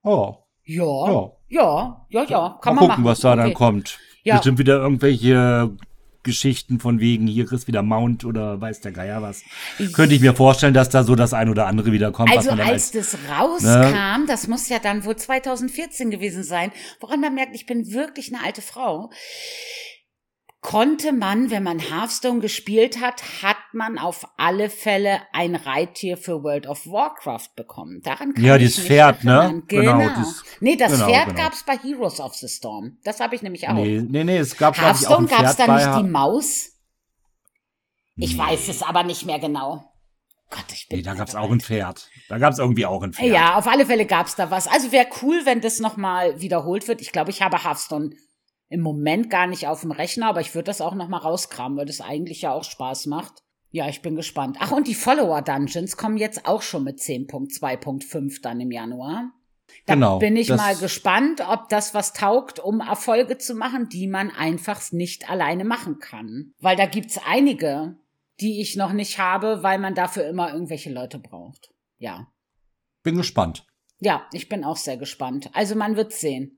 Oh. 0.04 0.47
Ja. 0.68 1.12
Ja. 1.12 1.32
Ja, 1.50 2.06
ja, 2.10 2.24
ja. 2.26 2.60
Kann 2.62 2.76
mal 2.76 2.82
man 2.82 2.90
gucken, 2.90 3.04
machen. 3.04 3.06
was 3.06 3.20
da 3.22 3.36
dann 3.36 3.46
Okay. 3.48 3.54
kommt. 3.54 4.00
Ja. 4.24 4.36
Bestimmt 4.36 4.60
wieder 4.60 4.76
irgendwelche 4.80 5.72
Geschichten 6.24 6.80
von 6.82 7.00
wegen, 7.00 7.26
hier 7.26 7.50
ist 7.50 7.68
wieder 7.68 7.84
Mount 7.84 8.26
oder 8.26 8.60
weiß 8.60 8.82
der 8.82 8.92
Geier 8.92 9.22
was. 9.22 9.44
Könnte 9.94 10.14
ich 10.14 10.20
mir 10.20 10.34
vorstellen, 10.34 10.74
dass 10.74 10.90
da 10.90 11.04
so 11.06 11.16
das 11.16 11.34
ein 11.34 11.48
oder 11.48 11.68
andere 11.68 11.94
wieder 11.94 12.12
kommt, 12.12 12.36
Also 12.36 12.50
dann 12.50 12.60
als 12.60 12.70
als, 12.70 12.92
das 12.92 13.18
rauskam, 13.32 14.26
das 14.28 14.50
muss 14.50 14.68
ja 14.68 14.80
dann 14.80 15.06
wohl 15.06 15.16
2014 15.16 16.12
gewesen 16.12 16.44
sein, 16.44 16.74
woran 17.00 17.22
man 17.22 17.34
merkt, 17.34 17.56
ich 17.56 17.66
bin 17.66 17.94
wirklich 17.94 18.34
eine 18.36 18.44
alte 18.44 18.62
Frau, 18.62 19.10
konnte 20.62 21.14
man, 21.14 21.52
wenn 21.52 21.64
man 21.64 21.80
Hearthstone 21.80 22.40
gespielt 22.40 23.00
hat, 23.00 23.22
hat 23.44 23.58
man 23.74 23.98
auf 23.98 24.28
alle 24.38 24.70
Fälle 24.70 25.22
ein 25.32 25.56
Reittier 25.56 26.18
für 26.18 26.44
World 26.44 26.68
of 26.68 26.86
Warcraft 26.88 27.50
bekommen. 27.56 28.02
Daran 28.02 28.34
kann 28.34 28.44
Ja, 28.44 28.56
ich 28.56 28.64
dieses 28.64 28.86
Pferd, 28.86 29.24
ne? 29.24 29.62
Genau, 29.68 29.98
Genau. 30.00 30.10
das- 30.16 30.44
nee, 30.60 30.76
das 30.76 30.94
genau, 30.94 31.06
Pferd 31.08 31.28
genau. 31.28 31.42
gab's 31.42 31.64
bei 31.64 31.78
Heroes 31.78 32.20
of 32.20 32.34
the 32.36 32.48
Storm. 32.48 32.98
Das 33.04 33.20
habe 33.20 33.36
ich 33.36 33.42
nämlich 33.44 33.68
auch. 33.70 33.74
Nee, 33.74 34.02
nee, 34.08 34.24
nee, 34.24 34.38
es 34.38 34.58
gab 34.58 34.78
Hearthstone 34.78 35.28
gab's 35.28 35.56
da 35.56 35.74
nicht 35.76 36.00
die 36.06 36.10
Maus? 36.10 36.72
Ich 38.16 38.38
weiß 38.38 38.68
es 38.70 38.82
aber 38.82 39.04
nicht 39.04 39.26
mehr 39.26 39.40
genau. 39.40 39.94
Gott, 40.50 40.66
ich 40.74 40.88
bin 40.88 40.98
Nee, 41.00 41.04
da 41.04 41.14
gab's 41.14 41.36
auch 41.36 41.52
ein 41.52 41.60
Pferd. 41.60 42.10
Da 42.30 42.38
gab's 42.40 42.58
irgendwie 42.58 42.86
auch 42.86 43.04
ein 43.04 43.14
Pferd. 43.14 43.32
Ja, 43.34 43.58
auf 43.58 43.68
alle 43.68 43.86
Fälle 43.86 44.06
gab's 44.06 44.36
da 44.36 44.50
was. 44.50 44.68
Also 44.68 44.92
wäre 44.92 45.08
cool, 45.22 45.42
wenn 45.46 45.62
das 45.62 45.80
nochmal 45.80 46.40
wiederholt 46.42 46.88
wird. 46.88 47.02
Ich 47.02 47.12
glaube, 47.12 47.30
ich 47.32 47.42
habe 47.42 47.64
Hearthstone 47.64 48.12
im 48.70 48.82
Moment 48.82 49.30
gar 49.30 49.48
nicht 49.48 49.68
auf 49.68 49.82
dem 49.82 49.92
Rechner, 49.92 50.28
aber 50.28 50.42
ich 50.42 50.54
würde 50.54 50.66
das 50.66 50.82
auch 50.82 50.94
nochmal 50.94 51.22
rauskramen, 51.22 51.78
weil 51.78 51.86
das 51.86 52.02
eigentlich 52.02 52.42
ja 52.42 52.52
auch 52.52 52.64
Spaß 52.64 53.06
macht. 53.06 53.44
Ja, 53.72 53.88
ich 53.90 54.02
bin 54.02 54.16
gespannt. 54.16 54.58
Ach, 54.60 54.72
und 54.72 54.88
die 54.88 54.96
Follower-Dungeons 54.96 55.98
kommen 55.98 56.18
jetzt 56.18 56.46
auch 56.46 56.62
schon 56.62 56.84
mit 56.84 57.00
10.2.5 57.00 58.42
dann 58.42 58.60
im 58.62 58.72
Januar. 58.72 59.32
Da 59.86 59.94
Genau, 59.94 60.20
bin 60.20 60.38
ich 60.38 60.50
mal 60.50 60.76
gespannt, 60.76 61.42
ob 61.48 61.70
das 61.70 61.94
was 61.94 62.14
taugt, 62.14 62.60
um 62.60 62.80
Erfolge 62.80 63.38
zu 63.38 63.54
machen, 63.56 63.90
die 63.90 64.08
man 64.08 64.32
einfach 64.32 64.92
nicht 64.92 65.30
alleine 65.30 65.66
machen 65.66 66.00
kann. 66.00 66.54
Weil 66.60 66.78
da 66.78 66.86
gibt's 66.86 67.20
einige, 67.26 67.98
die 68.40 68.62
ich 68.62 68.76
noch 68.76 68.94
nicht 68.94 69.20
habe, 69.20 69.64
weil 69.64 69.80
man 69.80 69.96
dafür 69.96 70.28
immer 70.28 70.54
irgendwelche 70.54 70.92
Leute 70.92 71.20
braucht. 71.20 71.74
Ja. 71.98 72.28
Bin 73.04 73.18
gespannt. 73.18 73.66
Ja, 74.00 74.26
ich 74.32 74.48
bin 74.48 74.64
auch 74.64 74.78
sehr 74.78 74.98
gespannt. 74.98 75.50
Also 75.54 75.76
man 75.76 75.96
wird 75.96 76.14
sehen. 76.14 76.57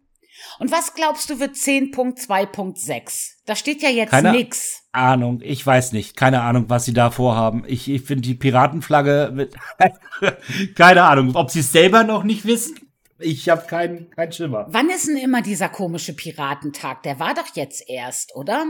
Und 0.59 0.71
was 0.71 0.93
glaubst 0.93 1.29
du 1.29 1.39
wird 1.39 1.55
10.2.6? 1.55 3.31
Da 3.45 3.55
steht 3.55 3.81
ja 3.81 3.89
jetzt 3.89 4.11
Keine 4.11 4.31
nix. 4.31 4.83
Ahnung, 4.91 5.41
ich 5.43 5.65
weiß 5.65 5.91
nicht. 5.91 6.15
Keine 6.15 6.41
Ahnung, 6.41 6.65
was 6.69 6.85
sie 6.85 6.93
da 6.93 7.11
vorhaben. 7.11 7.63
Ich, 7.67 7.89
ich 7.89 8.01
finde 8.01 8.21
die 8.21 8.35
Piratenflagge 8.35 9.31
mit. 9.33 9.55
Keine 10.75 11.03
Ahnung, 11.03 11.35
ob 11.35 11.51
sie 11.51 11.59
es 11.59 11.71
selber 11.71 12.03
noch 12.03 12.23
nicht 12.23 12.45
wissen. 12.45 12.77
Ich 13.19 13.49
habe 13.49 13.67
keinen 13.67 14.09
kein 14.11 14.31
Schimmer. 14.31 14.65
Wann 14.69 14.89
ist 14.89 15.07
denn 15.07 15.17
immer 15.17 15.41
dieser 15.41 15.67
komische 15.67 16.13
Piratentag? 16.13 17.03
Der 17.03 17.19
war 17.19 17.33
doch 17.33 17.53
jetzt 17.53 17.83
erst, 17.89 18.33
oder? 18.33 18.65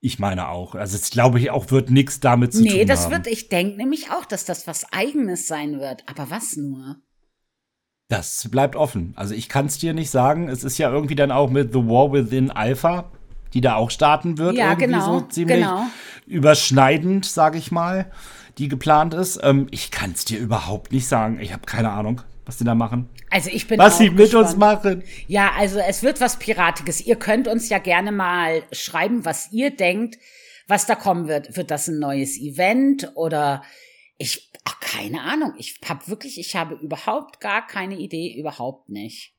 Ich 0.00 0.18
meine 0.18 0.48
auch. 0.48 0.74
Also, 0.74 0.96
es 0.96 1.10
glaube 1.10 1.38
ich 1.38 1.50
auch, 1.50 1.70
wird 1.70 1.90
nichts 1.90 2.20
damit 2.20 2.52
zu 2.52 2.60
tun 2.62 2.72
nee, 2.72 2.84
das 2.84 3.04
haben. 3.04 3.12
wird, 3.12 3.26
ich 3.26 3.48
denke 3.48 3.76
nämlich 3.76 4.10
auch, 4.10 4.24
dass 4.24 4.44
das 4.44 4.66
was 4.66 4.90
eigenes 4.92 5.46
sein 5.46 5.78
wird. 5.78 6.04
Aber 6.08 6.30
was 6.30 6.56
nur? 6.56 6.96
Das 8.08 8.48
bleibt 8.50 8.76
offen. 8.76 9.14
Also 9.16 9.34
ich 9.34 9.48
kann 9.48 9.66
es 9.66 9.78
dir 9.78 9.94
nicht 9.94 10.10
sagen. 10.10 10.48
Es 10.48 10.62
ist 10.62 10.78
ja 10.78 10.90
irgendwie 10.90 11.14
dann 11.14 11.30
auch 11.30 11.50
mit 11.50 11.72
The 11.72 11.80
War 11.80 12.12
Within 12.12 12.50
Alpha, 12.50 13.10
die 13.54 13.60
da 13.60 13.76
auch 13.76 13.90
starten 13.90 14.36
wird. 14.38 14.56
Ja, 14.56 14.70
irgendwie 14.70 14.86
genau, 14.86 15.20
so 15.20 15.26
ziemlich 15.26 15.56
genau. 15.58 15.86
überschneidend, 16.26 17.24
sage 17.24 17.56
ich 17.58 17.72
mal, 17.72 18.10
die 18.58 18.68
geplant 18.68 19.14
ist. 19.14 19.40
Ähm, 19.42 19.68
ich 19.70 19.90
kann 19.90 20.12
es 20.12 20.24
dir 20.24 20.38
überhaupt 20.38 20.92
nicht 20.92 21.06
sagen. 21.06 21.38
Ich 21.40 21.52
habe 21.52 21.64
keine 21.64 21.90
Ahnung, 21.90 22.20
was 22.44 22.58
die 22.58 22.64
da 22.64 22.74
machen. 22.74 23.08
Also 23.30 23.50
ich 23.50 23.66
bin 23.66 23.80
Was 23.80 23.98
sie 23.98 24.10
mit 24.10 24.30
gespannt. 24.30 24.46
uns 24.46 24.56
machen. 24.56 25.02
Ja, 25.26 25.52
also 25.58 25.78
es 25.80 26.02
wird 26.02 26.20
was 26.20 26.38
Piratiges. 26.38 27.00
Ihr 27.00 27.16
könnt 27.16 27.48
uns 27.48 27.68
ja 27.68 27.78
gerne 27.78 28.12
mal 28.12 28.62
schreiben, 28.70 29.24
was 29.24 29.50
ihr 29.50 29.74
denkt, 29.74 30.18
was 30.68 30.86
da 30.86 30.94
kommen 30.94 31.26
wird. 31.26 31.56
Wird 31.56 31.70
das 31.70 31.88
ein 31.88 31.98
neues 31.98 32.38
Event 32.38 33.10
oder 33.16 33.62
ich, 34.18 34.50
ach, 34.64 34.78
keine 34.80 35.22
Ahnung. 35.22 35.54
Ich 35.58 35.80
habe 35.88 36.06
wirklich, 36.08 36.38
ich 36.38 36.54
habe 36.56 36.74
überhaupt 36.76 37.40
gar 37.40 37.66
keine 37.66 37.96
Idee, 37.98 38.34
überhaupt 38.38 38.88
nicht. 38.88 39.34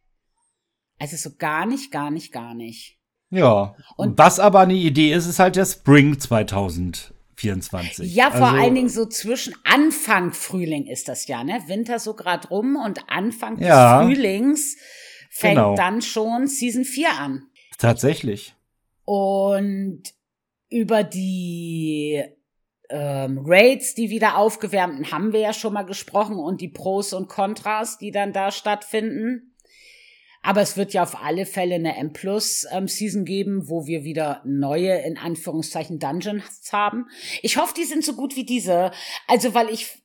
Also 0.99 1.15
so 1.17 1.35
gar 1.37 1.65
nicht, 1.65 1.91
gar 1.91 2.11
nicht, 2.11 2.31
gar 2.31 2.53
nicht. 2.53 2.99
Ja. 3.29 3.75
Und 3.97 4.17
was 4.17 4.39
aber 4.39 4.61
eine 4.61 4.73
Idee 4.75 5.13
ist, 5.13 5.25
ist 5.27 5.39
halt 5.39 5.55
der 5.55 5.65
Spring 5.65 6.19
2024. 6.19 8.13
Ja, 8.13 8.31
vor 8.31 8.47
Also, 8.47 8.57
allen 8.61 8.75
Dingen 8.75 8.89
so 8.89 9.05
zwischen 9.05 9.55
Anfang 9.63 10.31
Frühling 10.31 10.87
ist 10.87 11.07
das 11.07 11.27
ja, 11.27 11.43
ne? 11.43 11.61
Winter 11.67 11.99
so 11.99 12.13
grad 12.13 12.49
rum 12.51 12.75
und 12.77 13.09
Anfang 13.09 13.59
Ja. 13.61 13.99
des 13.99 14.07
Frühlings 14.07 14.77
fängt 15.31 15.55
Genau. 15.55 15.75
dann 15.75 16.01
schon 16.01 16.47
Season 16.47 16.85
4 16.85 17.11
an. 17.11 17.43
Tatsächlich. 17.77 18.55
Und 19.03 20.03
über 20.69 21.03
die 21.03 22.23
ähm, 22.89 23.43
Raids, 23.45 23.95
die 23.95 24.09
wieder 24.09 24.37
aufgewärmten, 24.37 25.11
haben 25.11 25.33
wir 25.33 25.39
ja 25.39 25.53
schon 25.53 25.73
mal 25.73 25.83
gesprochen 25.83 26.37
und 26.37 26.61
die 26.61 26.69
Pros 26.69 27.13
und 27.13 27.27
Kontras, 27.27 27.97
die 27.97 28.11
dann 28.11 28.33
da 28.33 28.51
stattfinden. 28.51 29.55
Aber 30.41 30.61
es 30.61 30.77
wird 30.77 30.93
ja 30.93 31.01
auf 31.01 31.23
alle 31.23 31.47
Fälle 31.47 31.73
eine 31.73 31.97
M 31.97 32.13
Plus 32.13 32.67
ähm, 32.71 32.87
Season 32.87 33.25
geben, 33.25 33.67
wo 33.67 33.87
wir 33.87 34.03
wieder 34.03 34.43
neue, 34.45 34.95
in 34.99 35.17
Anführungszeichen, 35.17 35.97
Dungeons 35.97 36.71
haben. 36.71 37.07
Ich 37.41 37.57
hoffe, 37.57 37.73
die 37.75 37.85
sind 37.85 38.05
so 38.05 38.13
gut 38.13 38.35
wie 38.35 38.45
diese. 38.45 38.91
Also, 39.27 39.55
weil 39.55 39.69
ich, 39.69 40.03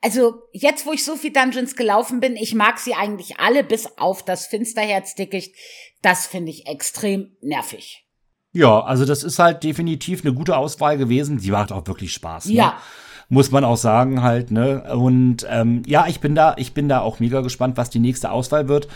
also 0.00 0.36
jetzt, 0.52 0.86
wo 0.86 0.92
ich 0.92 1.04
so 1.04 1.16
viel 1.16 1.34
Dungeons 1.34 1.76
gelaufen 1.76 2.20
bin, 2.20 2.34
ich 2.34 2.54
mag 2.54 2.78
sie 2.78 2.94
eigentlich 2.94 3.38
alle, 3.38 3.62
bis 3.62 3.98
auf 3.98 4.24
das 4.24 4.46
Finsterherzdickicht. 4.46 5.54
Das 6.00 6.26
finde 6.26 6.50
ich 6.50 6.66
extrem 6.66 7.36
nervig. 7.42 8.05
Ja, 8.56 8.80
also 8.80 9.04
das 9.04 9.22
ist 9.22 9.38
halt 9.38 9.62
definitiv 9.64 10.24
eine 10.24 10.32
gute 10.32 10.56
Auswahl 10.56 10.96
gewesen. 10.96 11.38
Sie 11.38 11.50
macht 11.50 11.72
auch 11.72 11.86
wirklich 11.86 12.14
Spaß. 12.14 12.46
Ne? 12.46 12.54
Ja. 12.54 12.74
Muss 13.28 13.50
man 13.50 13.64
auch 13.64 13.76
sagen 13.76 14.22
halt, 14.22 14.50
ne? 14.50 14.82
Und 14.94 15.46
ähm, 15.50 15.82
ja, 15.86 16.06
ich 16.06 16.20
bin 16.20 16.34
da, 16.34 16.54
ich 16.56 16.72
bin 16.72 16.88
da 16.88 17.00
auch 17.00 17.20
mega 17.20 17.42
gespannt, 17.42 17.76
was 17.76 17.90
die 17.90 17.98
nächste 17.98 18.30
Auswahl 18.30 18.66
wird. 18.66 18.88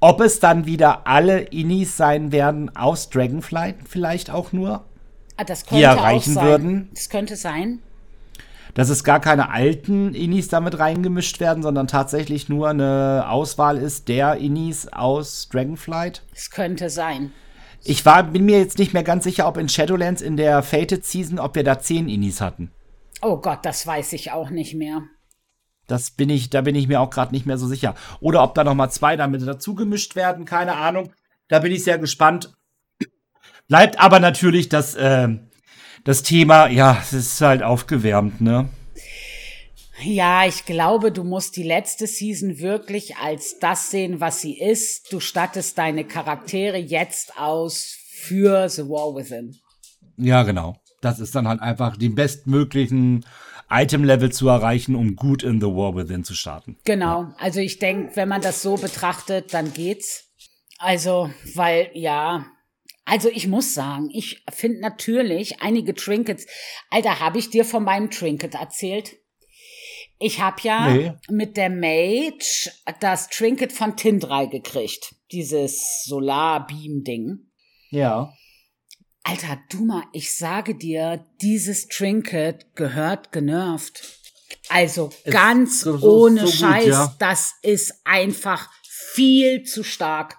Ob 0.00 0.20
es 0.20 0.40
dann 0.40 0.66
wieder 0.66 1.06
alle 1.06 1.40
Innis 1.42 1.96
sein 1.96 2.32
werden 2.32 2.74
aus 2.74 3.08
Dragonflight, 3.08 3.76
vielleicht 3.88 4.30
auch 4.30 4.52
nur. 4.52 4.84
Ah, 5.36 5.44
das 5.44 5.62
Die 5.62 5.68
könnte 5.68 5.84
erreichen 5.84 6.32
auch 6.32 6.34
sein. 6.42 6.46
würden. 6.46 6.88
Das 6.94 7.08
könnte 7.08 7.36
sein. 7.36 7.78
dass 8.74 8.88
es 8.88 9.04
gar 9.04 9.20
keine 9.20 9.50
alten 9.50 10.12
Inis 10.14 10.48
damit 10.48 10.80
reingemischt 10.80 11.38
werden, 11.38 11.62
sondern 11.62 11.86
tatsächlich 11.86 12.48
nur 12.48 12.68
eine 12.70 13.26
Auswahl 13.28 13.78
ist 13.78 14.08
der 14.08 14.38
Inis 14.38 14.88
aus 14.88 15.48
Dragonflight? 15.52 16.22
Es 16.34 16.50
könnte 16.50 16.90
sein. 16.90 17.30
Ich 17.86 18.06
war, 18.06 18.22
bin 18.22 18.46
mir 18.46 18.58
jetzt 18.58 18.78
nicht 18.78 18.94
mehr 18.94 19.04
ganz 19.04 19.24
sicher, 19.24 19.46
ob 19.46 19.58
in 19.58 19.68
Shadowlands 19.68 20.22
in 20.22 20.38
der 20.38 20.62
Fated 20.62 21.04
Season, 21.04 21.38
ob 21.38 21.54
wir 21.54 21.64
da 21.64 21.78
zehn 21.78 22.08
Inis 22.08 22.40
hatten. 22.40 22.70
Oh 23.20 23.36
Gott, 23.36 23.60
das 23.62 23.86
weiß 23.86 24.14
ich 24.14 24.32
auch 24.32 24.48
nicht 24.48 24.74
mehr. 24.74 25.02
Das 25.86 26.10
bin 26.10 26.30
ich, 26.30 26.48
da 26.48 26.62
bin 26.62 26.74
ich 26.74 26.88
mir 26.88 27.00
auch 27.00 27.10
gerade 27.10 27.32
nicht 27.32 27.44
mehr 27.44 27.58
so 27.58 27.66
sicher. 27.66 27.94
Oder 28.20 28.42
ob 28.42 28.54
da 28.54 28.64
noch 28.64 28.74
mal 28.74 28.88
zwei 28.88 29.16
damit 29.16 29.46
dazu 29.46 29.74
gemischt 29.74 30.16
werden, 30.16 30.46
keine 30.46 30.76
Ahnung. 30.76 31.12
Da 31.48 31.58
bin 31.58 31.72
ich 31.72 31.84
sehr 31.84 31.98
gespannt. 31.98 32.54
Bleibt 33.68 34.00
aber 34.00 34.18
natürlich 34.18 34.70
das, 34.70 34.94
äh, 34.94 35.28
das 36.04 36.22
Thema, 36.22 36.68
ja, 36.68 36.96
es 37.02 37.12
ist 37.12 37.40
halt 37.42 37.62
aufgewärmt, 37.62 38.40
ne? 38.40 38.68
Ja, 40.04 40.46
ich 40.46 40.66
glaube, 40.66 41.10
du 41.10 41.24
musst 41.24 41.56
die 41.56 41.62
letzte 41.62 42.06
Season 42.06 42.58
wirklich 42.58 43.16
als 43.16 43.58
das 43.58 43.90
sehen, 43.90 44.20
was 44.20 44.40
sie 44.40 44.58
ist. 44.58 45.12
Du 45.12 45.20
stattest 45.20 45.78
deine 45.78 46.04
Charaktere 46.04 46.76
jetzt 46.76 47.38
aus 47.38 47.96
für 48.12 48.68
The 48.68 48.82
War 48.82 49.14
Within. 49.14 49.56
Ja, 50.16 50.42
genau. 50.42 50.76
Das 51.00 51.20
ist 51.20 51.34
dann 51.34 51.48
halt 51.48 51.60
einfach 51.60 51.96
den 51.96 52.14
bestmöglichen 52.14 53.24
Item-Level 53.70 54.30
zu 54.30 54.48
erreichen, 54.48 54.94
um 54.94 55.16
gut 55.16 55.42
in 55.42 55.60
The 55.60 55.68
War 55.68 55.96
Within 55.96 56.24
zu 56.24 56.34
starten. 56.34 56.76
Genau. 56.84 57.22
Ja. 57.22 57.34
Also 57.38 57.60
ich 57.60 57.78
denke, 57.78 58.14
wenn 58.16 58.28
man 58.28 58.42
das 58.42 58.62
so 58.62 58.76
betrachtet, 58.76 59.54
dann 59.54 59.72
geht's. 59.72 60.24
Also, 60.78 61.30
weil, 61.54 61.90
ja, 61.94 62.46
also 63.04 63.28
ich 63.28 63.48
muss 63.48 63.74
sagen, 63.74 64.10
ich 64.12 64.42
finde 64.52 64.80
natürlich 64.80 65.62
einige 65.62 65.94
Trinkets. 65.94 66.46
Alter, 66.90 67.20
habe 67.20 67.38
ich 67.38 67.50
dir 67.50 67.64
von 67.64 67.84
meinem 67.84 68.10
Trinket 68.10 68.54
erzählt? 68.54 69.16
Ich 70.18 70.40
habe 70.40 70.56
ja 70.62 70.90
nee. 70.90 71.12
mit 71.28 71.56
der 71.56 71.70
Mage 71.70 72.70
das 73.00 73.28
Trinket 73.28 73.72
von 73.72 73.96
Tindrei 73.96 74.46
gekriegt. 74.46 75.14
Dieses 75.32 76.04
Solar-Beam-Ding. 76.04 77.50
Ja. 77.90 78.32
Alter, 79.24 79.58
du 79.70 79.84
mal, 79.84 80.04
ich 80.12 80.36
sage 80.36 80.74
dir, 80.74 81.24
dieses 81.40 81.88
Trinket 81.88 82.74
gehört 82.76 83.32
genervt. 83.32 84.02
Also 84.68 85.10
ganz 85.30 85.80
so, 85.80 85.96
so, 85.96 86.24
ohne 86.24 86.46
so 86.46 86.52
Scheiß, 86.52 86.84
gut, 86.84 86.92
ja. 86.92 87.16
das 87.18 87.54
ist 87.62 87.94
einfach 88.04 88.70
viel 89.12 89.62
zu 89.64 89.82
stark. 89.82 90.38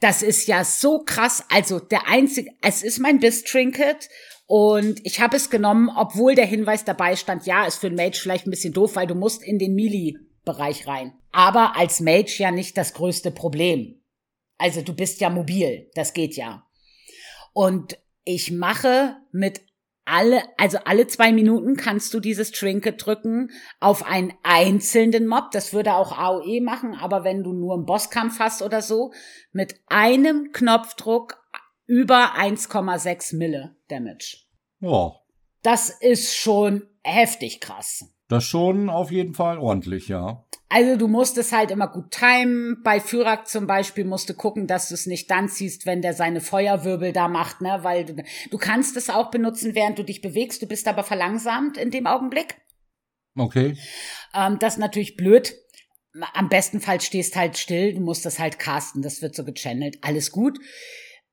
Das 0.00 0.22
ist 0.22 0.46
ja 0.46 0.64
so 0.64 1.02
krass. 1.04 1.44
Also 1.48 1.80
der 1.80 2.08
einzige, 2.08 2.50
es 2.62 2.82
ist 2.82 2.98
mein 2.98 3.20
Biss-Trinket 3.20 4.08
und 4.46 5.04
ich 5.04 5.20
habe 5.20 5.36
es 5.36 5.50
genommen, 5.50 5.90
obwohl 5.94 6.34
der 6.34 6.46
Hinweis 6.46 6.84
dabei 6.84 7.16
stand, 7.16 7.46
ja, 7.46 7.66
ist 7.66 7.80
für 7.80 7.88
ein 7.88 7.96
Mage 7.96 8.18
vielleicht 8.20 8.46
ein 8.46 8.50
bisschen 8.50 8.72
doof, 8.72 8.94
weil 8.94 9.08
du 9.08 9.16
musst 9.16 9.42
in 9.42 9.58
den 9.58 9.74
Melee-Bereich 9.74 10.86
rein. 10.86 11.12
Aber 11.32 11.76
als 11.76 12.00
Mage 12.00 12.36
ja 12.38 12.52
nicht 12.52 12.78
das 12.78 12.94
größte 12.94 13.32
Problem. 13.32 14.00
Also 14.58 14.82
du 14.82 14.94
bist 14.94 15.20
ja 15.20 15.30
mobil, 15.30 15.90
das 15.94 16.14
geht 16.14 16.36
ja. 16.36 16.64
Und 17.52 17.98
ich 18.24 18.52
mache 18.52 19.16
mit 19.32 19.62
alle, 20.04 20.42
also 20.56 20.78
alle 20.84 21.08
zwei 21.08 21.32
Minuten 21.32 21.76
kannst 21.76 22.14
du 22.14 22.20
dieses 22.20 22.52
Trinket 22.52 23.04
drücken 23.04 23.50
auf 23.80 24.06
einen 24.06 24.32
einzelnen 24.44 25.26
Mob. 25.26 25.50
Das 25.50 25.72
würde 25.72 25.94
auch 25.94 26.16
AOE 26.16 26.60
machen, 26.60 26.94
aber 26.94 27.24
wenn 27.24 27.42
du 27.42 27.52
nur 27.52 27.74
einen 27.74 27.86
Bosskampf 27.86 28.38
hast 28.38 28.62
oder 28.62 28.82
so, 28.82 29.12
mit 29.52 29.80
einem 29.88 30.52
Knopfdruck 30.52 31.42
über 31.86 32.36
1,6 32.36 33.36
Mille 33.36 33.76
Damage. 33.88 34.38
Ja. 34.80 35.14
Das 35.62 35.90
ist 35.90 36.36
schon 36.36 36.82
heftig 37.02 37.60
krass. 37.60 38.04
Das 38.28 38.44
schon 38.44 38.90
auf 38.90 39.12
jeden 39.12 39.34
Fall 39.34 39.58
ordentlich, 39.58 40.08
ja. 40.08 40.44
Also 40.68 40.96
du 40.96 41.06
musst 41.06 41.38
es 41.38 41.52
halt 41.52 41.70
immer 41.70 41.86
gut 41.86 42.10
timen. 42.10 42.82
Bei 42.82 42.98
Fyrak 42.98 43.46
zum 43.46 43.68
Beispiel 43.68 44.04
musst 44.04 44.28
du 44.28 44.34
gucken, 44.34 44.66
dass 44.66 44.88
du 44.88 44.94
es 44.94 45.06
nicht 45.06 45.30
dann 45.30 45.48
ziehst, 45.48 45.86
wenn 45.86 46.02
der 46.02 46.12
seine 46.12 46.40
Feuerwirbel 46.40 47.12
da 47.12 47.28
macht, 47.28 47.60
ne? 47.60 47.78
Weil 47.82 48.04
du, 48.04 48.16
du 48.50 48.58
kannst 48.58 48.96
es 48.96 49.08
auch 49.08 49.30
benutzen, 49.30 49.76
während 49.76 49.98
du 49.98 50.04
dich 50.04 50.22
bewegst. 50.22 50.60
Du 50.62 50.66
bist 50.66 50.88
aber 50.88 51.04
verlangsamt 51.04 51.76
in 51.76 51.92
dem 51.92 52.08
Augenblick. 52.08 52.56
Okay. 53.36 53.76
Ähm, 54.34 54.58
das 54.58 54.74
ist 54.74 54.80
natürlich 54.80 55.16
blöd. 55.16 55.54
Am 56.32 56.48
besten 56.48 56.80
Fall 56.80 57.00
stehst 57.00 57.36
halt 57.36 57.56
still. 57.58 57.94
Du 57.94 58.00
musst 58.00 58.26
das 58.26 58.40
halt 58.40 58.58
casten. 58.58 59.02
Das 59.02 59.22
wird 59.22 59.36
so 59.36 59.44
gechannelt. 59.44 59.98
Alles 60.02 60.32
gut. 60.32 60.58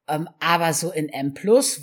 Ähm, 0.08 0.28
aber 0.40 0.74
so 0.74 0.92
in 0.92 1.08
M 1.08 1.34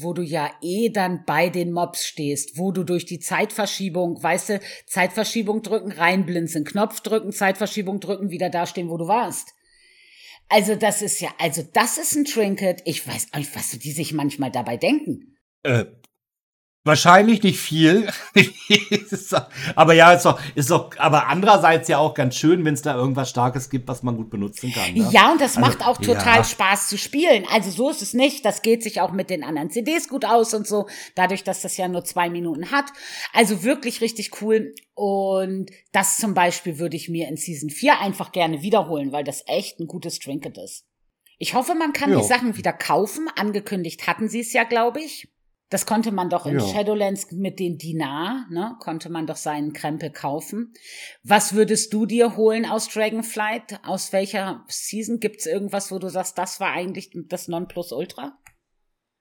wo 0.01 0.13
du 0.13 0.23
ja 0.23 0.51
eh 0.61 0.91
dann 0.91 1.25
bei 1.25 1.49
den 1.49 1.73
Mobs 1.73 2.05
stehst, 2.05 2.59
wo 2.59 2.71
du 2.71 2.85
durch 2.85 3.07
die 3.07 3.19
Zeitverschiebung, 3.19 4.23
weißt 4.23 4.49
du, 4.51 4.61
Zeitverschiebung 4.87 5.63
drücken, 5.63 5.93
reinblinzeln, 5.93 6.65
Knopf 6.65 7.01
drücken, 7.01 7.33
Zeitverschiebung 7.33 7.99
drücken, 7.99 8.31
wieder 8.31 8.51
dastehen, 8.51 8.91
wo 8.91 8.99
du 8.99 9.07
warst. 9.07 9.55
Also 10.49 10.75
das 10.75 11.01
ist 11.01 11.21
ja, 11.21 11.31
also 11.39 11.63
das 11.73 11.97
ist 11.97 12.15
ein 12.17 12.25
Trinket. 12.25 12.83
Ich 12.85 13.07
weiß 13.07 13.29
auch 13.33 13.39
nicht, 13.39 13.55
was 13.57 13.71
die 13.71 13.93
sich 13.93 14.13
manchmal 14.13 14.51
dabei 14.51 14.77
denken. 14.77 15.37
Äh, 15.63 15.87
Wahrscheinlich 16.83 17.43
nicht 17.43 17.61
viel. 17.61 18.09
aber 19.75 19.93
ja, 19.93 20.15
ist 20.15 20.25
doch, 20.25 20.41
ist 20.55 20.71
doch, 20.71 20.91
aber 20.97 21.27
andererseits 21.27 21.89
ja 21.89 21.99
auch 21.99 22.15
ganz 22.15 22.37
schön, 22.37 22.65
wenn 22.65 22.73
es 22.73 22.81
da 22.81 22.95
irgendwas 22.95 23.29
Starkes 23.29 23.69
gibt, 23.69 23.87
was 23.87 24.03
man 24.03 24.17
gut 24.17 24.31
benutzen 24.31 24.73
kann. 24.73 24.95
Ne? 24.95 25.07
Ja, 25.11 25.31
und 25.31 25.43
das 25.43 25.59
also, 25.59 25.69
macht 25.69 25.87
auch 25.87 25.99
total 25.99 26.39
ja. 26.39 26.45
Spaß 26.45 26.89
zu 26.89 26.97
spielen. 26.97 27.45
Also 27.53 27.71
so 27.71 27.91
ist 27.91 28.01
es 28.01 28.15
nicht. 28.15 28.47
Das 28.47 28.63
geht 28.63 28.83
sich 28.83 29.03
auch 29.03 29.13
mit 29.13 29.29
den 29.29 29.45
anderen 29.45 29.69
CDs 29.69 30.09
gut 30.09 30.25
aus 30.25 30.55
und 30.55 30.67
so, 30.67 30.87
dadurch, 31.17 31.45
dass 31.45 31.61
das 31.61 31.77
ja 31.77 31.87
nur 31.87 32.03
zwei 32.05 32.31
Minuten 32.31 32.71
hat. 32.71 32.87
Also 33.35 33.63
wirklich 33.63 34.01
richtig 34.01 34.41
cool. 34.41 34.75
Und 34.95 35.71
das 35.93 36.17
zum 36.17 36.33
Beispiel 36.33 36.79
würde 36.79 36.97
ich 36.97 37.11
mir 37.11 37.29
in 37.29 37.37
Season 37.37 37.69
4 37.69 38.01
einfach 38.01 38.33
gerne 38.33 38.63
wiederholen, 38.63 39.13
weil 39.13 39.25
das 39.25 39.45
echt 39.47 39.81
ein 39.81 39.87
gutes 39.87 40.19
Trinket 40.19 40.57
ist. 40.57 40.87
Ich 41.37 41.53
hoffe, 41.53 41.75
man 41.75 41.93
kann 41.93 42.11
jo. 42.13 42.21
die 42.21 42.27
Sachen 42.27 42.57
wieder 42.57 42.73
kaufen. 42.73 43.29
Angekündigt 43.37 44.07
hatten 44.07 44.31
sie 44.31 44.41
es 44.41 44.55
ja, 44.55 44.65
glaube 44.65 45.01
ich. 45.01 45.29
Das 45.71 45.87
konnte 45.87 46.11
man 46.11 46.29
doch 46.29 46.47
in 46.47 46.59
ja. 46.59 46.67
Shadowlands 46.67 47.31
mit 47.31 47.61
den 47.61 47.79
Dinar, 47.79 48.47
ne, 48.51 48.77
konnte 48.81 49.09
man 49.09 49.27
doch 49.27 49.37
seinen 49.37 49.73
Krempel 49.73 50.11
kaufen. 50.11 50.75
Was 51.23 51.55
würdest 51.55 51.95
du 51.95 52.07
dir 52.07 52.37
holen 52.37 52.67
aus 52.67 52.89
Dragonflight? 52.89 53.81
Aus 53.85 54.13
welcher 54.13 54.65
Season? 54.69 55.21
Gibt's 55.21 55.47
irgendwas, 55.47 55.93
wo 55.93 56.01
du 56.01 56.09
sagst, 56.09 56.37
das 56.39 56.59
war 56.59 56.73
eigentlich 56.73 57.11
das 57.29 57.47
Nonplusultra? 57.47 58.37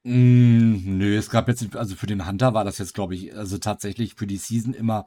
Mm, 0.03 0.97
nö, 0.97 1.17
es 1.17 1.29
gab 1.29 1.47
jetzt, 1.49 1.75
also 1.75 1.95
für 1.95 2.07
den 2.07 2.25
Hunter 2.25 2.53
war 2.55 2.63
das 2.63 2.79
jetzt, 2.79 2.95
glaube 2.95 3.13
ich, 3.13 3.35
also 3.35 3.59
tatsächlich 3.59 4.15
für 4.15 4.27
die 4.27 4.37
Season 4.37 4.73
immer 4.73 5.05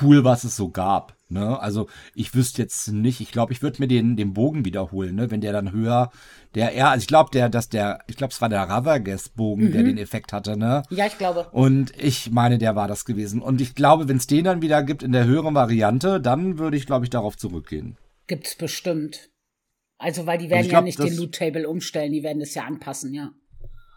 cool, 0.00 0.24
was 0.24 0.44
es 0.44 0.56
so 0.56 0.70
gab. 0.70 1.16
Ne? 1.28 1.58
Also 1.58 1.88
ich 2.14 2.34
wüsste 2.34 2.62
jetzt 2.62 2.88
nicht, 2.88 3.20
ich 3.20 3.32
glaube, 3.32 3.52
ich 3.52 3.62
würde 3.62 3.80
mir 3.80 3.88
den, 3.88 4.16
den 4.16 4.34
Bogen 4.34 4.64
wiederholen, 4.64 5.14
ne? 5.14 5.30
wenn 5.30 5.40
der 5.40 5.52
dann 5.52 5.72
höher, 5.72 6.10
der 6.54 6.72
eher, 6.72 6.90
also 6.90 7.02
ich 7.02 7.08
glaube, 7.08 7.30
der, 7.32 7.48
dass 7.48 7.68
der, 7.68 8.00
ich 8.06 8.16
glaube, 8.16 8.32
es 8.32 8.40
war 8.40 8.48
der 8.48 8.62
Ravages-Bogen, 8.62 9.66
mhm. 9.66 9.72
der 9.72 9.82
den 9.82 9.98
Effekt 9.98 10.32
hatte, 10.32 10.56
ne? 10.56 10.82
Ja, 10.90 11.06
ich 11.06 11.18
glaube. 11.18 11.48
Und 11.50 11.92
ich 12.00 12.30
meine, 12.30 12.58
der 12.58 12.76
war 12.76 12.88
das 12.88 13.04
gewesen. 13.04 13.42
Und 13.42 13.60
ich 13.60 13.74
glaube, 13.74 14.08
wenn 14.08 14.18
es 14.18 14.26
den 14.26 14.44
dann 14.44 14.62
wieder 14.62 14.82
gibt 14.82 15.02
in 15.02 15.12
der 15.12 15.24
höheren 15.24 15.54
Variante, 15.54 16.20
dann 16.20 16.58
würde 16.58 16.76
ich, 16.76 16.86
glaube 16.86 17.04
ich, 17.04 17.10
darauf 17.10 17.36
zurückgehen. 17.36 17.96
Gibt's 18.26 18.54
bestimmt. 18.54 19.30
Also, 19.98 20.26
weil 20.26 20.38
die 20.38 20.50
werden 20.50 20.68
glaub, 20.68 20.82
ja 20.82 20.84
nicht 20.84 20.98
den 20.98 21.16
Loot-Table 21.16 21.68
umstellen, 21.68 22.12
die 22.12 22.22
werden 22.22 22.40
das 22.40 22.54
ja 22.54 22.64
anpassen, 22.64 23.12
ja. 23.14 23.30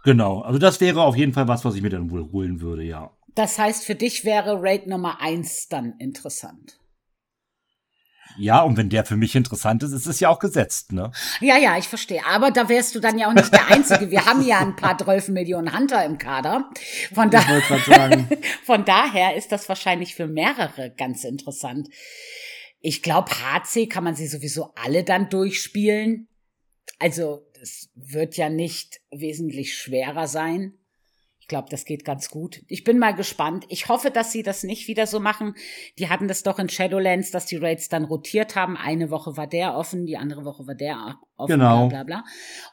Genau, 0.04 0.40
also 0.40 0.58
das 0.58 0.80
wäre 0.80 1.02
auf 1.02 1.18
jeden 1.18 1.34
Fall 1.34 1.48
was, 1.48 1.66
was 1.66 1.76
ich 1.76 1.82
mir 1.82 1.90
dann 1.90 2.10
wohl 2.10 2.32
holen 2.32 2.62
würde, 2.62 2.84
ja. 2.84 3.12
Das 3.38 3.60
heißt, 3.60 3.86
für 3.86 3.94
dich 3.94 4.26
wäre 4.26 4.64
Raid 4.64 4.88
Nummer 4.88 5.22
eins 5.22 5.68
dann 5.68 5.94
interessant. 6.00 6.80
Ja, 8.40 8.64
und 8.64 8.78
wenn 8.78 8.90
der 8.90 9.06
für 9.06 9.16
mich 9.16 9.36
interessant 9.36 9.84
ist, 9.84 9.92
ist 9.92 10.08
es 10.08 10.20
ja 10.20 10.30
auch 10.30 10.40
gesetzt, 10.40 10.92
ne? 10.92 11.12
Ja, 11.40 11.56
ja, 11.56 11.78
ich 11.78 11.88
verstehe. 11.88 12.26
Aber 12.26 12.50
da 12.50 12.68
wärst 12.68 12.96
du 12.96 13.00
dann 13.00 13.20
ja 13.20 13.30
auch 13.30 13.34
nicht 13.34 13.54
der 13.54 13.68
Einzige. 13.68 14.10
Wir 14.10 14.26
haben 14.26 14.42
ja 14.42 14.60
ein 14.60 14.76
paar 14.76 14.98
12 14.98 15.28
Millionen 15.30 15.78
Hunter 15.78 16.04
im 16.04 16.18
Kader. 16.18 16.68
Von, 17.14 17.30
da 17.30 17.42
von 18.64 18.86
daher 18.86 19.36
ist 19.36 19.52
das 19.52 19.70
wahrscheinlich 19.70 20.16
für 20.16 20.26
mehrere 20.26 20.92
ganz 20.98 21.24
interessant. 21.24 21.90
Ich 22.80 23.04
glaube, 23.04 23.30
HC 23.30 23.86
kann 23.86 24.04
man 24.04 24.16
sie 24.16 24.28
sowieso 24.28 24.74
alle 24.74 25.04
dann 25.04 25.30
durchspielen. 25.30 26.28
Also, 26.98 27.46
es 27.62 27.92
wird 27.94 28.36
ja 28.36 28.50
nicht 28.50 29.00
wesentlich 29.12 29.78
schwerer 29.78 30.28
sein. 30.28 30.74
Ich 31.48 31.50
glaube, 31.50 31.70
das 31.72 31.86
geht 31.86 32.04
ganz 32.04 32.30
gut. 32.30 32.62
Ich 32.68 32.84
bin 32.84 33.00
mal 33.00 33.16
gespannt. 33.16 33.64
Ich 33.70 33.88
hoffe, 33.88 34.12
dass 34.12 34.34
sie 34.34 34.44
das 34.44 34.64
nicht 34.64 34.90
wieder 34.90 35.08
so 35.08 35.22
machen. 35.22 35.56
Die 35.98 36.10
hatten 36.10 36.28
das 36.28 36.44
doch 36.44 36.60
in 36.60 36.68
Shadowlands, 36.68 37.32
dass 37.32 37.46
die 37.46 37.56
Raids 37.56 37.88
dann 37.88 38.04
rotiert 38.04 38.58
haben. 38.58 38.76
Eine 38.76 39.12
Woche 39.12 39.38
war 39.38 39.48
der 39.48 39.78
offen, 39.78 40.06
die 40.06 40.18
andere 40.18 40.44
Woche 40.44 40.68
war 40.68 40.76
der 40.76 41.16
offen, 41.38 41.54
genau. 41.54 41.88
bla 41.88 42.04
bla 42.04 42.18
bla. 42.18 42.24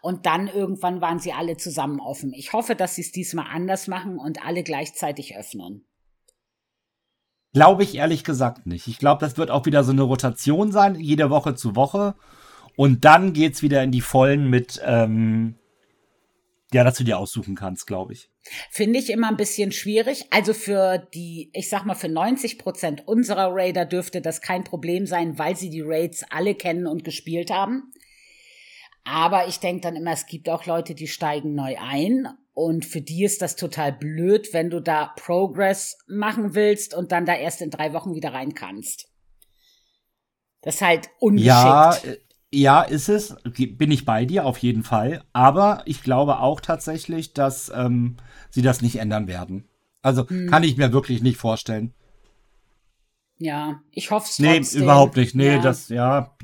Und 0.03 0.27
dann 0.27 0.49
irgendwann 0.49 1.01
waren 1.01 1.21
sie 1.21 1.33
alle 1.33 1.57
zusammen 1.57 2.01
offen. 2.01 2.33
Ich 2.35 2.53
hoffe, 2.53 2.75
dass 2.75 2.97
sie 2.97 3.03
es 3.03 3.13
diesmal 3.13 3.47
anders 3.49 3.87
machen 3.87 4.19
und 4.19 4.45
alle 4.45 4.65
gleichzeitig 4.65 5.37
öffnen. 5.37 5.85
Glaube 7.53 7.85
ich 7.85 7.95
ehrlich 7.95 8.25
gesagt 8.25 8.67
nicht. 8.67 8.89
Ich 8.89 8.99
glaube, 8.99 9.25
das 9.25 9.39
wird 9.39 9.53
auch 9.53 9.67
wieder 9.67 9.85
so 9.85 9.93
eine 9.93 10.03
Rotation 10.03 10.73
sein, 10.73 10.97
jede 10.97 11.31
Woche 11.31 11.55
zu 11.55 11.77
Woche. 11.77 12.17
Und 12.75 13.05
dann 13.05 13.35
geht's 13.35 13.63
wieder 13.63 13.85
in 13.85 13.93
die 13.93 14.01
Vollen 14.01 14.51
mit, 14.51 14.83
ähm, 14.85 15.55
Ja, 16.75 16.83
dass 16.83 16.99
du 16.99 17.05
dir 17.05 17.19
aussuchen 17.19 17.55
kannst, 17.55 17.87
glaube 17.87 18.15
ich. 18.15 18.29
Finde 18.69 18.99
ich 18.99 19.09
immer 19.11 19.29
ein 19.29 19.37
bisschen 19.37 19.71
schwierig. 19.71 20.27
Also 20.31 20.53
für 20.53 20.99
die, 21.15 21.49
ich 21.53 21.69
sag 21.69 21.85
mal, 21.87 21.95
für 21.95 22.09
90 22.09 22.59
Prozent 22.59 23.07
unserer 23.07 23.55
Raider 23.55 23.85
dürfte 23.85 24.21
das 24.21 24.41
kein 24.41 24.65
Problem 24.65 25.07
sein, 25.07 25.39
weil 25.39 25.55
sie 25.55 25.71
die 25.71 25.83
Raids 25.83 26.25
alle 26.31 26.57
kennen 26.57 26.89
und 26.89 27.05
gespielt 27.05 27.53
haben. 27.53 27.93
Aber 29.05 29.47
ich 29.47 29.61
denke 29.61 29.83
dann 29.83 29.95
immer, 29.95 30.11
es 30.11 30.27
gibt 30.27 30.49
auch 30.49 30.67
Leute, 30.67 30.97
die 30.97 31.07
steigen 31.07 31.55
neu 31.55 31.77
ein 31.79 32.27
und 32.55 32.85
für 32.85 33.01
die 33.01 33.23
ist 33.23 33.41
das 33.41 33.55
total 33.55 33.93
blöd, 33.93 34.49
wenn 34.53 34.69
du 34.69 34.81
da 34.81 35.13
Progress 35.15 35.97
machen 36.09 36.57
willst 36.57 36.93
und 36.93 37.13
dann 37.13 37.25
da 37.25 37.37
erst 37.37 37.63
in 37.63 37.71
drei 37.71 37.93
Wochen 37.93 38.17
wieder 38.17 38.33
rein 38.33 38.53
kannst. 38.53 39.07
Das 40.63 40.77
ist 40.77 40.81
halt 40.81 41.09
ungeschickt. 41.21 41.47
Ja, 41.47 41.95
äh, 41.99 42.19
ja, 42.55 42.83
ist 42.83 43.09
es. 43.09 43.37
Bin 43.45 43.91
ich 43.91 44.05
bei 44.05 44.25
dir 44.25 44.47
auf 44.47 44.59
jeden 44.59 44.83
Fall. 44.83 45.23
Aber 45.33 45.83
ich 45.87 46.03
glaube 46.03 46.39
auch 46.39 46.61
tatsächlich, 46.61 47.35
dass 47.35 47.73
ähm, 47.75 48.17
sie 48.51 48.63
das 48.63 48.83
nicht 48.83 48.97
ändern 48.97 49.27
werden. 49.27 49.65
Also 50.03 50.29
hm. 50.29 50.51
kann 50.51 50.63
ich 50.63 50.77
mir 50.77 50.93
wirklich 50.93 51.23
nicht 51.23 51.37
vorstellen. 51.37 51.93
Ja, 53.39 53.81
ich 53.91 54.11
hoffe 54.11 54.29
es 54.31 54.39
Nee, 54.39 54.63
überhaupt 54.75 55.17
nicht. 55.17 55.35
Nee, 55.35 55.55
ja. 55.55 55.59
das, 55.59 55.89
ja. 55.89 56.35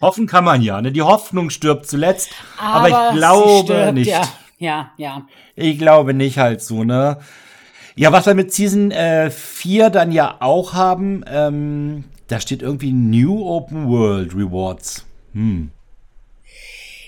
Hoffen 0.00 0.26
kann 0.26 0.44
man 0.44 0.62
ja. 0.62 0.80
Ne? 0.80 0.92
Die 0.92 1.02
Hoffnung 1.02 1.50
stirbt 1.50 1.86
zuletzt. 1.86 2.30
Aber, 2.58 2.94
aber 2.94 3.08
ich 3.10 3.16
glaube 3.16 3.64
stirbt, 3.64 3.94
nicht. 3.94 4.10
Ja, 4.10 4.22
ja, 4.58 4.92
ja. 4.96 5.26
Ich 5.54 5.78
glaube 5.78 6.14
nicht 6.14 6.38
halt 6.38 6.62
so, 6.62 6.84
ne? 6.84 7.18
Ja, 7.96 8.12
was 8.12 8.26
wir 8.26 8.34
mit 8.34 8.52
Season 8.52 8.90
äh, 8.90 9.30
4 9.30 9.88
dann 9.88 10.12
ja 10.12 10.36
auch 10.40 10.74
haben, 10.74 11.24
ähm, 11.26 12.04
da 12.28 12.40
steht 12.40 12.60
irgendwie 12.60 12.92
New 12.92 13.42
Open 13.42 13.88
World 13.88 14.34
Rewards. 14.34 15.05
Hm. 15.36 15.70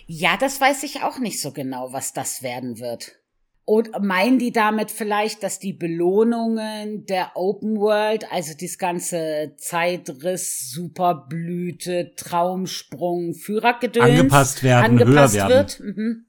Ja, 0.06 0.36
das 0.36 0.60
weiß 0.60 0.82
ich 0.82 1.02
auch 1.02 1.18
nicht 1.18 1.40
so 1.40 1.52
genau, 1.52 1.92
was 1.92 2.12
das 2.12 2.42
werden 2.42 2.78
wird. 2.78 3.16
Und 3.64 3.90
meinen 4.02 4.38
die 4.38 4.52
damit 4.52 4.90
vielleicht, 4.90 5.42
dass 5.42 5.58
die 5.58 5.72
Belohnungen 5.72 7.06
der 7.06 7.32
Open 7.34 7.78
World, 7.78 8.30
also 8.30 8.52
das 8.58 8.78
ganze 8.78 9.54
Zeitriss, 9.56 10.70
Superblüte, 10.70 12.12
Traumsprung, 12.16 13.34
Führergedöns 13.34 14.04
angepasst 14.04 14.62
werden, 14.62 14.98
angepasst 14.98 15.34
höher 15.34 15.48
werden. 15.48 15.54
wird? 15.54 15.80
Mhm. 15.80 16.26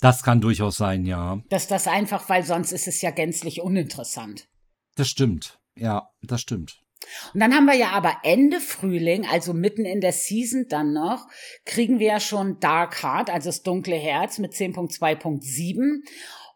Das 0.00 0.22
kann 0.22 0.42
durchaus 0.42 0.76
sein, 0.76 1.06
ja. 1.06 1.42
Dass 1.48 1.68
das 1.68 1.86
einfach, 1.86 2.28
weil 2.28 2.44
sonst 2.44 2.72
ist 2.72 2.86
es 2.86 3.00
ja 3.00 3.10
gänzlich 3.10 3.62
uninteressant. 3.62 4.46
Das 4.94 5.08
stimmt. 5.08 5.58
Ja, 5.74 6.10
das 6.22 6.42
stimmt. 6.42 6.85
Und 7.34 7.40
dann 7.40 7.54
haben 7.54 7.66
wir 7.66 7.74
ja 7.74 7.90
aber 7.90 8.16
Ende 8.22 8.60
Frühling, 8.60 9.26
also 9.26 9.52
mitten 9.52 9.84
in 9.84 10.00
der 10.00 10.12
Season 10.12 10.66
dann 10.68 10.92
noch, 10.92 11.26
kriegen 11.64 11.98
wir 11.98 12.06
ja 12.06 12.20
schon 12.20 12.58
Dark 12.60 13.02
Heart, 13.02 13.30
also 13.30 13.48
das 13.48 13.62
dunkle 13.62 13.96
Herz 13.96 14.38
mit 14.38 14.52
10.2.7. 14.52 16.02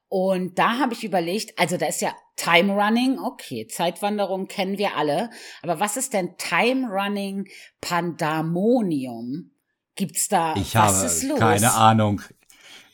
Und 0.09 0.59
da 0.59 0.78
habe 0.78 0.93
ich 0.93 1.05
überlegt, 1.05 1.59
also 1.59 1.76
da 1.76 1.86
ist 1.86 2.01
ja 2.01 2.14
Time 2.36 2.72
Running, 2.72 3.18
okay, 3.18 3.66
Zeitwanderung 3.68 4.49
kennen 4.49 4.78
wir 4.78 4.97
alle, 4.97 5.30
aber 5.62 5.78
was 5.78 5.97
ist 5.97 6.14
denn 6.14 6.36
Time 6.36 6.88
Running 6.88 7.49
Pandemonium? 7.80 9.51
Gibt's 9.95 10.28
da 10.28 10.55
ich 10.57 10.74
was 10.74 11.22
habe 11.22 11.38
keine 11.38 11.72
Ahnung. 11.74 12.22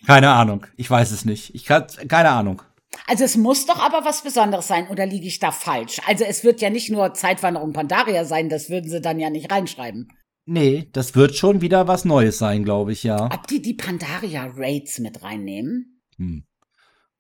Keine 0.07 0.31
Ahnung, 0.31 0.67
ich 0.77 0.91
weiß 0.91 1.11
es 1.11 1.25
nicht. 1.25 1.55
Ich 1.55 1.65
kann 1.65 1.87
keine 2.09 2.31
Ahnung. 2.31 2.63
Also 3.07 3.25
es 3.25 3.37
muss 3.37 3.67
doch 3.67 3.79
aber 3.79 4.05
was 4.05 4.23
Besonderes 4.23 4.69
sein, 4.69 4.89
oder 4.89 5.07
liege 5.07 5.27
ich 5.27 5.39
da 5.39 5.53
falsch? 5.53 6.01
Also 6.07 6.25
es 6.25 6.45
wird 6.45 6.61
ja 6.61 6.71
nicht 6.71 6.91
nur 6.91 7.15
Zeitwanderung 7.15 7.73
Pandaria 7.73 8.25
sein, 8.25 8.49
das 8.49 8.71
würden 8.71 8.91
sie 8.91 9.01
dann 9.01 9.19
ja 9.19 9.31
nicht 9.31 9.51
reinschreiben. 9.51 10.09
Nee, 10.47 10.89
das 10.93 11.15
wird 11.17 11.35
schon 11.35 11.61
wieder 11.61 11.89
was 11.89 12.05
Neues 12.05 12.39
sein, 12.39 12.65
glaube 12.65 12.93
ich, 12.93 13.03
ja. 13.03 13.27
Ob 13.27 13.47
die 13.49 13.61
die 13.61 13.75
Pandaria 13.75 14.51
Raids 14.55 15.01
mit 15.01 15.23
reinnehmen? 15.23 16.01
Hm. 16.17 16.45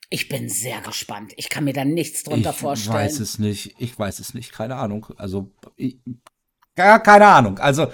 Ich 0.08 0.28
bin 0.28 0.48
sehr 0.48 0.80
gespannt. 0.80 1.32
Ich 1.36 1.48
kann 1.48 1.64
mir 1.64 1.72
da 1.72 1.84
nichts 1.84 2.22
drunter 2.22 2.50
ich 2.50 2.56
vorstellen. 2.56 2.96
Ich 2.96 3.02
weiß 3.02 3.20
es 3.20 3.38
nicht. 3.40 3.74
Ich 3.78 3.98
weiß 3.98 4.20
es 4.20 4.34
nicht. 4.34 4.52
Keine 4.52 4.76
Ahnung. 4.76 5.08
Also, 5.16 5.50
ich, 5.74 5.98
gar 6.76 7.02
keine 7.02 7.26
Ahnung. 7.26 7.58
Also, 7.58 7.88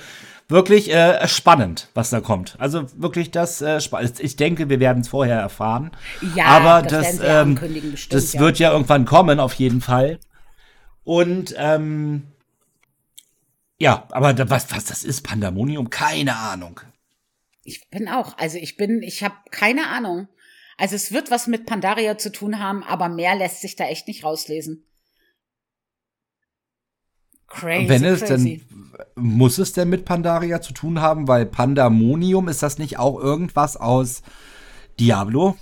wirklich 0.48 0.92
äh, 0.92 1.26
spannend, 1.28 1.88
was 1.94 2.10
da 2.10 2.20
kommt. 2.20 2.56
Also 2.58 2.86
wirklich 3.00 3.30
das 3.30 3.62
äh, 3.62 3.78
Ich 4.18 4.36
denke, 4.36 4.68
wir 4.68 4.80
werden 4.80 5.02
es 5.02 5.08
vorher 5.08 5.38
erfahren. 5.38 5.90
Ja, 6.34 6.46
aber 6.46 6.86
das, 6.86 7.18
das, 7.18 7.42
ähm, 7.44 7.54
bestimmt, 7.54 8.12
das 8.12 8.32
ja. 8.32 8.40
wird 8.40 8.58
ja 8.58 8.72
irgendwann 8.72 9.04
kommen, 9.04 9.40
auf 9.40 9.54
jeden 9.54 9.80
Fall. 9.80 10.18
Und 11.04 11.54
ähm, 11.56 12.24
ja, 13.78 14.06
aber 14.10 14.32
da, 14.32 14.48
was, 14.48 14.70
was 14.70 14.84
das 14.84 15.02
ist, 15.02 15.22
Pandemonium? 15.22 15.90
Keine 15.90 16.36
Ahnung. 16.36 16.80
Ich 17.64 17.88
bin 17.90 18.08
auch, 18.08 18.36
also 18.38 18.58
ich 18.58 18.76
bin, 18.76 19.02
ich 19.02 19.22
habe 19.22 19.34
keine 19.50 19.88
Ahnung. 19.88 20.28
Also 20.76 20.96
es 20.96 21.12
wird 21.12 21.30
was 21.30 21.46
mit 21.46 21.66
Pandaria 21.66 22.18
zu 22.18 22.32
tun 22.32 22.58
haben, 22.58 22.82
aber 22.82 23.08
mehr 23.08 23.34
lässt 23.34 23.60
sich 23.60 23.76
da 23.76 23.84
echt 23.84 24.08
nicht 24.08 24.24
rauslesen. 24.24 24.84
Crazy, 27.52 27.88
Wenn 27.88 28.04
es 28.04 28.20
crazy. 28.20 28.58
denn 28.58 28.82
muss 29.14 29.58
es 29.58 29.72
denn 29.72 29.88
mit 29.88 30.04
Pandaria 30.04 30.60
zu 30.60 30.72
tun 30.72 31.00
haben? 31.00 31.28
Weil 31.28 31.46
Pandamonium, 31.46 32.48
ist 32.48 32.62
das 32.62 32.78
nicht 32.78 32.98
auch 32.98 33.18
irgendwas 33.18 33.76
aus 33.76 34.22
Diablo? 34.98 35.56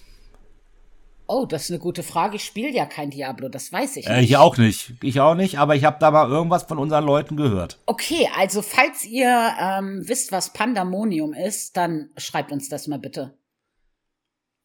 Oh, 1.26 1.46
das 1.46 1.64
ist 1.64 1.70
eine 1.70 1.78
gute 1.78 2.02
Frage. 2.02 2.36
Ich 2.36 2.44
spiele 2.44 2.70
ja 2.70 2.86
kein 2.86 3.10
Diablo, 3.10 3.48
das 3.48 3.72
weiß 3.72 3.96
ich 3.96 4.08
nicht. 4.08 4.16
Äh, 4.16 4.20
ich 4.22 4.36
auch 4.36 4.56
nicht. 4.56 4.94
Ich 5.00 5.20
auch 5.20 5.36
nicht, 5.36 5.58
aber 5.58 5.76
ich 5.76 5.84
habe 5.84 5.98
da 6.00 6.10
mal 6.10 6.28
irgendwas 6.28 6.64
von 6.64 6.78
unseren 6.78 7.04
Leuten 7.04 7.36
gehört. 7.36 7.78
Okay, 7.86 8.28
also 8.36 8.62
falls 8.62 9.04
ihr 9.04 9.54
ähm, 9.60 10.02
wisst, 10.08 10.32
was 10.32 10.52
Pandamonium 10.52 11.32
ist, 11.32 11.76
dann 11.76 12.10
schreibt 12.16 12.50
uns 12.50 12.68
das 12.68 12.88
mal 12.88 12.98
bitte. 12.98 13.38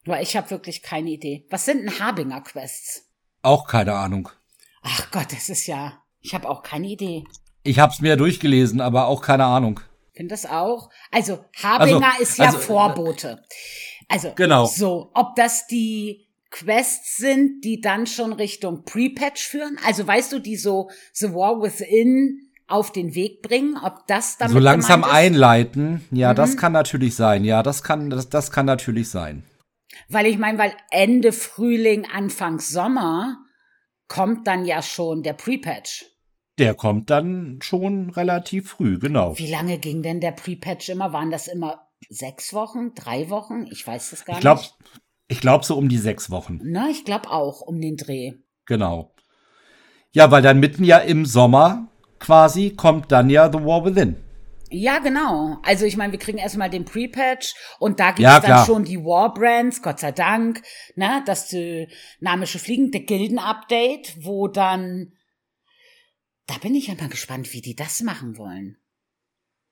Weil 0.06 0.24
ich 0.24 0.36
habe 0.36 0.50
wirklich 0.50 0.82
keine 0.82 1.10
Idee. 1.10 1.46
Was 1.50 1.66
sind 1.66 1.82
denn 1.82 2.00
Harbinger 2.00 2.40
Quests? 2.40 3.08
Auch 3.42 3.68
keine 3.68 3.94
Ahnung. 3.94 4.28
Ach 4.82 5.10
Gott, 5.12 5.32
das 5.32 5.48
ist 5.48 5.66
ja. 5.68 6.02
Ich 6.26 6.34
habe 6.34 6.48
auch 6.48 6.64
keine 6.64 6.88
Idee. 6.88 7.22
Ich 7.62 7.78
habe 7.78 7.92
es 7.92 8.00
mir 8.00 8.16
durchgelesen, 8.16 8.80
aber 8.80 9.06
auch 9.06 9.22
keine 9.22 9.44
Ahnung. 9.44 9.78
Finde 10.12 10.32
das 10.32 10.44
auch. 10.44 10.90
Also 11.12 11.44
Habinger 11.62 12.14
also, 12.14 12.22
ist 12.22 12.38
ja 12.38 12.46
also, 12.46 12.58
Vorbote. 12.58 13.44
Also 14.08 14.32
genau. 14.34 14.66
so, 14.66 15.12
ob 15.14 15.36
das 15.36 15.68
die 15.68 16.26
Quests 16.50 17.16
sind, 17.16 17.64
die 17.64 17.80
dann 17.80 18.08
schon 18.08 18.32
Richtung 18.32 18.82
Pre-Patch 18.84 19.46
führen. 19.46 19.78
Also 19.86 20.04
weißt 20.04 20.32
du, 20.32 20.40
die 20.40 20.56
so 20.56 20.90
The 21.12 21.32
War 21.32 21.62
Within 21.62 22.40
auf 22.66 22.90
den 22.90 23.14
Weg 23.14 23.42
bringen, 23.42 23.78
ob 23.80 24.08
das 24.08 24.36
dann 24.36 24.50
so 24.50 24.58
langsam 24.58 25.04
einleiten. 25.04 26.04
Ja, 26.10 26.32
mhm. 26.32 26.36
das 26.36 26.56
kann 26.56 26.72
natürlich 26.72 27.14
sein. 27.14 27.44
Ja, 27.44 27.62
das 27.62 27.84
kann 27.84 28.10
das, 28.10 28.28
das 28.28 28.50
kann 28.50 28.66
natürlich 28.66 29.10
sein. 29.10 29.44
Weil 30.08 30.26
ich 30.26 30.38
meine, 30.38 30.58
weil 30.58 30.72
Ende 30.90 31.30
Frühling, 31.30 32.04
Anfang 32.12 32.58
Sommer 32.58 33.38
kommt 34.08 34.48
dann 34.48 34.64
ja 34.64 34.82
schon 34.82 35.22
der 35.22 35.34
Pre-Patch. 35.34 36.15
Der 36.58 36.74
kommt 36.74 37.10
dann 37.10 37.58
schon 37.60 38.10
relativ 38.10 38.70
früh, 38.70 38.98
genau. 38.98 39.38
Wie 39.38 39.50
lange 39.50 39.78
ging 39.78 40.02
denn 40.02 40.20
der 40.20 40.32
Pre-Patch 40.32 40.88
immer? 40.88 41.12
Waren 41.12 41.30
das 41.30 41.48
immer 41.48 41.86
sechs 42.08 42.54
Wochen, 42.54 42.94
drei 42.94 43.28
Wochen? 43.28 43.66
Ich 43.70 43.86
weiß 43.86 44.10
das 44.10 44.24
gar 44.24 44.36
ich 44.36 44.40
glaub, 44.40 44.58
nicht. 44.58 44.74
Ich 45.28 45.40
glaube 45.40 45.64
so 45.64 45.76
um 45.76 45.88
die 45.88 45.98
sechs 45.98 46.30
Wochen. 46.30 46.60
Na, 46.62 46.88
ich 46.88 47.04
glaube 47.04 47.30
auch 47.30 47.60
um 47.60 47.80
den 47.80 47.96
Dreh. 47.96 48.34
Genau. 48.64 49.12
Ja, 50.12 50.30
weil 50.30 50.42
dann 50.42 50.60
mitten 50.60 50.84
ja 50.84 50.98
im 50.98 51.26
Sommer 51.26 51.88
quasi 52.18 52.70
kommt 52.70 53.12
dann 53.12 53.28
ja 53.28 53.52
The 53.52 53.58
War 53.58 53.84
Within. 53.84 54.16
Ja, 54.70 54.98
genau. 54.98 55.58
Also 55.62 55.84
ich 55.84 55.96
meine, 55.96 56.12
wir 56.12 56.18
kriegen 56.18 56.38
erstmal 56.38 56.70
den 56.70 56.84
Pre-Patch 56.84 57.54
und 57.78 58.00
da 58.00 58.08
gibt 58.08 58.20
es 58.20 58.24
ja, 58.24 58.40
dann 58.40 58.66
schon 58.66 58.84
die 58.84 59.04
War-Brands, 59.04 59.82
Gott 59.82 60.00
sei 60.00 60.12
Dank, 60.12 60.62
ne, 60.96 61.22
das 61.24 61.48
dynamische 61.48 62.58
Fliegen, 62.58 62.90
der 62.90 63.02
Gilden-Update, 63.02 64.24
wo 64.24 64.48
dann 64.48 65.12
da 66.46 66.58
bin 66.58 66.74
ich 66.74 66.86
ja 66.88 66.94
mal 66.94 67.08
gespannt, 67.08 67.52
wie 67.52 67.60
die 67.60 67.74
das 67.74 68.02
machen 68.02 68.38
wollen. 68.38 68.76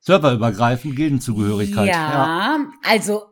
Serverübergreifend 0.01 0.97
Gildenzugehörigkeit. 0.97 1.89
Ja, 1.89 1.93
ja, 1.95 2.71
also 2.83 3.23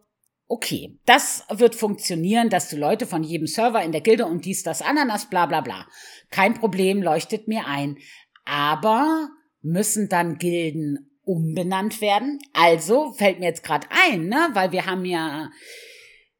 okay, 0.46 0.98
das 1.06 1.44
wird 1.50 1.74
funktionieren, 1.74 2.48
dass 2.48 2.68
du 2.68 2.76
Leute 2.76 3.06
von 3.06 3.22
jedem 3.22 3.46
Server 3.46 3.82
in 3.82 3.92
der 3.92 4.00
Gilde 4.00 4.26
und 4.26 4.44
dies, 4.44 4.62
das, 4.62 4.80
Ananas, 4.80 5.28
bla 5.28 5.46
bla 5.46 5.60
bla. 5.60 5.86
Kein 6.30 6.54
Problem, 6.54 7.02
leuchtet 7.02 7.48
mir 7.48 7.66
ein. 7.66 7.98
Aber 8.44 9.28
müssen 9.60 10.08
dann 10.08 10.38
Gilden 10.38 11.10
umbenannt 11.24 12.00
werden? 12.00 12.38
Also 12.52 13.12
fällt 13.12 13.38
mir 13.38 13.46
jetzt 13.46 13.64
gerade 13.64 13.86
ein, 13.90 14.26
ne? 14.26 14.48
Weil 14.54 14.72
wir 14.72 14.86
haben 14.86 15.04
ja 15.04 15.50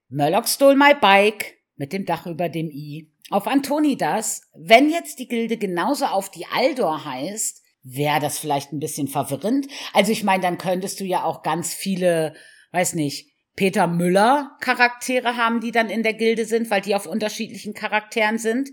Murloc 0.08 0.48
stole 0.48 0.76
my 0.76 0.94
bike 1.00 1.58
mit 1.76 1.92
dem 1.92 2.04
Dach 2.04 2.26
über 2.26 2.48
dem 2.48 2.70
I 2.70 3.11
auf 3.32 3.46
Antonidas, 3.46 4.42
wenn 4.54 4.90
jetzt 4.90 5.18
die 5.18 5.28
Gilde 5.28 5.56
genauso 5.56 6.06
auf 6.06 6.30
die 6.30 6.46
Aldor 6.46 7.04
heißt, 7.04 7.62
wäre 7.82 8.20
das 8.20 8.38
vielleicht 8.38 8.72
ein 8.72 8.78
bisschen 8.78 9.08
verwirrend. 9.08 9.66
Also 9.92 10.12
ich 10.12 10.24
meine, 10.24 10.42
dann 10.42 10.58
könntest 10.58 11.00
du 11.00 11.04
ja 11.04 11.24
auch 11.24 11.42
ganz 11.42 11.74
viele, 11.74 12.34
weiß 12.72 12.94
nicht, 12.94 13.32
Peter 13.56 13.86
Müller 13.86 14.56
Charaktere 14.60 15.36
haben, 15.36 15.60
die 15.60 15.72
dann 15.72 15.90
in 15.90 16.02
der 16.02 16.14
Gilde 16.14 16.46
sind, 16.46 16.70
weil 16.70 16.80
die 16.80 16.94
auf 16.94 17.06
unterschiedlichen 17.06 17.74
Charakteren 17.74 18.38
sind. 18.38 18.70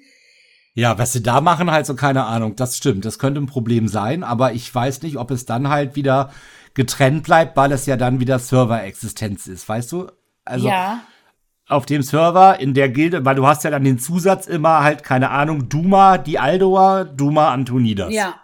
Ja, 0.73 0.97
was 0.97 1.11
sie 1.11 1.23
da 1.23 1.41
machen, 1.41 1.71
halt 1.71 1.85
so 1.85 1.95
keine 1.95 2.25
Ahnung. 2.25 2.55
Das 2.55 2.77
stimmt. 2.77 3.03
Das 3.03 3.19
könnte 3.19 3.41
ein 3.41 3.47
Problem 3.47 3.87
sein, 3.87 4.23
aber 4.23 4.53
ich 4.53 4.73
weiß 4.73 5.01
nicht, 5.01 5.17
ob 5.17 5.31
es 5.31 5.45
dann 5.45 5.69
halt 5.69 5.95
wieder 5.95 6.31
getrennt 6.73 7.23
bleibt, 7.23 7.57
weil 7.57 7.71
es 7.71 7.85
ja 7.85 7.97
dann 7.97 8.19
wieder 8.19 8.39
Server-Existenz 8.39 9.47
ist, 9.47 9.67
weißt 9.67 9.91
du? 9.91 10.07
Also, 10.45 10.69
ja. 10.69 11.03
Auf 11.69 11.85
dem 11.85 12.01
Server 12.01 12.59
in 12.59 12.73
der 12.73 12.89
Gilde, 12.89 13.23
weil 13.23 13.35
du 13.35 13.47
hast 13.47 13.63
ja 13.63 13.69
dann 13.69 13.83
den 13.83 13.99
Zusatz 13.99 14.47
immer 14.47 14.83
halt, 14.83 15.03
keine 15.03 15.29
Ahnung, 15.29 15.69
Duma, 15.69 16.17
die 16.17 16.39
Aldoa, 16.39 17.05
Duma, 17.05 17.51
Antonidas. 17.51 18.11
Ja. 18.11 18.35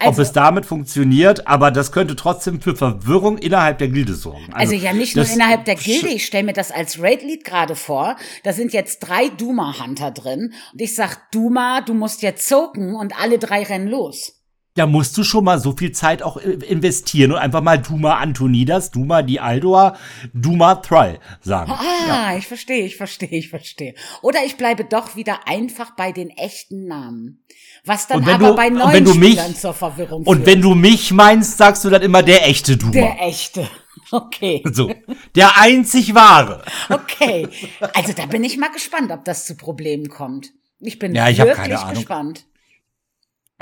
Also, 0.00 0.20
Ob 0.20 0.26
es 0.26 0.32
damit 0.32 0.64
funktioniert, 0.64 1.48
aber 1.48 1.72
das 1.72 1.90
könnte 1.90 2.14
trotzdem 2.14 2.60
für 2.60 2.76
Verwirrung 2.76 3.36
innerhalb 3.38 3.78
der 3.78 3.88
Gilde 3.88 4.14
sorgen. 4.14 4.52
Also, 4.52 4.74
also 4.74 4.86
ja, 4.86 4.92
nicht 4.92 5.16
nur 5.16 5.28
innerhalb 5.28 5.64
der 5.64 5.74
Gilde. 5.74 6.08
Ich 6.08 6.24
stelle 6.24 6.44
mir 6.44 6.52
das 6.52 6.70
als 6.70 7.02
Raid-Lead 7.02 7.44
gerade 7.44 7.74
vor. 7.74 8.16
Da 8.44 8.52
sind 8.52 8.72
jetzt 8.72 9.00
drei 9.00 9.28
Duma-Hunter 9.30 10.12
drin. 10.12 10.52
Und 10.72 10.80
ich 10.80 10.94
sag, 10.94 11.32
Duma, 11.32 11.80
du 11.80 11.94
musst 11.94 12.22
jetzt 12.22 12.46
zoken 12.46 12.94
und 12.94 13.18
alle 13.18 13.38
drei 13.38 13.64
rennen 13.64 13.88
los 13.88 14.37
da 14.78 14.86
musst 14.86 15.16
du 15.18 15.24
schon 15.24 15.44
mal 15.44 15.58
so 15.58 15.74
viel 15.76 15.92
Zeit 15.92 16.22
auch 16.22 16.36
investieren 16.36 17.32
und 17.32 17.38
einfach 17.38 17.62
mal 17.62 17.78
Duma 17.78 18.18
Antonidas, 18.18 18.90
Duma 18.90 19.22
die 19.22 19.40
Aldoa, 19.40 19.96
Duma 20.32 20.76
Thrall 20.76 21.18
sagen. 21.40 21.72
Ah, 21.72 22.32
ja. 22.32 22.36
ich 22.36 22.46
verstehe, 22.46 22.84
ich 22.84 22.96
verstehe, 22.96 23.28
ich 23.30 23.48
verstehe. 23.48 23.94
Oder 24.22 24.44
ich 24.44 24.56
bleibe 24.56 24.84
doch 24.84 25.16
wieder 25.16 25.48
einfach 25.48 25.96
bei 25.96 26.12
den 26.12 26.30
echten 26.30 26.86
Namen. 26.86 27.42
Was 27.84 28.06
dann 28.06 28.26
aber 28.28 28.50
du, 28.50 28.54
bei 28.54 28.70
neuen 28.70 29.06
Spielern 29.06 29.50
mich, 29.50 29.56
zur 29.56 29.74
Verwirrung 29.74 30.24
Und 30.24 30.46
wenn 30.46 30.60
du 30.60 30.74
mich 30.74 31.12
meinst, 31.12 31.58
sagst 31.58 31.84
du 31.84 31.90
dann 31.90 32.02
immer 32.02 32.22
der 32.22 32.46
echte 32.48 32.76
Duma. 32.76 32.92
Der 32.92 33.16
echte. 33.20 33.68
Okay. 34.10 34.62
So, 34.72 34.90
der 35.34 35.60
einzig 35.60 36.14
wahre. 36.14 36.64
Okay. 36.88 37.46
Also 37.92 38.14
da 38.14 38.24
bin 38.24 38.42
ich 38.42 38.56
mal 38.56 38.70
gespannt, 38.70 39.10
ob 39.10 39.26
das 39.26 39.44
zu 39.44 39.54
Problemen 39.54 40.08
kommt. 40.08 40.50
Ich 40.80 40.98
bin 40.98 41.14
ja, 41.14 41.28
ich 41.28 41.36
wirklich 41.36 41.78
gespannt. 41.90 42.46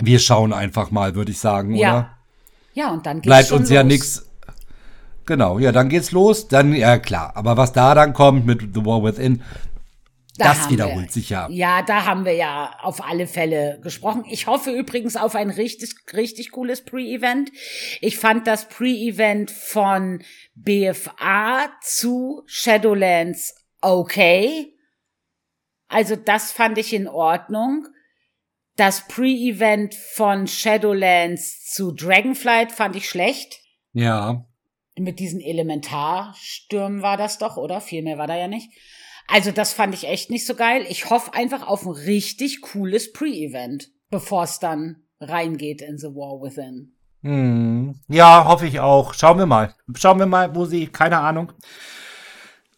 Wir 0.01 0.19
schauen 0.19 0.53
einfach 0.53 0.91
mal, 0.91 1.15
würde 1.15 1.33
ich 1.33 1.39
sagen, 1.39 1.75
ja. 1.75 1.91
oder? 1.91 2.19
Ja, 2.75 2.91
und 2.91 3.07
dann 3.07 3.17
geht's 3.17 3.27
Bleibt 3.27 3.53
uns 3.53 3.63
los. 3.63 3.71
ja 3.71 3.83
nichts. 3.83 4.31
Genau, 5.25 5.59
ja, 5.59 5.73
dann 5.73 5.89
geht's 5.89 6.13
los. 6.13 6.49
Dann, 6.49 6.75
ja 6.75 6.99
klar. 6.99 7.33
Aber 7.35 7.57
was 7.57 7.73
da 7.73 7.95
dann 7.95 8.13
kommt 8.13 8.47
mit 8.47 8.75
The 8.75 8.85
War 8.85 9.03
Within, 9.03 9.43
da 10.39 10.49
das 10.49 10.71
wiederholt 10.71 11.07
wir, 11.07 11.13
sich 11.13 11.31
ja. 11.31 11.49
Ja, 11.51 11.83
da 11.83 12.05
haben 12.05 12.25
wir 12.25 12.35
ja 12.35 12.77
auf 12.83 13.03
alle 13.03 13.27
Fälle 13.27 13.81
gesprochen. 13.83 14.25
Ich 14.29 14.47
hoffe 14.47 14.71
übrigens 14.71 15.17
auf 15.17 15.35
ein 15.35 15.51
richtig, 15.51 15.95
richtig 16.13 16.51
cooles 16.51 16.85
Pre-Event. 16.85 17.51
Ich 18.01 18.19
fand 18.19 18.47
das 18.47 18.69
Pre-Event 18.69 19.51
von 19.51 20.23
BFA 20.55 21.71
zu 21.81 22.43
Shadowlands 22.47 23.55
okay. 23.81 24.75
Also 25.89 26.17
das 26.17 26.53
fand 26.53 26.79
ich 26.79 26.93
in 26.93 27.09
Ordnung. 27.09 27.87
Das 28.77 29.09
Pre-Event 29.09 29.95
von 29.95 30.47
Shadowlands 30.47 31.65
zu 31.65 31.93
Dragonflight 31.93 32.73
fand 32.73 32.95
ich 32.95 33.09
schlecht. 33.09 33.61
Ja. 33.95 34.45
Mit 34.99 35.19
diesen 35.19 35.41
Elementarstürmen 35.41 37.01
war 37.01 37.17
das 37.17 37.39
doch, 37.39 37.57
oder? 37.57 37.81
Viel 37.81 38.03
mehr 38.03 38.19
war 38.19 38.27
da 38.27 38.37
ja 38.37 38.49
nicht. 38.49 38.71
Also 39.29 39.51
das 39.51 39.73
fand 39.73 39.95
ich 39.95 40.07
echt 40.07 40.31
nicht 40.31 40.47
so 40.47 40.55
geil. 40.55 40.85
Ich 40.89 41.11
hoffe 41.11 41.33
einfach 41.35 41.67
auf 41.67 41.87
ein 41.87 41.93
richtig 41.93 42.61
cooles 42.61 43.13
Pre-Event, 43.13 43.91
bevor 44.11 44.45
es 44.45 44.59
dann 44.59 45.03
reingeht 45.21 45.81
in 45.81 45.97
The 45.97 46.09
War 46.09 46.43
Within. 46.43 46.93
Hm. 47.23 47.99
Ja, 48.09 48.45
hoffe 48.47 48.67
ich 48.67 48.79
auch. 48.81 49.15
Schauen 49.15 49.39
wir 49.39 49.47
mal. 49.47 49.75
Schauen 49.97 50.19
wir 50.19 50.27
mal, 50.27 50.55
wo 50.55 50.67
sie, 50.67 50.87
keine 50.87 51.19
Ahnung. 51.19 51.53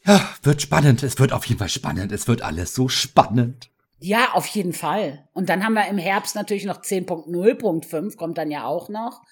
Ja, 0.06 0.26
wird 0.42 0.62
spannend. 0.62 1.02
Es 1.02 1.18
wird 1.18 1.32
auf 1.32 1.44
jeden 1.46 1.58
Fall 1.58 1.68
spannend. 1.68 2.12
Es 2.12 2.28
wird 2.28 2.42
alles 2.42 2.74
so 2.74 2.88
spannend. 2.88 3.70
Ja, 4.00 4.30
auf 4.34 4.46
jeden 4.46 4.72
Fall. 4.72 5.28
Und 5.32 5.48
dann 5.48 5.64
haben 5.64 5.74
wir 5.74 5.86
im 5.88 5.98
Herbst 5.98 6.34
natürlich 6.34 6.64
noch 6.64 6.82
10.0.5, 6.82 8.16
kommt 8.16 8.38
dann 8.38 8.50
ja 8.50 8.64
auch 8.64 8.88
noch. 8.88 9.22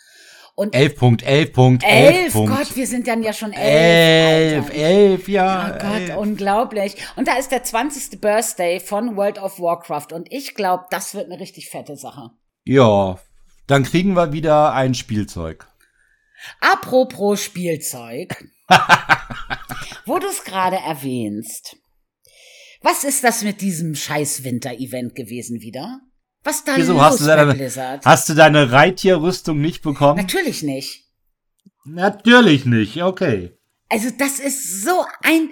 Und 0.55 0.75
11.11.11. 0.75 1.85
11, 1.85 2.33
Gott, 2.33 2.77
wir 2.77 2.87
sind 2.87 3.07
dann 3.07 3.23
ja 3.23 3.35
schon 3.35 3.53
11. 3.53 4.71
11, 4.71 4.75
11, 4.75 5.29
ja. 5.29 5.69
Oh 5.69 5.79
Gott, 5.79 6.09
11. 6.09 6.17
unglaublich. 6.17 6.97
Und 7.17 7.29
da 7.29 7.37
ist 7.37 7.53
der 7.53 7.63
20. 7.63 8.21
Birthday 8.21 8.81
von 8.81 9.17
World 9.17 9.39
of 9.39 9.61
Warcraft. 9.61 10.13
Und 10.13 10.33
ich 10.33 10.55
glaube, 10.55 10.85
das 10.91 11.15
wird 11.15 11.31
eine 11.31 11.39
richtig 11.39 11.69
fette 11.69 11.97
Sache. 11.97 12.31
Ja, 12.65 13.19
dann 13.67 13.85
kriegen 13.85 14.15
wir 14.15 14.33
wieder 14.33 14.73
ein 14.73 14.95
Spielzeug. 14.95 15.67
Apropos 16.61 17.43
Spielzeug. 17.43 18.43
wo 20.07 20.19
du 20.19 20.27
es 20.27 20.45
gerade 20.45 20.77
erwähnst. 20.77 21.77
Was 22.83 23.05
ist 23.05 23.25
das 23.25 23.43
mit 23.43 23.61
diesem 23.61 23.95
scheiß 23.95 24.45
Winter-Event 24.45 25.15
gewesen 25.15 25.61
wieder? 25.61 26.01
Was 26.45 26.65
da 26.65 26.77
Wieso, 26.77 26.93
los 26.93 27.03
hast 27.03 27.21
du 27.21 27.25
deine, 27.25 27.55
Blizzard? 27.55 28.05
Hast 28.05 28.29
du 28.29 28.35
deine 28.35 28.71
Reittierrüstung 28.71 29.61
nicht 29.61 29.83
bekommen? 29.83 30.17
Natürlich 30.17 30.63
nicht. 30.63 31.05
Natürlich 31.85 32.65
nicht, 32.67 33.03
okay. 33.03 33.53
Also 33.89 34.11
das 34.17 34.39
ist 34.39 34.83
so 34.83 35.05
ein 35.23 35.51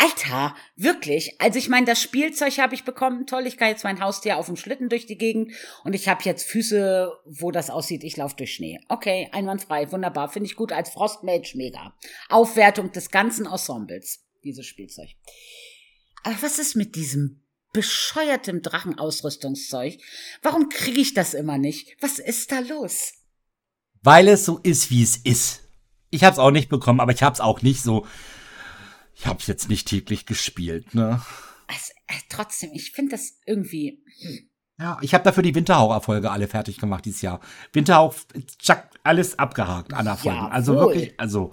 Alter, 0.00 0.54
wirklich. 0.76 1.40
Also 1.40 1.58
ich 1.58 1.68
meine, 1.68 1.86
das 1.86 2.00
Spielzeug 2.00 2.56
habe 2.58 2.74
ich 2.76 2.84
bekommen, 2.84 3.26
toll. 3.26 3.48
Ich 3.48 3.56
kann 3.56 3.68
jetzt 3.68 3.82
mein 3.82 4.00
Haustier 4.00 4.36
auf 4.36 4.46
dem 4.46 4.56
Schlitten 4.56 4.88
durch 4.88 5.06
die 5.06 5.18
Gegend 5.18 5.52
und 5.82 5.92
ich 5.92 6.06
habe 6.06 6.22
jetzt 6.22 6.48
Füße, 6.48 7.12
wo 7.24 7.50
das 7.50 7.68
aussieht, 7.68 8.04
ich 8.04 8.16
laufe 8.16 8.36
durch 8.36 8.54
Schnee. 8.54 8.78
Okay, 8.88 9.28
einwandfrei, 9.32 9.90
wunderbar, 9.90 10.28
finde 10.28 10.46
ich 10.46 10.54
gut 10.54 10.72
als 10.72 10.90
Frostmage 10.90 11.54
mega. 11.56 11.96
Aufwertung 12.28 12.92
des 12.92 13.10
ganzen 13.10 13.46
Ensembles, 13.46 14.20
dieses 14.44 14.66
Spielzeug. 14.66 15.08
Aber 16.24 16.36
was 16.42 16.58
ist 16.58 16.74
mit 16.74 16.94
diesem 16.94 17.42
bescheuertem 17.72 18.62
Drachenausrüstungszeug? 18.62 19.98
Warum 20.42 20.68
kriege 20.68 21.00
ich 21.00 21.14
das 21.14 21.34
immer 21.34 21.58
nicht? 21.58 21.96
Was 22.00 22.18
ist 22.18 22.52
da 22.52 22.60
los? 22.60 23.12
Weil 24.02 24.28
es 24.28 24.44
so 24.44 24.58
ist, 24.58 24.90
wie 24.90 25.02
es 25.02 25.16
ist. 25.16 25.62
Ich 26.10 26.24
hab's 26.24 26.38
auch 26.38 26.50
nicht 26.50 26.68
bekommen, 26.68 27.00
aber 27.00 27.12
ich 27.12 27.22
hab's 27.22 27.40
auch 27.40 27.62
nicht 27.62 27.82
so. 27.82 28.06
Ich 29.14 29.26
hab's 29.26 29.46
jetzt 29.46 29.68
nicht 29.68 29.88
täglich 29.88 30.26
gespielt, 30.26 30.94
ne? 30.94 31.20
Also, 31.66 31.92
äh, 32.06 32.14
trotzdem, 32.30 32.70
ich 32.72 32.92
finde 32.92 33.12
das 33.12 33.34
irgendwie. 33.44 34.02
Hm. 34.20 34.48
Ja, 34.80 34.98
ich 35.02 35.12
habe 35.12 35.24
dafür 35.24 35.42
die 35.42 35.56
Winterhauch-Erfolge 35.56 36.30
alle 36.30 36.46
fertig 36.46 36.78
gemacht 36.78 37.04
dieses 37.04 37.20
Jahr. 37.20 37.40
Winterhauch, 37.72 38.14
zack, 38.60 38.90
alles 39.02 39.36
abgehakt 39.38 39.92
an 39.92 40.06
Erfolgen. 40.06 40.38
Ja, 40.38 40.48
also 40.48 40.76
wirklich, 40.76 41.18
also 41.18 41.52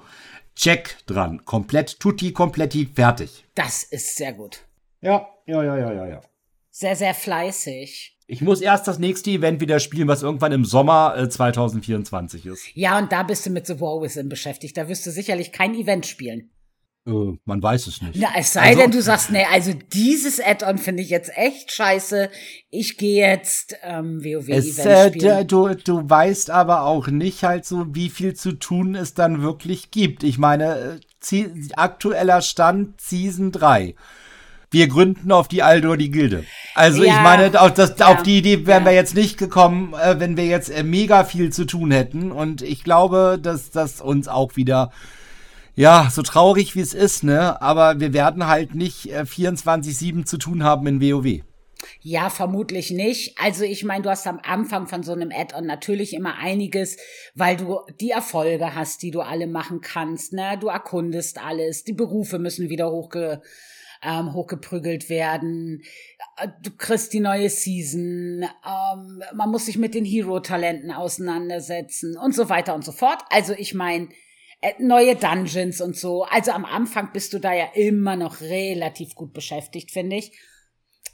Check 0.55 0.97
dran. 1.05 1.43
Komplett, 1.45 1.99
tutti, 1.99 2.31
kompletti, 2.31 2.85
fertig. 2.85 3.45
Das 3.55 3.83
ist 3.83 4.15
sehr 4.15 4.33
gut. 4.33 4.59
Ja, 5.01 5.27
ja, 5.45 5.63
ja, 5.63 5.77
ja, 5.77 5.93
ja, 5.93 6.07
ja. 6.07 6.21
Sehr, 6.71 6.95
sehr 6.95 7.13
fleißig. 7.13 8.17
Ich 8.27 8.41
muss 8.41 8.61
erst 8.61 8.87
das 8.87 8.97
nächste 8.97 9.29
Event 9.29 9.61
wieder 9.61 9.79
spielen, 9.79 10.07
was 10.07 10.23
irgendwann 10.23 10.51
im 10.51 10.65
Sommer 10.65 11.15
äh, 11.15 11.29
2024 11.29 12.47
ist. 12.47 12.75
Ja, 12.75 12.97
und 12.97 13.11
da 13.11 13.23
bist 13.23 13.45
du 13.45 13.51
mit 13.51 13.67
The 13.67 13.79
War 13.79 14.01
Within 14.01 14.29
beschäftigt. 14.29 14.75
Da 14.77 14.87
wirst 14.87 15.05
du 15.05 15.11
sicherlich 15.11 15.51
kein 15.51 15.75
Event 15.75 16.07
spielen. 16.07 16.49
Äh, 17.07 17.37
man 17.45 17.61
weiß 17.61 17.87
es 17.87 18.01
nicht. 18.01 18.15
Na, 18.15 18.29
es 18.37 18.53
sei 18.53 18.61
also, 18.61 18.81
denn, 18.81 18.91
du 18.91 19.01
sagst, 19.01 19.31
nee, 19.31 19.45
also 19.51 19.73
dieses 19.93 20.39
Add-on 20.39 20.77
finde 20.77 21.03
ich 21.03 21.09
jetzt 21.09 21.31
echt 21.35 21.71
scheiße. 21.71 22.29
Ich 22.71 22.97
gehe 22.97 23.27
jetzt 23.27 23.75
ähm, 23.83 24.23
WoW-Event 24.23 24.79
äh, 24.79 25.09
spielen. 25.09 25.47
Du, 25.47 25.75
du 25.75 26.09
weißt 26.09 26.49
aber 26.49 26.83
auch 26.83 27.07
nicht 27.07 27.43
halt 27.43 27.65
so, 27.65 27.85
wie 27.93 28.09
viel 28.09 28.33
zu 28.33 28.53
tun 28.53 28.95
es 28.95 29.13
dann 29.13 29.41
wirklich 29.41 29.91
gibt. 29.91 30.23
Ich 30.23 30.37
meine, 30.37 30.99
äh, 31.31 31.45
aktueller 31.75 32.41
Stand 32.41 32.99
Season 33.01 33.51
3 33.51 33.95
wir 34.71 34.89
gründen 34.89 35.31
auf 35.31 35.47
die 35.47 35.63
Aldor 35.63 35.95
die 35.95 36.11
Gilde. 36.11 36.43
Also 36.73 37.03
ja, 37.03 37.15
ich 37.15 37.21
meine, 37.21 37.61
auf, 37.61 37.73
das, 37.73 37.95
ja, 37.97 38.07
auf 38.07 38.23
die 38.23 38.39
Idee 38.39 38.67
wären 38.67 38.83
ja. 38.83 38.89
wir 38.89 38.95
jetzt 38.95 39.15
nicht 39.15 39.37
gekommen, 39.37 39.93
äh, 39.93 40.19
wenn 40.19 40.35
wir 40.35 40.45
jetzt 40.45 40.69
äh, 40.69 40.83
mega 40.83 41.23
viel 41.23 41.53
zu 41.53 41.63
tun 41.65 41.91
hätten. 41.91 42.29
Und 42.31 42.61
ich 42.61 42.83
glaube, 42.83 43.39
dass 43.41 43.71
das 43.71 44.01
uns 44.01 44.27
auch 44.27 44.57
wieder 44.57 44.91
ja, 45.75 46.09
so 46.11 46.21
traurig 46.21 46.75
wie 46.75 46.81
es 46.81 46.93
ist, 46.93 47.23
ne? 47.23 47.61
Aber 47.61 47.99
wir 47.99 48.13
werden 48.13 48.47
halt 48.47 48.75
nicht 48.75 49.11
äh, 49.11 49.21
24-7 49.21 50.25
zu 50.25 50.37
tun 50.37 50.63
haben 50.63 50.87
in 50.87 51.01
WoW. 51.01 51.43
Ja, 52.01 52.29
vermutlich 52.29 52.91
nicht. 52.91 53.37
Also 53.39 53.63
ich 53.63 53.83
meine, 53.83 54.03
du 54.03 54.09
hast 54.09 54.25
am 54.25 54.39
Anfang 54.43 54.87
von 54.87 55.03
so 55.03 55.11
einem 55.11 55.31
Add-on 55.31 55.65
natürlich 55.65 56.13
immer 56.13 56.35
einiges, 56.35 56.97
weil 57.35 57.57
du 57.57 57.79
die 57.99 58.11
Erfolge 58.11 58.73
hast, 58.73 59.03
die 59.03 59.11
du 59.11 59.21
alle 59.21 59.47
machen 59.47 59.81
kannst. 59.81 60.33
Ne? 60.33 60.57
Du 60.59 60.67
erkundest 60.67 61.39
alles, 61.43 61.83
die 61.83 61.93
Berufe 61.93 62.39
müssen 62.39 62.69
wieder 62.69 62.89
hochge 62.89 63.41
ähm, 64.03 64.33
hochgeprügelt 64.33 65.09
werden. 65.09 65.81
Äh, 66.37 66.49
du 66.61 66.71
kriegst 66.77 67.13
die 67.13 67.19
neue 67.19 67.49
Season. 67.49 68.43
Ähm, 68.43 69.23
man 69.33 69.49
muss 69.49 69.65
sich 69.65 69.77
mit 69.77 69.95
den 69.95 70.05
Hero-Talenten 70.05 70.91
auseinandersetzen 70.91 72.17
und 72.17 72.35
so 72.35 72.49
weiter 72.49 72.75
und 72.75 72.85
so 72.85 72.91
fort. 72.91 73.23
Also 73.29 73.53
ich 73.53 73.73
meine, 73.73 74.09
neue 74.79 75.15
Dungeons 75.15 75.81
und 75.81 75.95
so. 75.95 76.23
Also 76.23 76.51
am 76.51 76.65
Anfang 76.65 77.11
bist 77.13 77.33
du 77.33 77.39
da 77.39 77.53
ja 77.53 77.67
immer 77.73 78.15
noch 78.15 78.41
relativ 78.41 79.15
gut 79.15 79.33
beschäftigt, 79.33 79.91
finde 79.91 80.17
ich. 80.17 80.31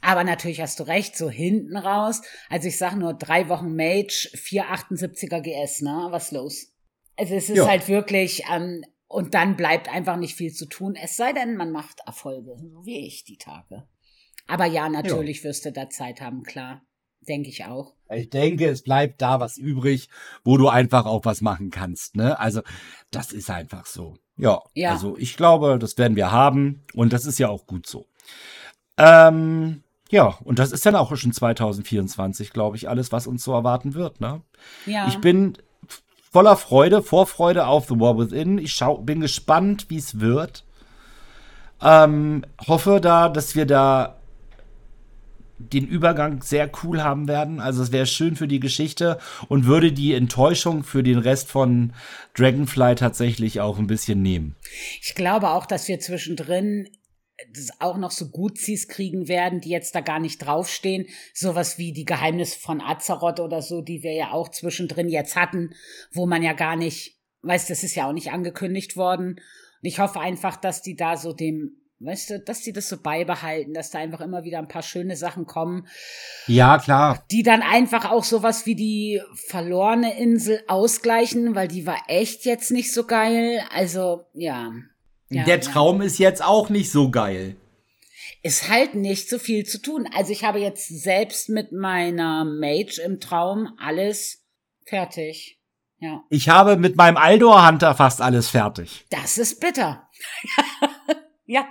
Aber 0.01 0.23
natürlich 0.23 0.61
hast 0.61 0.79
du 0.79 0.83
recht, 0.83 1.15
so 1.15 1.29
hinten 1.29 1.77
raus. 1.77 2.21
Also 2.49 2.67
ich 2.67 2.77
sag 2.77 2.95
nur 2.95 3.13
drei 3.13 3.49
Wochen 3.49 3.75
Mage, 3.75 4.29
478er 4.33 5.41
GS, 5.41 5.81
ne? 5.81 6.07
Was 6.09 6.31
los? 6.31 6.73
Also 7.17 7.35
es 7.35 7.49
ist 7.49 7.57
ja. 7.57 7.67
halt 7.67 7.87
wirklich, 7.87 8.43
ähm, 8.51 8.83
und 9.07 9.35
dann 9.35 9.55
bleibt 9.55 9.89
einfach 9.93 10.17
nicht 10.17 10.35
viel 10.35 10.53
zu 10.53 10.65
tun, 10.65 10.95
es 10.95 11.17
sei 11.17 11.33
denn, 11.33 11.55
man 11.55 11.71
macht 11.71 11.99
Erfolge, 12.05 12.55
so 12.57 12.85
wie 12.85 13.05
ich 13.05 13.25
die 13.25 13.37
Tage. 13.37 13.87
Aber 14.47 14.65
ja, 14.65 14.89
natürlich 14.89 15.39
ja. 15.39 15.43
wirst 15.45 15.65
du 15.65 15.71
da 15.71 15.89
Zeit 15.89 16.19
haben, 16.19 16.43
klar. 16.43 16.81
Denke 17.21 17.49
ich 17.49 17.65
auch. 17.65 17.93
Ich 18.13 18.29
denke, 18.29 18.67
es 18.67 18.83
bleibt 18.83 19.21
da 19.21 19.39
was 19.39 19.57
übrig, 19.57 20.09
wo 20.43 20.57
du 20.57 20.69
einfach 20.69 21.05
auch 21.05 21.25
was 21.25 21.41
machen 21.41 21.69
kannst. 21.69 22.15
Ne? 22.15 22.39
Also, 22.39 22.61
das 23.11 23.31
ist 23.31 23.49
einfach 23.49 23.85
so. 23.85 24.15
Ja, 24.37 24.61
ja, 24.73 24.91
also 24.91 25.17
ich 25.17 25.37
glaube, 25.37 25.77
das 25.77 25.97
werden 25.97 26.15
wir 26.15 26.31
haben 26.31 26.83
und 26.93 27.13
das 27.13 27.25
ist 27.25 27.37
ja 27.37 27.49
auch 27.49 27.67
gut 27.67 27.85
so. 27.85 28.07
Ähm, 28.97 29.83
ja, 30.09 30.37
und 30.43 30.59
das 30.59 30.71
ist 30.71 30.85
dann 30.85 30.95
auch 30.95 31.15
schon 31.15 31.31
2024, 31.31 32.51
glaube 32.51 32.75
ich, 32.75 32.89
alles, 32.89 33.11
was 33.11 33.27
uns 33.27 33.43
so 33.43 33.53
erwarten 33.53 33.93
wird. 33.93 34.19
Ne? 34.19 34.41
Ja. 34.85 35.07
Ich 35.07 35.19
bin 35.19 35.57
voller 36.31 36.55
Freude, 36.55 37.03
Vorfreude 37.03 37.67
auf 37.67 37.87
The 37.87 37.99
War 37.99 38.17
Within. 38.17 38.57
Ich 38.57 38.73
schau, 38.73 38.97
bin 38.97 39.21
gespannt, 39.21 39.85
wie 39.89 39.97
es 39.97 40.19
wird. 40.19 40.65
Ähm, 41.81 42.45
hoffe 42.67 42.99
da, 43.01 43.29
dass 43.29 43.55
wir 43.55 43.65
da 43.65 44.17
den 45.61 45.87
Übergang 45.87 46.41
sehr 46.41 46.69
cool 46.83 47.01
haben 47.01 47.27
werden. 47.27 47.59
Also 47.59 47.83
es 47.83 47.91
wäre 47.91 48.05
schön 48.05 48.35
für 48.35 48.47
die 48.47 48.59
Geschichte 48.59 49.17
und 49.47 49.65
würde 49.65 49.91
die 49.91 50.13
Enttäuschung 50.13 50.83
für 50.83 51.03
den 51.03 51.17
Rest 51.17 51.49
von 51.49 51.93
Dragonfly 52.35 52.95
tatsächlich 52.95 53.61
auch 53.61 53.79
ein 53.79 53.87
bisschen 53.87 54.21
nehmen. 54.21 54.55
Ich 55.01 55.15
glaube 55.15 55.49
auch, 55.51 55.65
dass 55.65 55.87
wir 55.87 55.99
zwischendrin 55.99 56.87
auch 57.79 57.97
noch 57.97 58.11
so 58.11 58.29
Gutsies 58.29 58.87
kriegen 58.87 59.27
werden, 59.27 59.61
die 59.61 59.69
jetzt 59.69 59.95
da 59.95 60.01
gar 60.01 60.19
nicht 60.19 60.39
draufstehen. 60.39 61.07
Sowas 61.33 61.77
wie 61.77 61.93
die 61.93 62.05
Geheimnisse 62.05 62.59
von 62.59 62.81
Azeroth 62.81 63.39
oder 63.39 63.61
so, 63.61 63.81
die 63.81 64.03
wir 64.03 64.13
ja 64.13 64.31
auch 64.31 64.49
zwischendrin 64.49 65.09
jetzt 65.09 65.35
hatten, 65.35 65.73
wo 66.11 66.25
man 66.25 66.43
ja 66.43 66.53
gar 66.53 66.75
nicht, 66.75 67.19
weiß, 67.41 67.67
das 67.67 67.83
ist 67.83 67.95
ja 67.95 68.07
auch 68.07 68.13
nicht 68.13 68.31
angekündigt 68.31 68.95
worden. 68.95 69.39
Und 69.81 69.87
ich 69.87 69.99
hoffe 69.99 70.19
einfach, 70.19 70.57
dass 70.57 70.81
die 70.81 70.95
da 70.95 71.17
so 71.17 71.33
dem 71.33 71.80
Weißt 72.03 72.31
du, 72.31 72.39
dass 72.39 72.61
die 72.61 72.73
das 72.73 72.89
so 72.89 72.97
beibehalten, 72.97 73.75
dass 73.75 73.91
da 73.91 73.99
einfach 73.99 74.21
immer 74.21 74.43
wieder 74.43 74.57
ein 74.57 74.67
paar 74.67 74.81
schöne 74.81 75.15
Sachen 75.15 75.45
kommen. 75.45 75.87
Ja, 76.47 76.79
klar. 76.79 77.23
Die 77.29 77.43
dann 77.43 77.61
einfach 77.61 78.09
auch 78.09 78.23
sowas 78.23 78.65
wie 78.65 78.73
die 78.73 79.21
verlorene 79.35 80.17
Insel 80.17 80.63
ausgleichen, 80.67 81.53
weil 81.53 81.67
die 81.67 81.85
war 81.85 82.01
echt 82.07 82.45
jetzt 82.45 82.71
nicht 82.71 82.91
so 82.91 83.05
geil. 83.05 83.63
Also, 83.71 84.25
ja. 84.33 84.71
ja 85.29 85.43
Der 85.43 85.61
Traum 85.61 85.99
ja. 85.99 86.07
ist 86.07 86.17
jetzt 86.17 86.43
auch 86.43 86.69
nicht 86.69 86.91
so 86.91 87.11
geil. 87.11 87.55
Ist 88.41 88.67
halt 88.67 88.95
nicht 88.95 89.29
so 89.29 89.37
viel 89.37 89.67
zu 89.67 89.79
tun. 89.79 90.09
Also 90.15 90.31
ich 90.31 90.43
habe 90.43 90.57
jetzt 90.57 90.87
selbst 90.87 91.49
mit 91.49 91.71
meiner 91.71 92.45
Mage 92.45 92.99
im 93.05 93.19
Traum 93.19 93.75
alles 93.77 94.43
fertig. 94.87 95.59
Ja. 95.99 96.23
Ich 96.31 96.49
habe 96.49 96.77
mit 96.77 96.95
meinem 96.95 97.17
Aldor 97.17 97.67
Hunter 97.67 97.93
fast 97.93 98.21
alles 98.21 98.49
fertig. 98.49 99.05
Das 99.11 99.37
ist 99.37 99.59
bitter. 99.59 100.09
ja. 101.45 101.67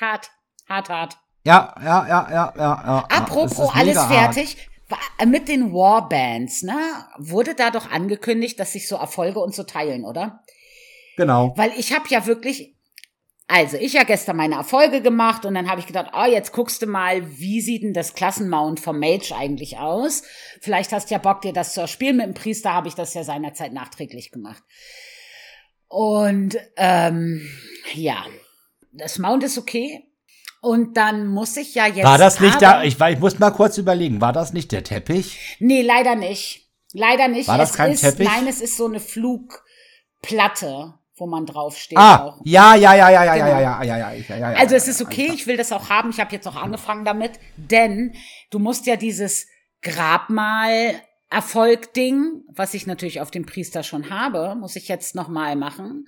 Hart, 0.00 0.30
hart, 0.68 0.88
hart. 0.88 1.16
Ja, 1.44 1.74
ja, 1.82 2.06
ja, 2.08 2.28
ja, 2.30 2.54
ja. 2.56 2.82
ja 2.86 3.06
Apropos 3.10 3.70
alles 3.74 4.02
fertig. 4.02 4.56
Hart. 4.56 5.28
Mit 5.28 5.48
den 5.48 5.72
Warbands, 5.72 6.62
ne? 6.62 6.76
Wurde 7.18 7.54
da 7.54 7.70
doch 7.70 7.90
angekündigt, 7.90 8.60
dass 8.60 8.72
sich 8.72 8.86
so 8.86 8.96
Erfolge 8.96 9.40
und 9.40 9.54
so 9.54 9.62
teilen, 9.62 10.04
oder? 10.04 10.42
Genau. 11.16 11.52
Weil 11.56 11.72
ich 11.76 11.92
habe 11.92 12.04
ja 12.08 12.26
wirklich, 12.26 12.76
also 13.46 13.76
ich 13.76 13.94
ja 13.94 14.02
gestern 14.02 14.36
meine 14.36 14.56
Erfolge 14.56 15.00
gemacht 15.00 15.46
und 15.46 15.54
dann 15.54 15.70
habe 15.70 15.80
ich 15.80 15.86
gedacht, 15.86 16.12
oh, 16.14 16.26
jetzt 16.26 16.52
guckst 16.52 16.82
du 16.82 16.86
mal, 16.86 17.38
wie 17.38 17.60
sieht 17.60 17.82
denn 17.82 17.94
das 17.94 18.14
Klassenmount 18.14 18.80
vom 18.80 18.98
Mage 18.98 19.34
eigentlich 19.36 19.78
aus? 19.78 20.22
Vielleicht 20.60 20.92
hast 20.92 21.10
du 21.10 21.14
ja 21.14 21.18
Bock, 21.18 21.40
dir 21.42 21.52
das 21.52 21.72
zu 21.72 21.80
erspielen. 21.80 22.16
Mit 22.16 22.26
dem 22.26 22.34
Priester 22.34 22.72
habe 22.72 22.88
ich 22.88 22.94
das 22.94 23.14
ja 23.14 23.24
seinerzeit 23.24 23.72
nachträglich 23.72 24.30
gemacht. 24.30 24.62
Und 25.88 26.58
ähm, 26.76 27.48
ja, 27.94 28.24
das 28.96 29.18
Mount 29.18 29.44
ist 29.44 29.58
okay. 29.58 30.08
Und 30.60 30.96
dann 30.96 31.26
muss 31.26 31.56
ich 31.58 31.74
ja 31.74 31.86
jetzt. 31.86 32.04
War 32.04 32.16
das 32.16 32.40
nicht 32.40 32.62
da? 32.62 32.82
Ich, 32.84 32.98
ich 32.98 33.18
muss 33.18 33.38
mal 33.38 33.50
kurz 33.50 33.76
überlegen. 33.76 34.22
War 34.22 34.32
das 34.32 34.54
nicht 34.54 34.72
der 34.72 34.82
Teppich? 34.82 35.56
Nee, 35.58 35.82
leider 35.82 36.14
nicht. 36.14 36.70
Leider 36.94 37.28
nicht. 37.28 37.48
War 37.48 37.58
das 37.58 37.72
es 37.72 37.76
kein 37.76 37.92
ist, 37.92 38.00
Teppich? 38.00 38.26
Nein, 38.26 38.46
es 38.48 38.62
ist 38.62 38.78
so 38.78 38.86
eine 38.86 39.00
Flugplatte, 39.00 40.94
wo 41.16 41.26
man 41.26 41.44
draufsteht. 41.44 41.98
Ah, 41.98 42.24
auch. 42.24 42.40
ja, 42.44 42.74
ja, 42.76 42.94
ja, 42.94 43.10
ja, 43.10 43.24
ja, 43.24 43.34
genau. 43.34 43.46
ja, 43.46 43.60
ja, 43.60 43.82
ja, 43.82 43.96
ja, 43.96 44.12
ja, 44.12 44.36
ja, 44.36 44.52
ja. 44.52 44.58
Also 44.58 44.74
es 44.74 44.88
ist 44.88 45.02
okay, 45.02 45.30
ich 45.34 45.46
will 45.46 45.58
das 45.58 45.70
auch 45.70 45.90
haben. 45.90 46.08
Ich 46.10 46.18
habe 46.18 46.32
jetzt 46.32 46.48
auch 46.48 46.56
angefangen 46.56 47.04
damit, 47.04 47.32
denn 47.56 48.14
du 48.50 48.58
musst 48.58 48.86
ja 48.86 48.96
dieses 48.96 49.46
Grabmal 49.82 50.94
Erfolg-Ding, 51.34 52.44
was 52.48 52.74
ich 52.74 52.86
natürlich 52.86 53.20
auf 53.20 53.32
dem 53.32 53.44
Priester 53.44 53.82
schon 53.82 54.08
habe, 54.08 54.54
muss 54.54 54.76
ich 54.76 54.88
jetzt 54.88 55.14
nochmal 55.16 55.56
machen. 55.56 56.06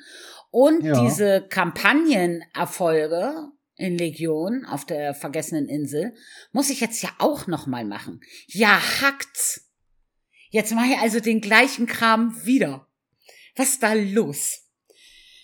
Und 0.51 0.85
ja. 0.85 1.03
diese 1.03 1.47
Kampagnenerfolge 1.49 3.51
in 3.77 3.99
Legion 3.99 4.65
auf 4.65 4.85
der 4.85 5.15
vergessenen 5.15 5.69
Insel 5.69 6.15
muss 6.53 6.71
ich 6.71 6.81
jetzt 6.81 7.03
ja 7.03 7.11
auch 7.19 7.47
noch 7.47 7.67
mal 7.67 7.85
machen. 7.85 8.21
Ja, 8.47 8.81
hackt's. 9.01 9.71
Jetzt 10.51 10.75
mache 10.75 10.93
ich 10.93 10.99
also 10.99 11.21
den 11.21 11.41
gleichen 11.41 11.87
Kram 11.87 12.45
wieder. 12.45 12.87
Was 13.57 13.71
ist 13.71 13.83
da 13.83 13.93
los? 13.93 14.63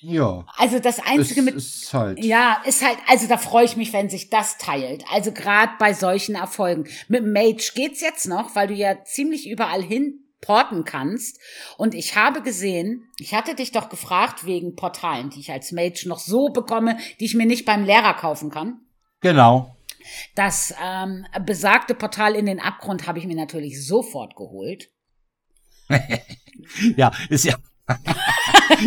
Ja. 0.00 0.46
Also 0.56 0.80
das 0.80 0.98
einzige 0.98 1.42
mit 1.42 1.54
ist 1.54 1.94
halt. 1.94 2.22
Ja, 2.24 2.60
ist 2.66 2.84
halt 2.84 2.98
also 3.06 3.28
da 3.28 3.38
freue 3.38 3.64
ich 3.64 3.76
mich, 3.76 3.92
wenn 3.92 4.10
sich 4.10 4.30
das 4.30 4.58
teilt. 4.58 5.04
Also 5.12 5.32
gerade 5.32 5.72
bei 5.78 5.94
solchen 5.94 6.34
Erfolgen. 6.34 6.88
Mit 7.08 7.24
Mage 7.24 7.72
geht's 7.74 8.00
jetzt 8.00 8.26
noch, 8.26 8.56
weil 8.56 8.68
du 8.68 8.74
ja 8.74 9.04
ziemlich 9.04 9.48
überall 9.48 9.82
hin 9.82 10.22
porten 10.42 10.84
kannst. 10.84 11.40
Und 11.78 11.94
ich 11.94 12.16
habe 12.16 12.42
gesehen, 12.42 13.08
ich 13.18 13.32
hatte 13.34 13.54
dich 13.54 13.72
doch 13.72 13.88
gefragt 13.88 14.44
wegen 14.44 14.76
Portalen, 14.76 15.30
die 15.30 15.40
ich 15.40 15.50
als 15.50 15.72
Mage 15.72 16.04
noch 16.06 16.18
so 16.18 16.50
bekomme, 16.50 16.98
die 17.18 17.24
ich 17.24 17.34
mir 17.34 17.46
nicht 17.46 17.64
beim 17.64 17.84
Lehrer 17.84 18.12
kaufen 18.12 18.50
kann. 18.50 18.80
Genau. 19.20 19.74
Das 20.34 20.74
ähm, 20.82 21.24
besagte 21.46 21.94
Portal 21.94 22.34
in 22.34 22.46
den 22.46 22.60
Abgrund 22.60 23.06
habe 23.06 23.18
ich 23.18 23.26
mir 23.26 23.36
natürlich 23.36 23.86
sofort 23.86 24.36
geholt. 24.36 24.90
ja, 26.96 27.12
ist 27.28 27.44
ja 27.44 27.56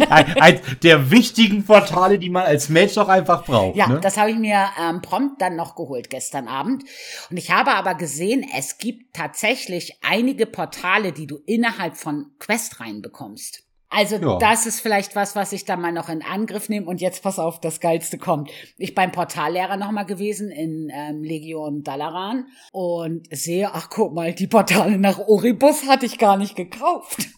Eins 0.10 0.62
der 0.84 1.12
wichtigen 1.12 1.64
Portale, 1.64 2.20
die 2.20 2.30
man 2.30 2.44
als 2.44 2.70
Mensch 2.70 2.96
doch 2.96 3.08
einfach 3.08 3.46
braucht. 3.46 3.76
Ja, 3.76 3.88
ne? 3.88 4.00
das 4.02 4.18
habe 4.18 4.32
ich 4.32 4.38
mir 4.38 4.70
ähm, 4.82 5.02
prompt 5.02 5.42
dann 5.42 5.56
noch 5.56 5.76
geholt 5.76 6.10
gestern 6.10 6.48
Abend. 6.48 6.84
Und 7.30 7.38
ich 7.38 7.52
habe 7.52 7.72
aber 7.72 7.96
gesehen, 7.96 8.46
es 8.56 8.78
gibt 8.78 9.14
tatsächlich 9.16 10.00
einige 10.04 10.46
Portale, 10.46 11.12
die 11.12 11.28
du 11.28 11.40
innerhalb 11.46 11.98
von 11.98 12.32
Quest 12.40 12.80
reinbekommst. 12.80 13.66
Also 13.90 14.18
ja. 14.18 14.38
das 14.40 14.66
ist 14.66 14.82
vielleicht 14.82 15.16
was, 15.16 15.36
was 15.36 15.54
ich 15.54 15.64
da 15.64 15.78
mal 15.78 15.94
noch 15.94 16.10
in 16.10 16.22
Angriff 16.22 16.68
nehme. 16.68 16.88
Und 16.88 17.00
jetzt 17.00 17.24
pass 17.24 17.40
auf, 17.40 17.62
das 17.62 17.80
Geilste 17.80 18.18
kommt. 18.18 18.50
Ich 18.78 18.94
beim 18.94 19.12
Portallehrer 19.12 19.78
noch 19.78 19.92
mal 19.92 20.04
gewesen 20.04 20.50
in 20.52 20.92
ähm, 20.94 21.24
Legion 21.24 21.84
Dalaran 21.84 22.48
und 22.74 23.28
sehe, 23.32 23.70
ach 23.74 23.90
guck 23.90 24.14
mal, 24.14 24.34
die 24.34 24.48
Portale 24.48 24.98
nach 24.98 25.20
Oribus 25.20 25.88
hatte 25.88 26.06
ich 26.06 26.18
gar 26.18 26.36
nicht 26.36 26.56
gekauft. 26.56 27.30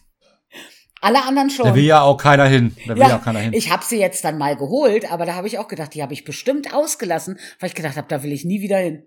Alle 1.00 1.24
anderen 1.24 1.50
schon. 1.50 1.66
Da 1.66 1.74
will 1.74 1.84
ja 1.84 2.02
auch 2.02 2.16
keiner 2.16 2.46
hin. 2.46 2.76
Da 2.86 2.94
will 2.94 3.02
ja, 3.02 3.16
auch 3.16 3.22
keiner 3.22 3.40
hin. 3.40 3.52
Ich 3.52 3.70
habe 3.70 3.84
sie 3.84 3.98
jetzt 3.98 4.24
dann 4.24 4.38
mal 4.38 4.56
geholt, 4.56 5.10
aber 5.10 5.26
da 5.26 5.34
habe 5.34 5.46
ich 5.46 5.58
auch 5.58 5.68
gedacht, 5.68 5.94
die 5.94 6.02
habe 6.02 6.12
ich 6.12 6.24
bestimmt 6.24 6.74
ausgelassen, 6.74 7.38
weil 7.60 7.68
ich 7.68 7.74
gedacht 7.74 7.96
habe, 7.96 8.08
da 8.08 8.22
will 8.22 8.32
ich 8.32 8.44
nie 8.44 8.60
wieder 8.60 8.78
hin. 8.78 9.04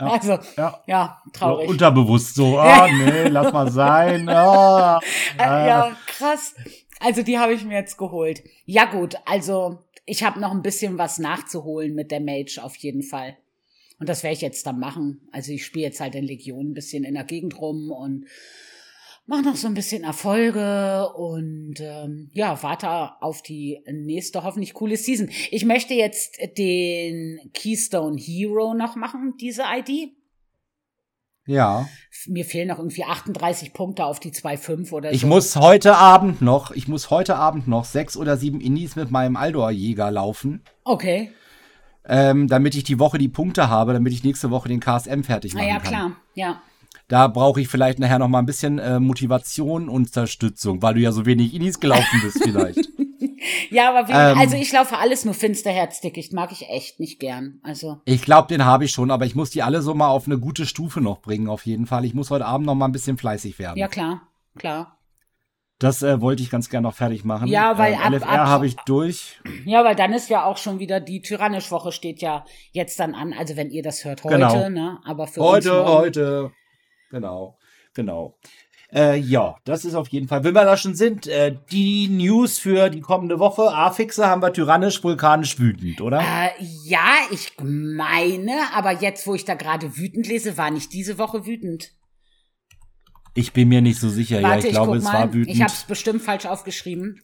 Ja, 0.00 0.06
also, 0.06 0.38
ja, 0.56 0.82
ja 0.86 1.22
traurig. 1.32 1.66
So 1.66 1.72
unterbewusst 1.72 2.34
so, 2.34 2.58
ah, 2.60 2.88
nee, 2.88 3.28
lass 3.28 3.52
mal 3.52 3.70
sein. 3.70 4.28
Ah, 4.28 5.00
äh, 5.38 5.42
ja, 5.42 5.96
krass. 6.06 6.54
Also 7.00 7.22
die 7.22 7.38
habe 7.38 7.52
ich 7.52 7.64
mir 7.64 7.74
jetzt 7.74 7.98
geholt. 7.98 8.42
Ja 8.64 8.86
gut, 8.86 9.16
also 9.26 9.80
ich 10.06 10.22
habe 10.22 10.40
noch 10.40 10.52
ein 10.52 10.62
bisschen 10.62 10.96
was 10.96 11.18
nachzuholen 11.18 11.94
mit 11.94 12.10
der 12.10 12.20
Mage 12.20 12.60
auf 12.62 12.76
jeden 12.76 13.02
Fall. 13.02 13.36
Und 13.98 14.08
das 14.08 14.22
werde 14.22 14.34
ich 14.34 14.40
jetzt 14.40 14.66
dann 14.66 14.78
machen. 14.78 15.28
Also 15.32 15.52
ich 15.52 15.64
spiele 15.64 15.86
jetzt 15.86 16.00
halt 16.00 16.14
in 16.14 16.24
Legion 16.24 16.70
ein 16.70 16.74
bisschen 16.74 17.04
in 17.04 17.14
der 17.14 17.24
Gegend 17.24 17.58
rum 17.60 17.90
und 17.90 18.26
mach 19.26 19.42
noch 19.42 19.56
so 19.56 19.66
ein 19.66 19.74
bisschen 19.74 20.04
Erfolge 20.04 21.08
und 21.14 21.76
ähm, 21.80 22.30
ja, 22.32 22.62
warte 22.62 23.22
auf 23.22 23.42
die 23.42 23.80
nächste 23.90 24.42
hoffentlich 24.42 24.74
coole 24.74 24.96
Season. 24.96 25.30
Ich 25.50 25.64
möchte 25.64 25.94
jetzt 25.94 26.36
den 26.58 27.50
Keystone 27.54 28.18
Hero 28.18 28.74
noch 28.74 28.96
machen, 28.96 29.34
diese 29.40 29.62
ID. 29.62 30.12
Ja. 31.46 31.86
Mir 32.26 32.44
fehlen 32.44 32.68
noch 32.68 32.78
irgendwie 32.78 33.04
38 33.04 33.74
Punkte 33.74 34.06
auf 34.06 34.18
die 34.18 34.32
2,5 34.32 34.92
oder 34.92 35.10
so. 35.10 35.14
Ich 35.14 35.26
muss 35.26 35.56
heute 35.56 35.96
Abend 35.96 36.40
noch, 36.40 36.70
ich 36.70 36.88
muss 36.88 37.10
heute 37.10 37.36
Abend 37.36 37.68
noch 37.68 37.84
sechs 37.84 38.16
oder 38.16 38.36
sieben 38.36 38.60
Indies 38.60 38.96
mit 38.96 39.10
meinem 39.10 39.36
Aldor-Jäger 39.36 40.10
laufen. 40.10 40.62
Okay. 40.84 41.32
Ähm, 42.06 42.48
damit 42.48 42.74
ich 42.74 42.84
die 42.84 42.98
Woche 42.98 43.18
die 43.18 43.28
Punkte 43.28 43.68
habe, 43.68 43.92
damit 43.94 44.12
ich 44.12 44.24
nächste 44.24 44.50
Woche 44.50 44.68
den 44.68 44.80
KSM 44.80 45.22
fertig 45.22 45.54
machen 45.54 45.66
kann. 45.66 45.76
Ah 45.76 45.78
ja, 45.78 45.80
klar, 45.80 46.16
ja. 46.34 46.62
Da 47.08 47.28
brauche 47.28 47.60
ich 47.60 47.68
vielleicht 47.68 47.98
nachher 47.98 48.18
noch 48.18 48.28
mal 48.28 48.38
ein 48.38 48.46
bisschen 48.46 48.78
äh, 48.78 48.98
Motivation 48.98 49.88
und 49.88 50.06
Unterstützung, 50.06 50.80
weil 50.82 50.94
du 50.94 51.00
ja 51.00 51.12
so 51.12 51.26
wenig 51.26 51.54
Inis 51.54 51.80
gelaufen 51.80 52.20
bist 52.22 52.42
vielleicht. 52.42 52.78
ja, 53.70 53.90
aber 53.90 54.08
wie, 54.08 54.12
ähm, 54.12 54.38
also 54.38 54.56
ich 54.56 54.72
laufe 54.72 54.96
alles 54.96 55.24
nur 55.24 55.34
finsterherzdickicht, 55.34 56.32
mag 56.32 56.50
ich 56.52 56.68
echt 56.70 57.00
nicht 57.00 57.20
gern. 57.20 57.60
Also 57.62 58.00
ich 58.06 58.22
glaube, 58.22 58.48
den 58.48 58.64
habe 58.64 58.86
ich 58.86 58.92
schon, 58.92 59.10
aber 59.10 59.26
ich 59.26 59.34
muss 59.34 59.50
die 59.50 59.62
alle 59.62 59.82
so 59.82 59.94
mal 59.94 60.08
auf 60.08 60.26
eine 60.26 60.38
gute 60.38 60.64
Stufe 60.64 61.00
noch 61.00 61.20
bringen 61.20 61.48
auf 61.48 61.66
jeden 61.66 61.86
Fall. 61.86 62.04
Ich 62.04 62.14
muss 62.14 62.30
heute 62.30 62.46
Abend 62.46 62.66
noch 62.66 62.74
mal 62.74 62.86
ein 62.86 62.92
bisschen 62.92 63.18
fleißig 63.18 63.58
werden. 63.58 63.78
Ja 63.78 63.88
klar, 63.88 64.22
klar. 64.56 64.98
Das 65.80 66.02
äh, 66.02 66.20
wollte 66.20 66.42
ich 66.42 66.50
ganz 66.50 66.70
gerne 66.70 66.86
noch 66.86 66.94
fertig 66.94 67.24
machen. 67.24 67.48
Ja, 67.48 67.76
weil 67.78 67.94
äh, 67.94 67.96
ab, 67.96 68.12
LFR 68.12 68.46
habe 68.46 68.66
ich 68.66 68.76
durch. 68.86 69.40
Ja, 69.64 69.84
weil 69.84 69.96
dann 69.96 70.12
ist 70.12 70.30
ja 70.30 70.44
auch 70.44 70.56
schon 70.56 70.78
wieder 70.78 71.00
die 71.00 71.20
Tyrannisch-Woche 71.20 71.92
steht 71.92 72.22
ja 72.22 72.44
jetzt 72.70 72.98
dann 73.00 73.14
an. 73.14 73.34
Also 73.34 73.56
wenn 73.56 73.70
ihr 73.70 73.82
das 73.82 74.04
hört 74.04 74.24
heute, 74.24 74.36
genau. 74.36 74.68
ne? 74.68 75.00
Aber 75.04 75.26
für 75.26 75.40
heute, 75.42 75.82
uns 75.82 75.90
heute. 75.90 76.52
Genau, 77.14 77.56
genau. 77.94 78.36
Äh, 78.92 79.18
ja, 79.18 79.54
das 79.64 79.84
ist 79.84 79.94
auf 79.94 80.08
jeden 80.08 80.26
Fall. 80.26 80.42
Wenn 80.42 80.54
wir 80.54 80.64
da 80.64 80.76
schon 80.76 80.96
sind, 80.96 81.28
äh, 81.28 81.56
die 81.70 82.08
News 82.08 82.58
für 82.58 82.90
die 82.90 83.00
kommende 83.00 83.38
Woche. 83.38 83.72
A-Fixe 83.72 84.26
haben 84.26 84.42
wir 84.42 84.52
tyrannisch, 84.52 85.02
vulkanisch, 85.04 85.60
wütend, 85.60 86.00
oder? 86.00 86.20
Äh, 86.20 86.50
ja, 86.84 87.06
ich 87.30 87.52
meine, 87.62 88.52
aber 88.74 88.90
jetzt, 89.00 89.28
wo 89.28 89.34
ich 89.36 89.44
da 89.44 89.54
gerade 89.54 89.96
wütend 89.96 90.26
lese, 90.26 90.58
war 90.58 90.72
nicht 90.72 90.92
diese 90.92 91.18
Woche 91.18 91.46
wütend. 91.46 91.92
Ich 93.34 93.52
bin 93.52 93.68
mir 93.68 93.80
nicht 93.80 94.00
so 94.00 94.08
sicher. 94.08 94.42
Warte, 94.42 94.48
ja, 94.48 94.58
ich, 94.58 94.64
ich 94.64 94.70
glaube, 94.72 94.96
es 94.96 95.04
mal. 95.04 95.12
war 95.12 95.32
wütend. 95.32 95.54
Ich 95.54 95.62
habe 95.62 95.72
es 95.72 95.84
bestimmt 95.84 96.22
falsch 96.22 96.46
aufgeschrieben. 96.46 97.20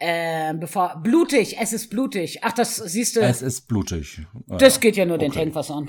Äh, 0.00 0.54
bevor 0.54 1.00
blutig, 1.00 1.58
es 1.60 1.72
ist 1.72 1.88
blutig. 1.88 2.40
Ach, 2.42 2.52
das 2.52 2.74
siehst 2.74 3.14
du. 3.14 3.20
es 3.20 3.40
ist 3.40 3.68
blutig. 3.68 4.26
Das 4.48 4.80
geht 4.80 4.96
ja 4.96 5.04
nur 5.04 5.18
den 5.18 5.30
okay. 5.30 5.44
Tank 5.44 5.54
was 5.54 5.70
an. 5.70 5.88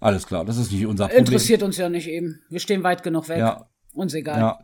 Alles 0.00 0.26
klar, 0.26 0.44
das 0.44 0.56
ist 0.56 0.70
nicht 0.72 0.86
unser 0.86 1.06
Problem. 1.06 1.24
Interessiert 1.24 1.62
uns 1.62 1.76
ja 1.76 1.88
nicht 1.88 2.06
eben. 2.08 2.42
Wir 2.48 2.60
stehen 2.60 2.82
weit 2.82 3.02
genug 3.02 3.28
weg. 3.28 3.38
Ja. 3.38 3.68
Uns 3.94 4.14
egal. 4.14 4.38
Ja. 4.38 4.58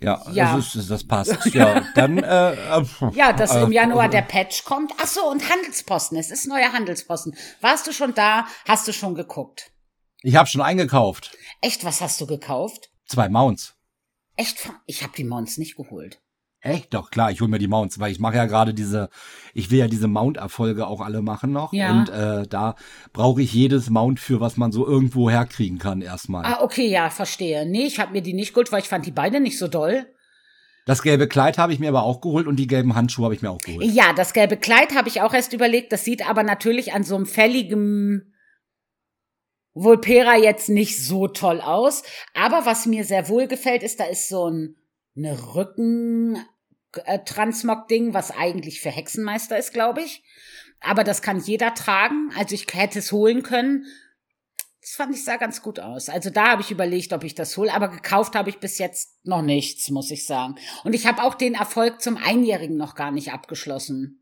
Ja, 0.00 0.22
Ja. 0.32 0.56
Das, 0.56 0.74
ist, 0.74 0.90
das 0.90 1.04
passt. 1.04 1.36
Ja, 1.54 1.82
dann. 1.94 2.18
Äh, 2.18 2.52
äh, 2.54 2.84
Ja, 3.14 3.32
dass 3.32 3.54
im 3.54 3.72
Januar 3.72 4.06
äh, 4.06 4.10
der 4.10 4.22
Patch 4.22 4.64
kommt. 4.64 4.92
Ach 5.00 5.06
so, 5.06 5.28
und 5.30 5.48
Handelsposten. 5.48 6.18
Es 6.18 6.30
ist 6.30 6.46
neuer 6.46 6.72
Handelsposten. 6.72 7.36
Warst 7.60 7.86
du 7.86 7.92
schon 7.92 8.14
da? 8.14 8.46
Hast 8.66 8.88
du 8.88 8.92
schon 8.92 9.14
geguckt? 9.14 9.70
Ich 10.22 10.36
habe 10.36 10.48
schon 10.48 10.62
eingekauft. 10.62 11.36
Echt, 11.60 11.84
was 11.84 12.00
hast 12.00 12.20
du 12.20 12.26
gekauft? 12.26 12.90
Zwei 13.06 13.28
Mounts. 13.28 13.74
Echt? 14.36 14.68
Ich 14.86 15.02
habe 15.02 15.12
die 15.16 15.24
Mons 15.24 15.58
nicht 15.58 15.76
geholt. 15.76 16.20
Echt? 16.64 16.94
Doch, 16.94 17.10
klar, 17.10 17.30
ich 17.30 17.42
hole 17.42 17.50
mir 17.50 17.58
die 17.58 17.68
Mounts, 17.68 18.00
weil 18.00 18.10
ich 18.10 18.18
mache 18.18 18.36
ja 18.36 18.46
gerade 18.46 18.72
diese, 18.72 19.10
ich 19.52 19.70
will 19.70 19.80
ja 19.80 19.86
diese 19.86 20.08
Mount-Erfolge 20.08 20.86
auch 20.86 21.02
alle 21.02 21.20
machen 21.20 21.52
noch. 21.52 21.74
Ja. 21.74 21.90
Und 21.90 22.08
äh, 22.08 22.46
da 22.48 22.74
brauche 23.12 23.42
ich 23.42 23.52
jedes 23.52 23.90
Mount 23.90 24.18
für, 24.18 24.40
was 24.40 24.56
man 24.56 24.72
so 24.72 24.86
irgendwo 24.86 25.28
herkriegen 25.28 25.78
kann, 25.78 26.00
erstmal. 26.00 26.46
Ah, 26.46 26.62
okay, 26.62 26.88
ja, 26.88 27.10
verstehe. 27.10 27.66
Nee, 27.66 27.84
ich 27.84 28.00
habe 28.00 28.12
mir 28.12 28.22
die 28.22 28.32
nicht 28.32 28.54
geholt, 28.54 28.72
weil 28.72 28.80
ich 28.80 28.88
fand 28.88 29.04
die 29.04 29.10
beide 29.10 29.40
nicht 29.40 29.58
so 29.58 29.68
doll. 29.68 30.06
Das 30.86 31.02
gelbe 31.02 31.28
Kleid 31.28 31.58
habe 31.58 31.74
ich 31.74 31.80
mir 31.80 31.90
aber 31.90 32.02
auch 32.02 32.22
geholt 32.22 32.46
und 32.46 32.56
die 32.56 32.66
gelben 32.66 32.94
Handschuhe 32.94 33.26
habe 33.26 33.34
ich 33.34 33.42
mir 33.42 33.50
auch 33.50 33.60
geholt. 33.60 33.84
Ja, 33.84 34.14
das 34.14 34.32
gelbe 34.32 34.56
Kleid 34.56 34.94
habe 34.94 35.08
ich 35.08 35.20
auch 35.20 35.34
erst 35.34 35.52
überlegt. 35.52 35.92
Das 35.92 36.04
sieht 36.04 36.26
aber 36.26 36.44
natürlich 36.44 36.94
an 36.94 37.04
so 37.04 37.14
einem 37.14 37.26
fälligen 37.26 38.32
Vulpera 39.74 40.38
jetzt 40.38 40.70
nicht 40.70 41.04
so 41.04 41.28
toll 41.28 41.60
aus. 41.60 42.04
Aber 42.32 42.64
was 42.64 42.86
mir 42.86 43.04
sehr 43.04 43.28
wohl 43.28 43.48
gefällt, 43.48 43.82
ist, 43.82 44.00
da 44.00 44.04
ist 44.04 44.30
so 44.30 44.48
ein 44.48 44.76
eine 45.16 45.54
Rücken 45.54 46.38
äh, 47.04 47.18
Transmog-Ding, 47.24 48.14
was 48.14 48.30
eigentlich 48.30 48.80
für 48.80 48.90
Hexenmeister 48.90 49.58
ist, 49.58 49.72
glaube 49.72 50.02
ich. 50.02 50.22
Aber 50.80 51.04
das 51.04 51.22
kann 51.22 51.40
jeder 51.40 51.74
tragen. 51.74 52.30
Also 52.36 52.54
ich 52.54 52.66
hätte 52.72 52.98
es 52.98 53.12
holen 53.12 53.42
können. 53.42 53.86
Das 54.80 54.90
fand 54.90 55.14
ich 55.14 55.24
sah 55.24 55.38
ganz 55.38 55.62
gut 55.62 55.80
aus. 55.80 56.10
Also 56.10 56.28
da 56.28 56.48
habe 56.48 56.62
ich 56.62 56.70
überlegt, 56.70 57.14
ob 57.14 57.24
ich 57.24 57.34
das 57.34 57.56
hole, 57.56 57.72
aber 57.72 57.88
gekauft 57.88 58.34
habe 58.34 58.50
ich 58.50 58.58
bis 58.58 58.76
jetzt 58.78 59.18
noch 59.24 59.40
nichts, 59.40 59.88
muss 59.88 60.10
ich 60.10 60.26
sagen. 60.26 60.56
Und 60.84 60.94
ich 60.94 61.06
habe 61.06 61.22
auch 61.22 61.34
den 61.34 61.54
Erfolg 61.54 62.02
zum 62.02 62.18
Einjährigen 62.18 62.76
noch 62.76 62.94
gar 62.94 63.10
nicht 63.10 63.32
abgeschlossen. 63.32 64.20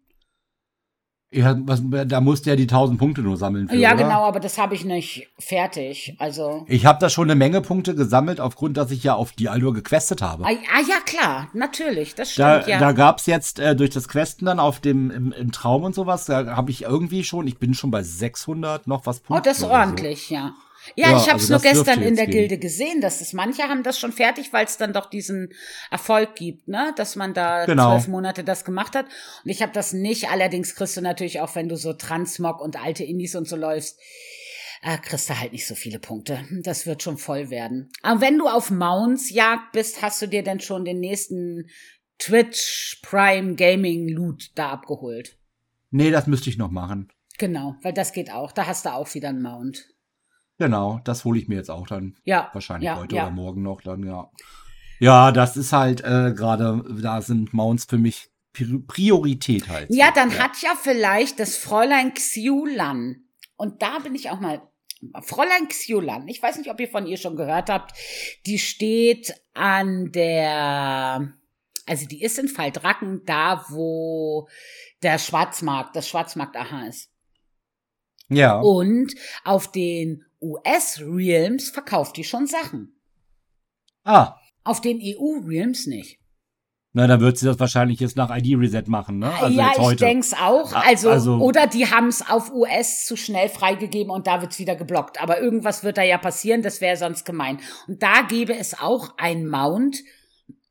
Ja, 1.32 1.56
was, 1.60 1.82
da 1.82 2.20
musste 2.20 2.50
ja 2.50 2.56
die 2.56 2.64
1000 2.64 2.98
Punkte 2.98 3.22
nur 3.22 3.38
sammeln. 3.38 3.68
Für, 3.68 3.76
ja, 3.76 3.94
oder? 3.94 4.04
genau, 4.04 4.24
aber 4.24 4.38
das 4.38 4.58
habe 4.58 4.74
ich 4.74 4.84
nicht 4.84 5.28
fertig. 5.38 6.14
Also. 6.18 6.64
Ich 6.68 6.84
habe 6.84 6.98
da 7.00 7.08
schon 7.08 7.30
eine 7.30 7.34
Menge 7.34 7.62
Punkte 7.62 7.94
gesammelt, 7.94 8.38
aufgrund, 8.38 8.76
dass 8.76 8.90
ich 8.90 9.02
ja 9.02 9.14
auf 9.14 9.32
die 9.32 9.48
Aldur 9.48 9.72
gequestet 9.72 10.20
habe. 10.20 10.44
Ah, 10.44 10.50
ah 10.50 10.80
ja, 10.86 10.96
klar, 11.06 11.48
natürlich, 11.54 12.14
das 12.14 12.34
Da, 12.34 12.60
stimmt, 12.60 12.68
ja. 12.68 12.78
da 12.78 12.92
gab's 12.92 13.26
jetzt 13.26 13.58
äh, 13.58 13.74
durch 13.74 13.90
das 13.90 14.08
Questen 14.08 14.44
dann 14.44 14.60
auf 14.60 14.80
dem 14.80 15.10
im, 15.10 15.32
im 15.32 15.52
Traum 15.52 15.84
und 15.84 15.94
sowas, 15.94 16.26
da 16.26 16.54
habe 16.56 16.70
ich 16.70 16.82
irgendwie 16.82 17.24
schon, 17.24 17.46
ich 17.46 17.58
bin 17.58 17.72
schon 17.72 17.90
bei 17.90 18.02
600 18.02 18.86
noch 18.86 19.06
was 19.06 19.20
oh, 19.20 19.28
Punkte. 19.28 19.48
das 19.48 19.58
ist 19.58 19.64
oder 19.64 19.72
so. 19.72 19.80
ordentlich, 19.80 20.30
ja. 20.30 20.52
Ja, 20.96 21.10
Ja, 21.12 21.16
ich 21.16 21.28
habe 21.28 21.36
es 21.38 21.50
also 21.50 21.54
nur 21.54 21.60
gestern 21.62 22.02
in 22.02 22.16
der 22.16 22.26
gehen. 22.26 22.32
Gilde 22.40 22.58
gesehen, 22.58 23.00
dass 23.00 23.20
es 23.20 23.32
manche 23.32 23.62
haben 23.64 23.82
das 23.82 23.98
schon 23.98 24.12
fertig, 24.12 24.52
weil 24.52 24.64
es 24.66 24.76
dann 24.76 24.92
doch 24.92 25.08
diesen 25.10 25.52
Erfolg 25.90 26.34
gibt, 26.34 26.68
ne, 26.68 26.92
dass 26.96 27.16
man 27.16 27.34
da 27.34 27.66
Genau. 27.66 27.90
zwölf 27.90 28.08
Monate 28.08 28.44
das 28.44 28.64
gemacht 28.64 28.94
hat. 28.94 29.06
Und 29.44 29.50
ich 29.50 29.62
habe 29.62 29.72
das 29.72 29.92
nicht. 29.92 30.30
Allerdings 30.30 30.74
kriegst 30.74 30.96
du 30.96 31.00
natürlich 31.00 31.40
auch, 31.40 31.54
wenn 31.54 31.68
du 31.68 31.76
so 31.76 31.92
Transmog 31.92 32.60
und 32.60 32.82
alte 32.82 33.04
Indies 33.04 33.34
und 33.34 33.46
so 33.48 33.56
läufst, 33.56 33.98
äh, 34.82 34.98
kriegst 34.98 35.30
du 35.30 35.38
halt 35.38 35.52
nicht 35.52 35.66
so 35.66 35.74
viele 35.76 35.98
Punkte. 36.00 36.44
Das 36.62 36.86
wird 36.86 37.02
schon 37.02 37.16
voll 37.18 37.50
werden. 37.50 37.90
Aber 38.02 38.20
wenn 38.20 38.36
du 38.38 38.48
auf 38.48 38.70
Mounts 38.70 39.30
Jagd 39.30 39.72
bist, 39.72 40.02
hast 40.02 40.20
du 40.20 40.26
dir 40.26 40.42
denn 40.42 40.58
schon 40.60 40.84
den 40.84 40.98
nächsten 40.98 41.68
Twitch 42.18 43.00
Prime 43.02 43.54
Gaming 43.54 44.08
Loot 44.08 44.50
da 44.54 44.70
abgeholt? 44.70 45.36
Nee, 45.90 46.10
das 46.10 46.26
müsste 46.26 46.50
ich 46.50 46.58
noch 46.58 46.70
machen. 46.70 47.10
Genau, 47.38 47.76
weil 47.82 47.92
das 47.92 48.12
geht 48.12 48.30
auch. 48.32 48.52
Da 48.52 48.66
hast 48.66 48.84
du 48.86 48.92
auch 48.92 49.12
wieder 49.14 49.28
einen 49.30 49.42
Mount. 49.42 49.88
Genau, 50.62 51.00
das 51.02 51.24
hole 51.24 51.40
ich 51.40 51.48
mir 51.48 51.56
jetzt 51.56 51.72
auch 51.72 51.88
dann 51.88 52.14
Ja. 52.22 52.48
wahrscheinlich 52.52 52.86
ja, 52.86 52.96
heute 52.96 53.16
ja. 53.16 53.24
oder 53.24 53.32
morgen 53.32 53.62
noch 53.62 53.80
dann, 53.82 54.06
ja. 54.06 54.30
Ja, 55.00 55.32
das 55.32 55.56
ist 55.56 55.72
halt 55.72 56.02
äh, 56.02 56.32
gerade, 56.36 56.84
da 57.02 57.20
sind 57.20 57.52
Mounts 57.52 57.86
für 57.86 57.98
mich 57.98 58.30
Pri- 58.54 58.86
Priorität 58.86 59.68
halt. 59.68 59.88
Ja, 59.90 60.12
dann 60.14 60.38
hat 60.38 60.62
ja 60.62 60.74
vielleicht 60.80 61.40
das 61.40 61.56
Fräulein 61.56 62.14
Xiulan. 62.14 63.24
Und 63.56 63.82
da 63.82 63.98
bin 63.98 64.14
ich 64.14 64.30
auch 64.30 64.38
mal. 64.38 64.62
Fräulein 65.22 65.66
Xiulan, 65.66 66.28
ich 66.28 66.40
weiß 66.40 66.58
nicht, 66.58 66.70
ob 66.70 66.78
ihr 66.78 66.86
von 66.88 67.08
ihr 67.08 67.16
schon 67.16 67.34
gehört 67.34 67.68
habt, 67.68 67.92
die 68.46 68.60
steht 68.60 69.34
an 69.52 70.12
der, 70.12 71.32
also 71.86 72.06
die 72.06 72.22
ist 72.22 72.38
in 72.38 72.46
Faldracken, 72.46 73.22
da 73.26 73.64
wo 73.68 74.46
der 75.02 75.18
Schwarzmarkt, 75.18 75.96
das 75.96 76.08
Schwarzmarkt 76.08 76.54
aha 76.56 76.86
ist. 76.86 77.10
Ja. 78.28 78.60
Und 78.60 79.12
auf 79.42 79.72
den 79.72 80.24
US-Realms 80.42 81.70
verkauft 81.70 82.16
die 82.16 82.24
schon 82.24 82.46
Sachen. 82.46 82.96
Ah, 84.04 84.36
Auf 84.64 84.80
den 84.80 84.98
EU-Realms 85.00 85.86
nicht. 85.86 86.18
na, 86.92 87.06
dann 87.06 87.20
wird 87.20 87.38
sie 87.38 87.46
das 87.46 87.58
wahrscheinlich 87.58 88.00
jetzt 88.00 88.16
nach 88.16 88.36
ID-Reset 88.36 88.84
machen, 88.88 89.18
ne? 89.18 89.32
Also 89.32 89.56
ja, 89.58 89.72
ich 89.90 89.96
denk's 89.96 90.34
auch. 90.34 90.72
Also, 90.74 91.08
also- 91.10 91.36
oder 91.38 91.66
die 91.66 91.86
haben's 91.86 92.28
auf 92.28 92.52
US 92.52 93.06
zu 93.06 93.16
schnell 93.16 93.48
freigegeben 93.48 94.10
und 94.12 94.26
da 94.26 94.42
wird's 94.42 94.58
wieder 94.58 94.76
geblockt. 94.76 95.20
Aber 95.22 95.40
irgendwas 95.40 95.84
wird 95.84 95.96
da 95.96 96.02
ja 96.02 96.18
passieren, 96.18 96.62
das 96.62 96.80
wäre 96.80 96.96
sonst 96.96 97.24
gemein. 97.24 97.60
Und 97.86 98.02
da 98.02 98.22
gäbe 98.28 98.54
es 98.56 98.78
auch 98.78 99.14
ein 99.18 99.46
Mount. 99.48 99.98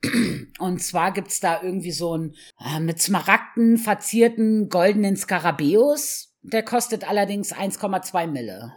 Und 0.59 0.81
zwar 0.81 1.11
gibt's 1.11 1.39
da 1.39 1.61
irgendwie 1.61 1.91
so 1.91 2.17
ein 2.17 2.35
äh, 2.59 2.79
mit 2.79 2.99
Smaragden 2.99 3.77
verzierten 3.77 4.67
goldenen 4.67 5.15
Skarabäus. 5.15 6.33
Der 6.41 6.63
kostet 6.63 7.07
allerdings 7.07 7.53
1,2 7.53 8.25
Mille. 8.25 8.73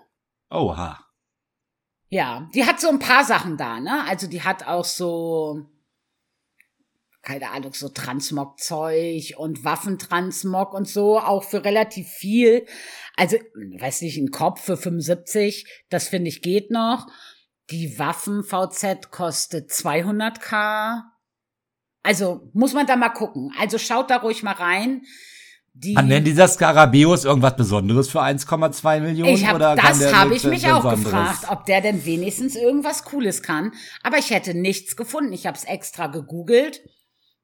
Oha. 0.51 1.05
Ja, 2.09 2.49
die 2.55 2.65
hat 2.65 2.81
so 2.81 2.89
ein 2.89 2.99
paar 2.99 3.25
Sachen 3.25 3.57
da, 3.57 3.81
ne? 3.81 4.05
Also 4.07 4.27
die 4.27 4.43
hat 4.43 4.67
auch 4.67 4.85
so, 4.85 5.67
keine 7.23 7.51
Ahnung, 7.51 7.73
so 7.73 7.89
Transmog-Zeug 7.89 9.35
und 9.37 9.65
Waffentransmog 9.65 10.75
und 10.75 10.87
so, 10.87 11.19
auch 11.19 11.43
für 11.43 11.65
relativ 11.65 12.09
viel. 12.09 12.67
Also, 13.17 13.37
weiß 13.37 14.03
nicht, 14.03 14.19
ein 14.19 14.31
Kopf 14.31 14.61
für 14.61 14.77
75, 14.77 15.67
das 15.89 16.09
finde 16.09 16.29
ich 16.29 16.43
geht 16.43 16.71
noch. 16.71 17.07
Die 17.71 17.99
Waffen-VZ 17.99 19.11
kostet 19.11 19.71
200k. 19.71 21.03
Also, 22.03 22.51
muss 22.53 22.75
man 22.75 22.87
da 22.87 22.97
mal 22.97 23.09
gucken. 23.09 23.53
Also 23.59 23.79
schaut 23.79 24.11
da 24.11 24.19
ruhig 24.19 24.43
mal 24.43 24.53
rein. 24.53 25.03
Die, 25.77 25.95
Kann 25.95 26.09
denn 26.09 26.23
dieser 26.23 26.47
Skarabäus 26.47 27.25
irgendwas 27.25 27.57
Besonderes 27.57 28.09
für 28.09 28.23
1,2 28.23 29.01
Millionen? 29.01 29.35
Ich 29.35 29.45
hab, 29.45 29.57
oder 29.57 29.75
das 29.75 30.15
habe 30.15 30.37
ich 30.37 30.45
mich 30.45 30.69
auch 30.69 30.89
gefragt, 30.89 31.47
ob 31.51 31.67
der 31.67 31.81
denn 31.81 32.05
wenigstens 32.05 32.55
irgendwas 32.55 33.05
Cooles 33.05 33.43
kann. 33.43 33.73
Aber 34.05 34.17
ich 34.19 34.31
hätte 34.31 34.55
nichts 34.55 34.95
gefunden. 34.95 35.33
Ich 35.33 35.47
habe 35.47 35.59
es 35.59 35.65
extra 35.65 36.07
gegoogelt. 36.07 36.81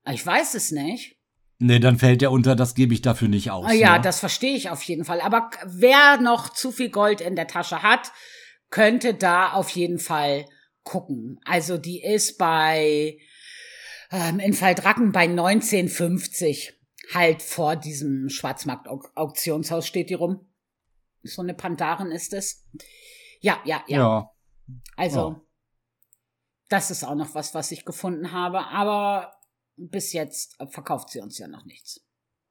Ich 0.09 0.25
weiß 0.25 0.55
es 0.55 0.71
nicht. 0.71 1.17
Nee, 1.59 1.81
dann 1.81 1.99
fällt 1.99 2.23
der 2.23 2.31
unter, 2.31 2.55
das 2.55 2.77
gebe 2.77 2.95
ich 2.95 3.03
dafür 3.03 3.27
nicht 3.27 3.51
aus. 3.51 3.67
Ah 3.69 3.75
ja, 3.75 3.97
ne? 3.97 4.01
das 4.03 4.21
verstehe 4.21 4.57
ich 4.57 4.71
auf 4.71 4.83
jeden 4.85 5.05
Fall. 5.05 5.21
Aber 5.21 5.51
wer 5.67 6.19
noch 6.21 6.51
zu 6.51 6.71
viel 6.71 6.89
Gold 6.89 7.21
in 7.21 7.35
der 7.35 7.49
Tasche 7.49 7.83
hat, 7.83 8.13
könnte 8.71 9.13
da 9.13 9.53
auf 9.53 9.71
jeden 9.71 9.99
Fall 9.99 10.47
gucken. 10.85 11.41
Also 11.45 11.79
die 11.79 12.01
ist 12.01 12.39
bei 12.39 13.19
ähm, 14.13 14.39
in 14.39 14.55
Faldracken 14.55 15.11
bei 15.11 15.25
1950. 15.25 16.80
Halt 17.13 17.43
vor 17.43 17.77
diesem 17.77 18.29
Schwarzmarkt-Auktionshaus 18.29 19.87
steht 19.87 20.11
die 20.11 20.15
rum. 20.15 20.47
So 21.23 21.43
eine 21.43 21.55
Pandarin 21.55 22.11
ist 22.13 22.33
es. 22.33 22.65
Ja, 23.41 23.61
ja, 23.65 23.83
ja. 23.89 23.99
ja. 23.99 24.31
Also, 24.97 25.31
Ja. 25.31 25.41
das 26.69 26.91
ist 26.91 27.05
auch 27.05 27.15
noch 27.15 27.35
was, 27.35 27.55
was 27.55 27.73
ich 27.73 27.85
gefunden 27.85 28.33
habe. 28.33 28.67
Aber 28.67 29.33
bis 29.77 30.13
jetzt 30.13 30.57
verkauft 30.71 31.11
sie 31.11 31.21
uns 31.21 31.39
ja 31.39 31.49
noch 31.49 31.65
nichts. 31.65 32.01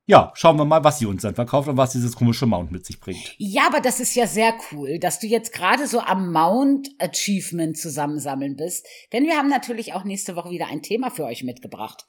Ja, 0.05 0.31
schauen 0.33 0.57
wir 0.57 0.65
mal, 0.65 0.83
was 0.83 0.97
sie 0.97 1.05
uns 1.05 1.21
dann 1.21 1.35
verkauft 1.35 1.67
und 1.67 1.77
was 1.77 1.91
dieses 1.91 2.15
komische 2.15 2.47
Mount 2.47 2.71
mit 2.71 2.83
sich 2.83 2.99
bringt. 2.99 3.35
Ja, 3.37 3.67
aber 3.67 3.79
das 3.79 3.99
ist 3.99 4.15
ja 4.15 4.25
sehr 4.25 4.57
cool, 4.71 4.97
dass 4.97 5.19
du 5.19 5.27
jetzt 5.27 5.53
gerade 5.53 5.85
so 5.85 5.99
am 5.99 6.31
Mount 6.33 6.89
Achievement 6.97 7.77
zusammensammeln 7.77 8.55
bist. 8.55 8.87
Denn 9.13 9.25
wir 9.25 9.37
haben 9.37 9.49
natürlich 9.49 9.93
auch 9.93 10.03
nächste 10.03 10.35
Woche 10.35 10.49
wieder 10.49 10.65
ein 10.65 10.81
Thema 10.81 11.11
für 11.11 11.25
euch 11.25 11.43
mitgebracht. 11.43 12.07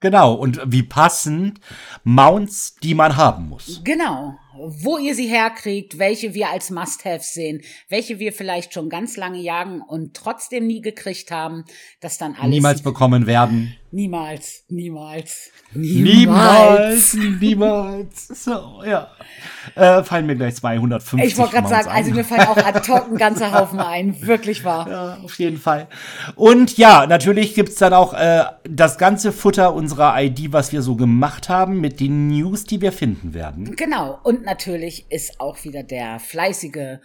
Genau, 0.00 0.32
und 0.32 0.60
wie 0.64 0.82
passend 0.82 1.60
Mounts, 2.04 2.76
die 2.82 2.94
man 2.94 3.16
haben 3.16 3.50
muss. 3.50 3.82
Genau. 3.84 4.38
Wo 4.56 4.98
ihr 4.98 5.14
sie 5.14 5.28
herkriegt, 5.28 5.98
welche 5.98 6.34
wir 6.34 6.50
als 6.50 6.70
Must-Haves 6.70 7.32
sehen, 7.32 7.62
welche 7.88 8.18
wir 8.18 8.32
vielleicht 8.32 8.74
schon 8.74 8.88
ganz 8.88 9.16
lange 9.16 9.38
jagen 9.38 9.80
und 9.80 10.14
trotzdem 10.14 10.66
nie 10.66 10.80
gekriegt 10.80 11.30
haben, 11.30 11.64
das 12.00 12.18
dann 12.18 12.34
alles. 12.34 12.50
Niemals 12.50 12.82
bekommen 12.82 13.26
werden. 13.26 13.76
Niemals, 13.92 14.62
niemals. 14.68 15.50
Niemals, 15.72 17.14
niemals. 17.14 18.28
So, 18.28 18.82
ja. 18.86 19.08
Äh, 19.74 20.04
fallen 20.04 20.26
mir 20.26 20.36
gleich 20.36 20.54
250 20.54 21.28
Ich 21.28 21.36
wollte 21.36 21.54
gerade 21.54 21.68
sagen, 21.68 21.88
ein. 21.88 21.96
also 21.96 22.12
mir 22.12 22.24
fallen 22.24 22.46
auch 22.46 22.56
ad 22.56 22.88
hoc 22.88 23.08
ein 23.10 23.16
ganzer 23.16 23.52
Haufen 23.52 23.80
ein. 23.80 24.20
Wirklich 24.26 24.64
wahr. 24.64 24.88
Ja, 24.88 25.18
auf 25.24 25.34
jeden 25.40 25.58
Fall. 25.58 25.88
Und 26.36 26.78
ja, 26.78 27.06
natürlich 27.08 27.54
gibt's 27.54 27.76
dann 27.76 27.92
auch 27.92 28.14
äh, 28.14 28.44
das 28.62 28.96
ganze 28.96 29.32
Futter 29.32 29.74
unserer 29.74 30.22
ID, 30.22 30.52
was 30.52 30.72
wir 30.72 30.82
so 30.82 30.94
gemacht 30.94 31.48
haben, 31.48 31.80
mit 31.80 31.98
den 31.98 32.28
News, 32.28 32.64
die 32.64 32.80
wir 32.80 32.92
finden 32.92 33.34
werden. 33.34 33.74
Genau. 33.74 34.20
Und 34.22 34.39
natürlich 34.44 35.10
ist 35.10 35.40
auch 35.40 35.64
wieder 35.64 35.82
der 35.82 36.18
fleißige 36.18 36.98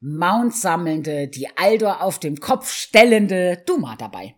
Mount 0.00 0.54
sammelnde, 0.54 1.28
die 1.28 1.48
Aldor 1.56 2.02
auf 2.02 2.18
dem 2.18 2.36
Kopf 2.36 2.70
stellende 2.70 3.62
Duma 3.66 3.96
dabei. 3.96 4.34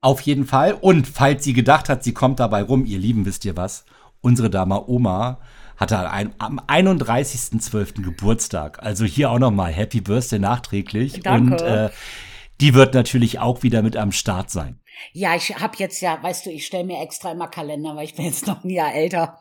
Auf 0.00 0.20
jeden 0.22 0.46
Fall. 0.46 0.74
Und 0.74 1.06
falls 1.06 1.44
sie 1.44 1.52
gedacht 1.52 1.88
hat, 1.88 2.04
sie 2.04 2.14
kommt 2.14 2.40
dabei 2.40 2.62
rum, 2.62 2.86
ihr 2.86 2.98
Lieben, 2.98 3.26
wisst 3.26 3.44
ihr 3.44 3.56
was? 3.56 3.84
Unsere 4.20 4.50
Dame 4.50 4.88
Oma 4.88 5.40
hatte 5.76 5.98
am 6.38 6.60
31.12. 6.60 8.02
Geburtstag. 8.02 8.82
Also 8.82 9.04
hier 9.04 9.30
auch 9.30 9.38
nochmal 9.38 9.72
Happy 9.72 10.00
Birthday 10.00 10.38
nachträglich. 10.38 11.20
Danke. 11.20 11.52
Und 11.54 11.62
äh, 11.62 11.90
die 12.60 12.74
wird 12.74 12.94
natürlich 12.94 13.38
auch 13.38 13.62
wieder 13.62 13.82
mit 13.82 13.96
am 13.96 14.12
Start 14.12 14.50
sein. 14.50 14.80
Ja, 15.12 15.34
ich 15.34 15.58
habe 15.58 15.76
jetzt 15.78 16.00
ja, 16.02 16.22
weißt 16.22 16.46
du, 16.46 16.50
ich 16.50 16.66
stelle 16.66 16.84
mir 16.84 17.02
extra 17.02 17.32
immer 17.32 17.48
Kalender, 17.48 17.96
weil 17.96 18.04
ich 18.04 18.14
bin 18.14 18.26
jetzt 18.26 18.46
noch 18.46 18.62
ein 18.62 18.70
Jahr 18.70 18.94
älter. 18.94 19.38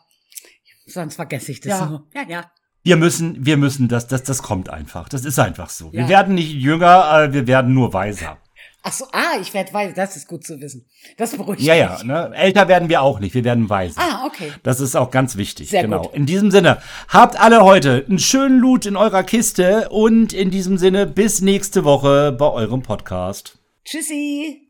Sonst 0.89 1.15
vergesse 1.15 1.51
ich 1.51 1.61
das 1.61 1.79
Ja. 1.79 1.85
nur. 1.85 2.07
Ja, 2.13 2.23
ja. 2.27 2.51
Wir 2.83 2.95
müssen, 2.95 3.45
wir 3.45 3.57
müssen, 3.57 3.87
das, 3.87 4.07
das, 4.07 4.23
das 4.23 4.41
kommt 4.41 4.69
einfach. 4.69 5.09
Das 5.09 5.25
ist 5.25 5.37
einfach 5.39 5.69
so. 5.69 5.91
Wir 5.91 6.01
Ja. 6.01 6.09
werden 6.09 6.35
nicht 6.35 6.51
jünger, 6.53 7.23
äh, 7.23 7.33
wir 7.33 7.45
werden 7.47 7.73
nur 7.73 7.93
weiser. 7.93 8.37
Ach 8.81 8.93
so, 8.93 9.05
ah, 9.11 9.37
ich 9.41 9.53
werde 9.53 9.73
weiß, 9.73 9.93
das 9.93 10.15
ist 10.15 10.25
gut 10.29 10.45
zu 10.45 10.61
wissen. 10.61 10.85
Das 11.17 11.35
beruhigt 11.35 11.61
Ja, 11.61 11.75
ja, 11.75 11.93
mich. 11.95 12.03
ne? 12.05 12.31
Älter 12.33 12.69
werden 12.69 12.87
wir 12.87 13.01
auch 13.01 13.19
nicht, 13.19 13.35
wir 13.35 13.43
werden 13.43 13.69
weiser. 13.69 13.99
Ah, 14.01 14.25
okay. 14.25 14.53
Das 14.63 14.79
ist 14.79 14.95
auch 14.95 15.11
ganz 15.11 15.35
wichtig. 15.35 15.69
Sehr 15.69 15.81
genau. 15.81 16.03
gut. 16.03 16.13
In 16.13 16.25
diesem 16.25 16.49
Sinne, 16.49 16.81
habt 17.09 17.37
alle 17.37 17.65
heute 17.65 18.05
einen 18.07 18.19
schönen 18.19 18.59
Loot 18.59 18.85
in 18.85 18.95
eurer 18.95 19.23
Kiste 19.23 19.89
und 19.89 20.31
in 20.31 20.49
diesem 20.49 20.77
Sinne 20.77 21.05
bis 21.05 21.41
nächste 21.41 21.83
Woche 21.83 22.31
bei 22.31 22.47
eurem 22.49 22.81
Podcast. 22.81 23.59
Tschüssi. 23.83 24.69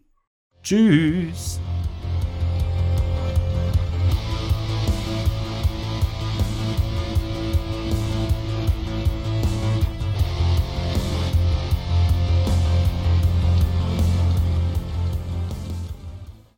Tschüss. 0.64 1.60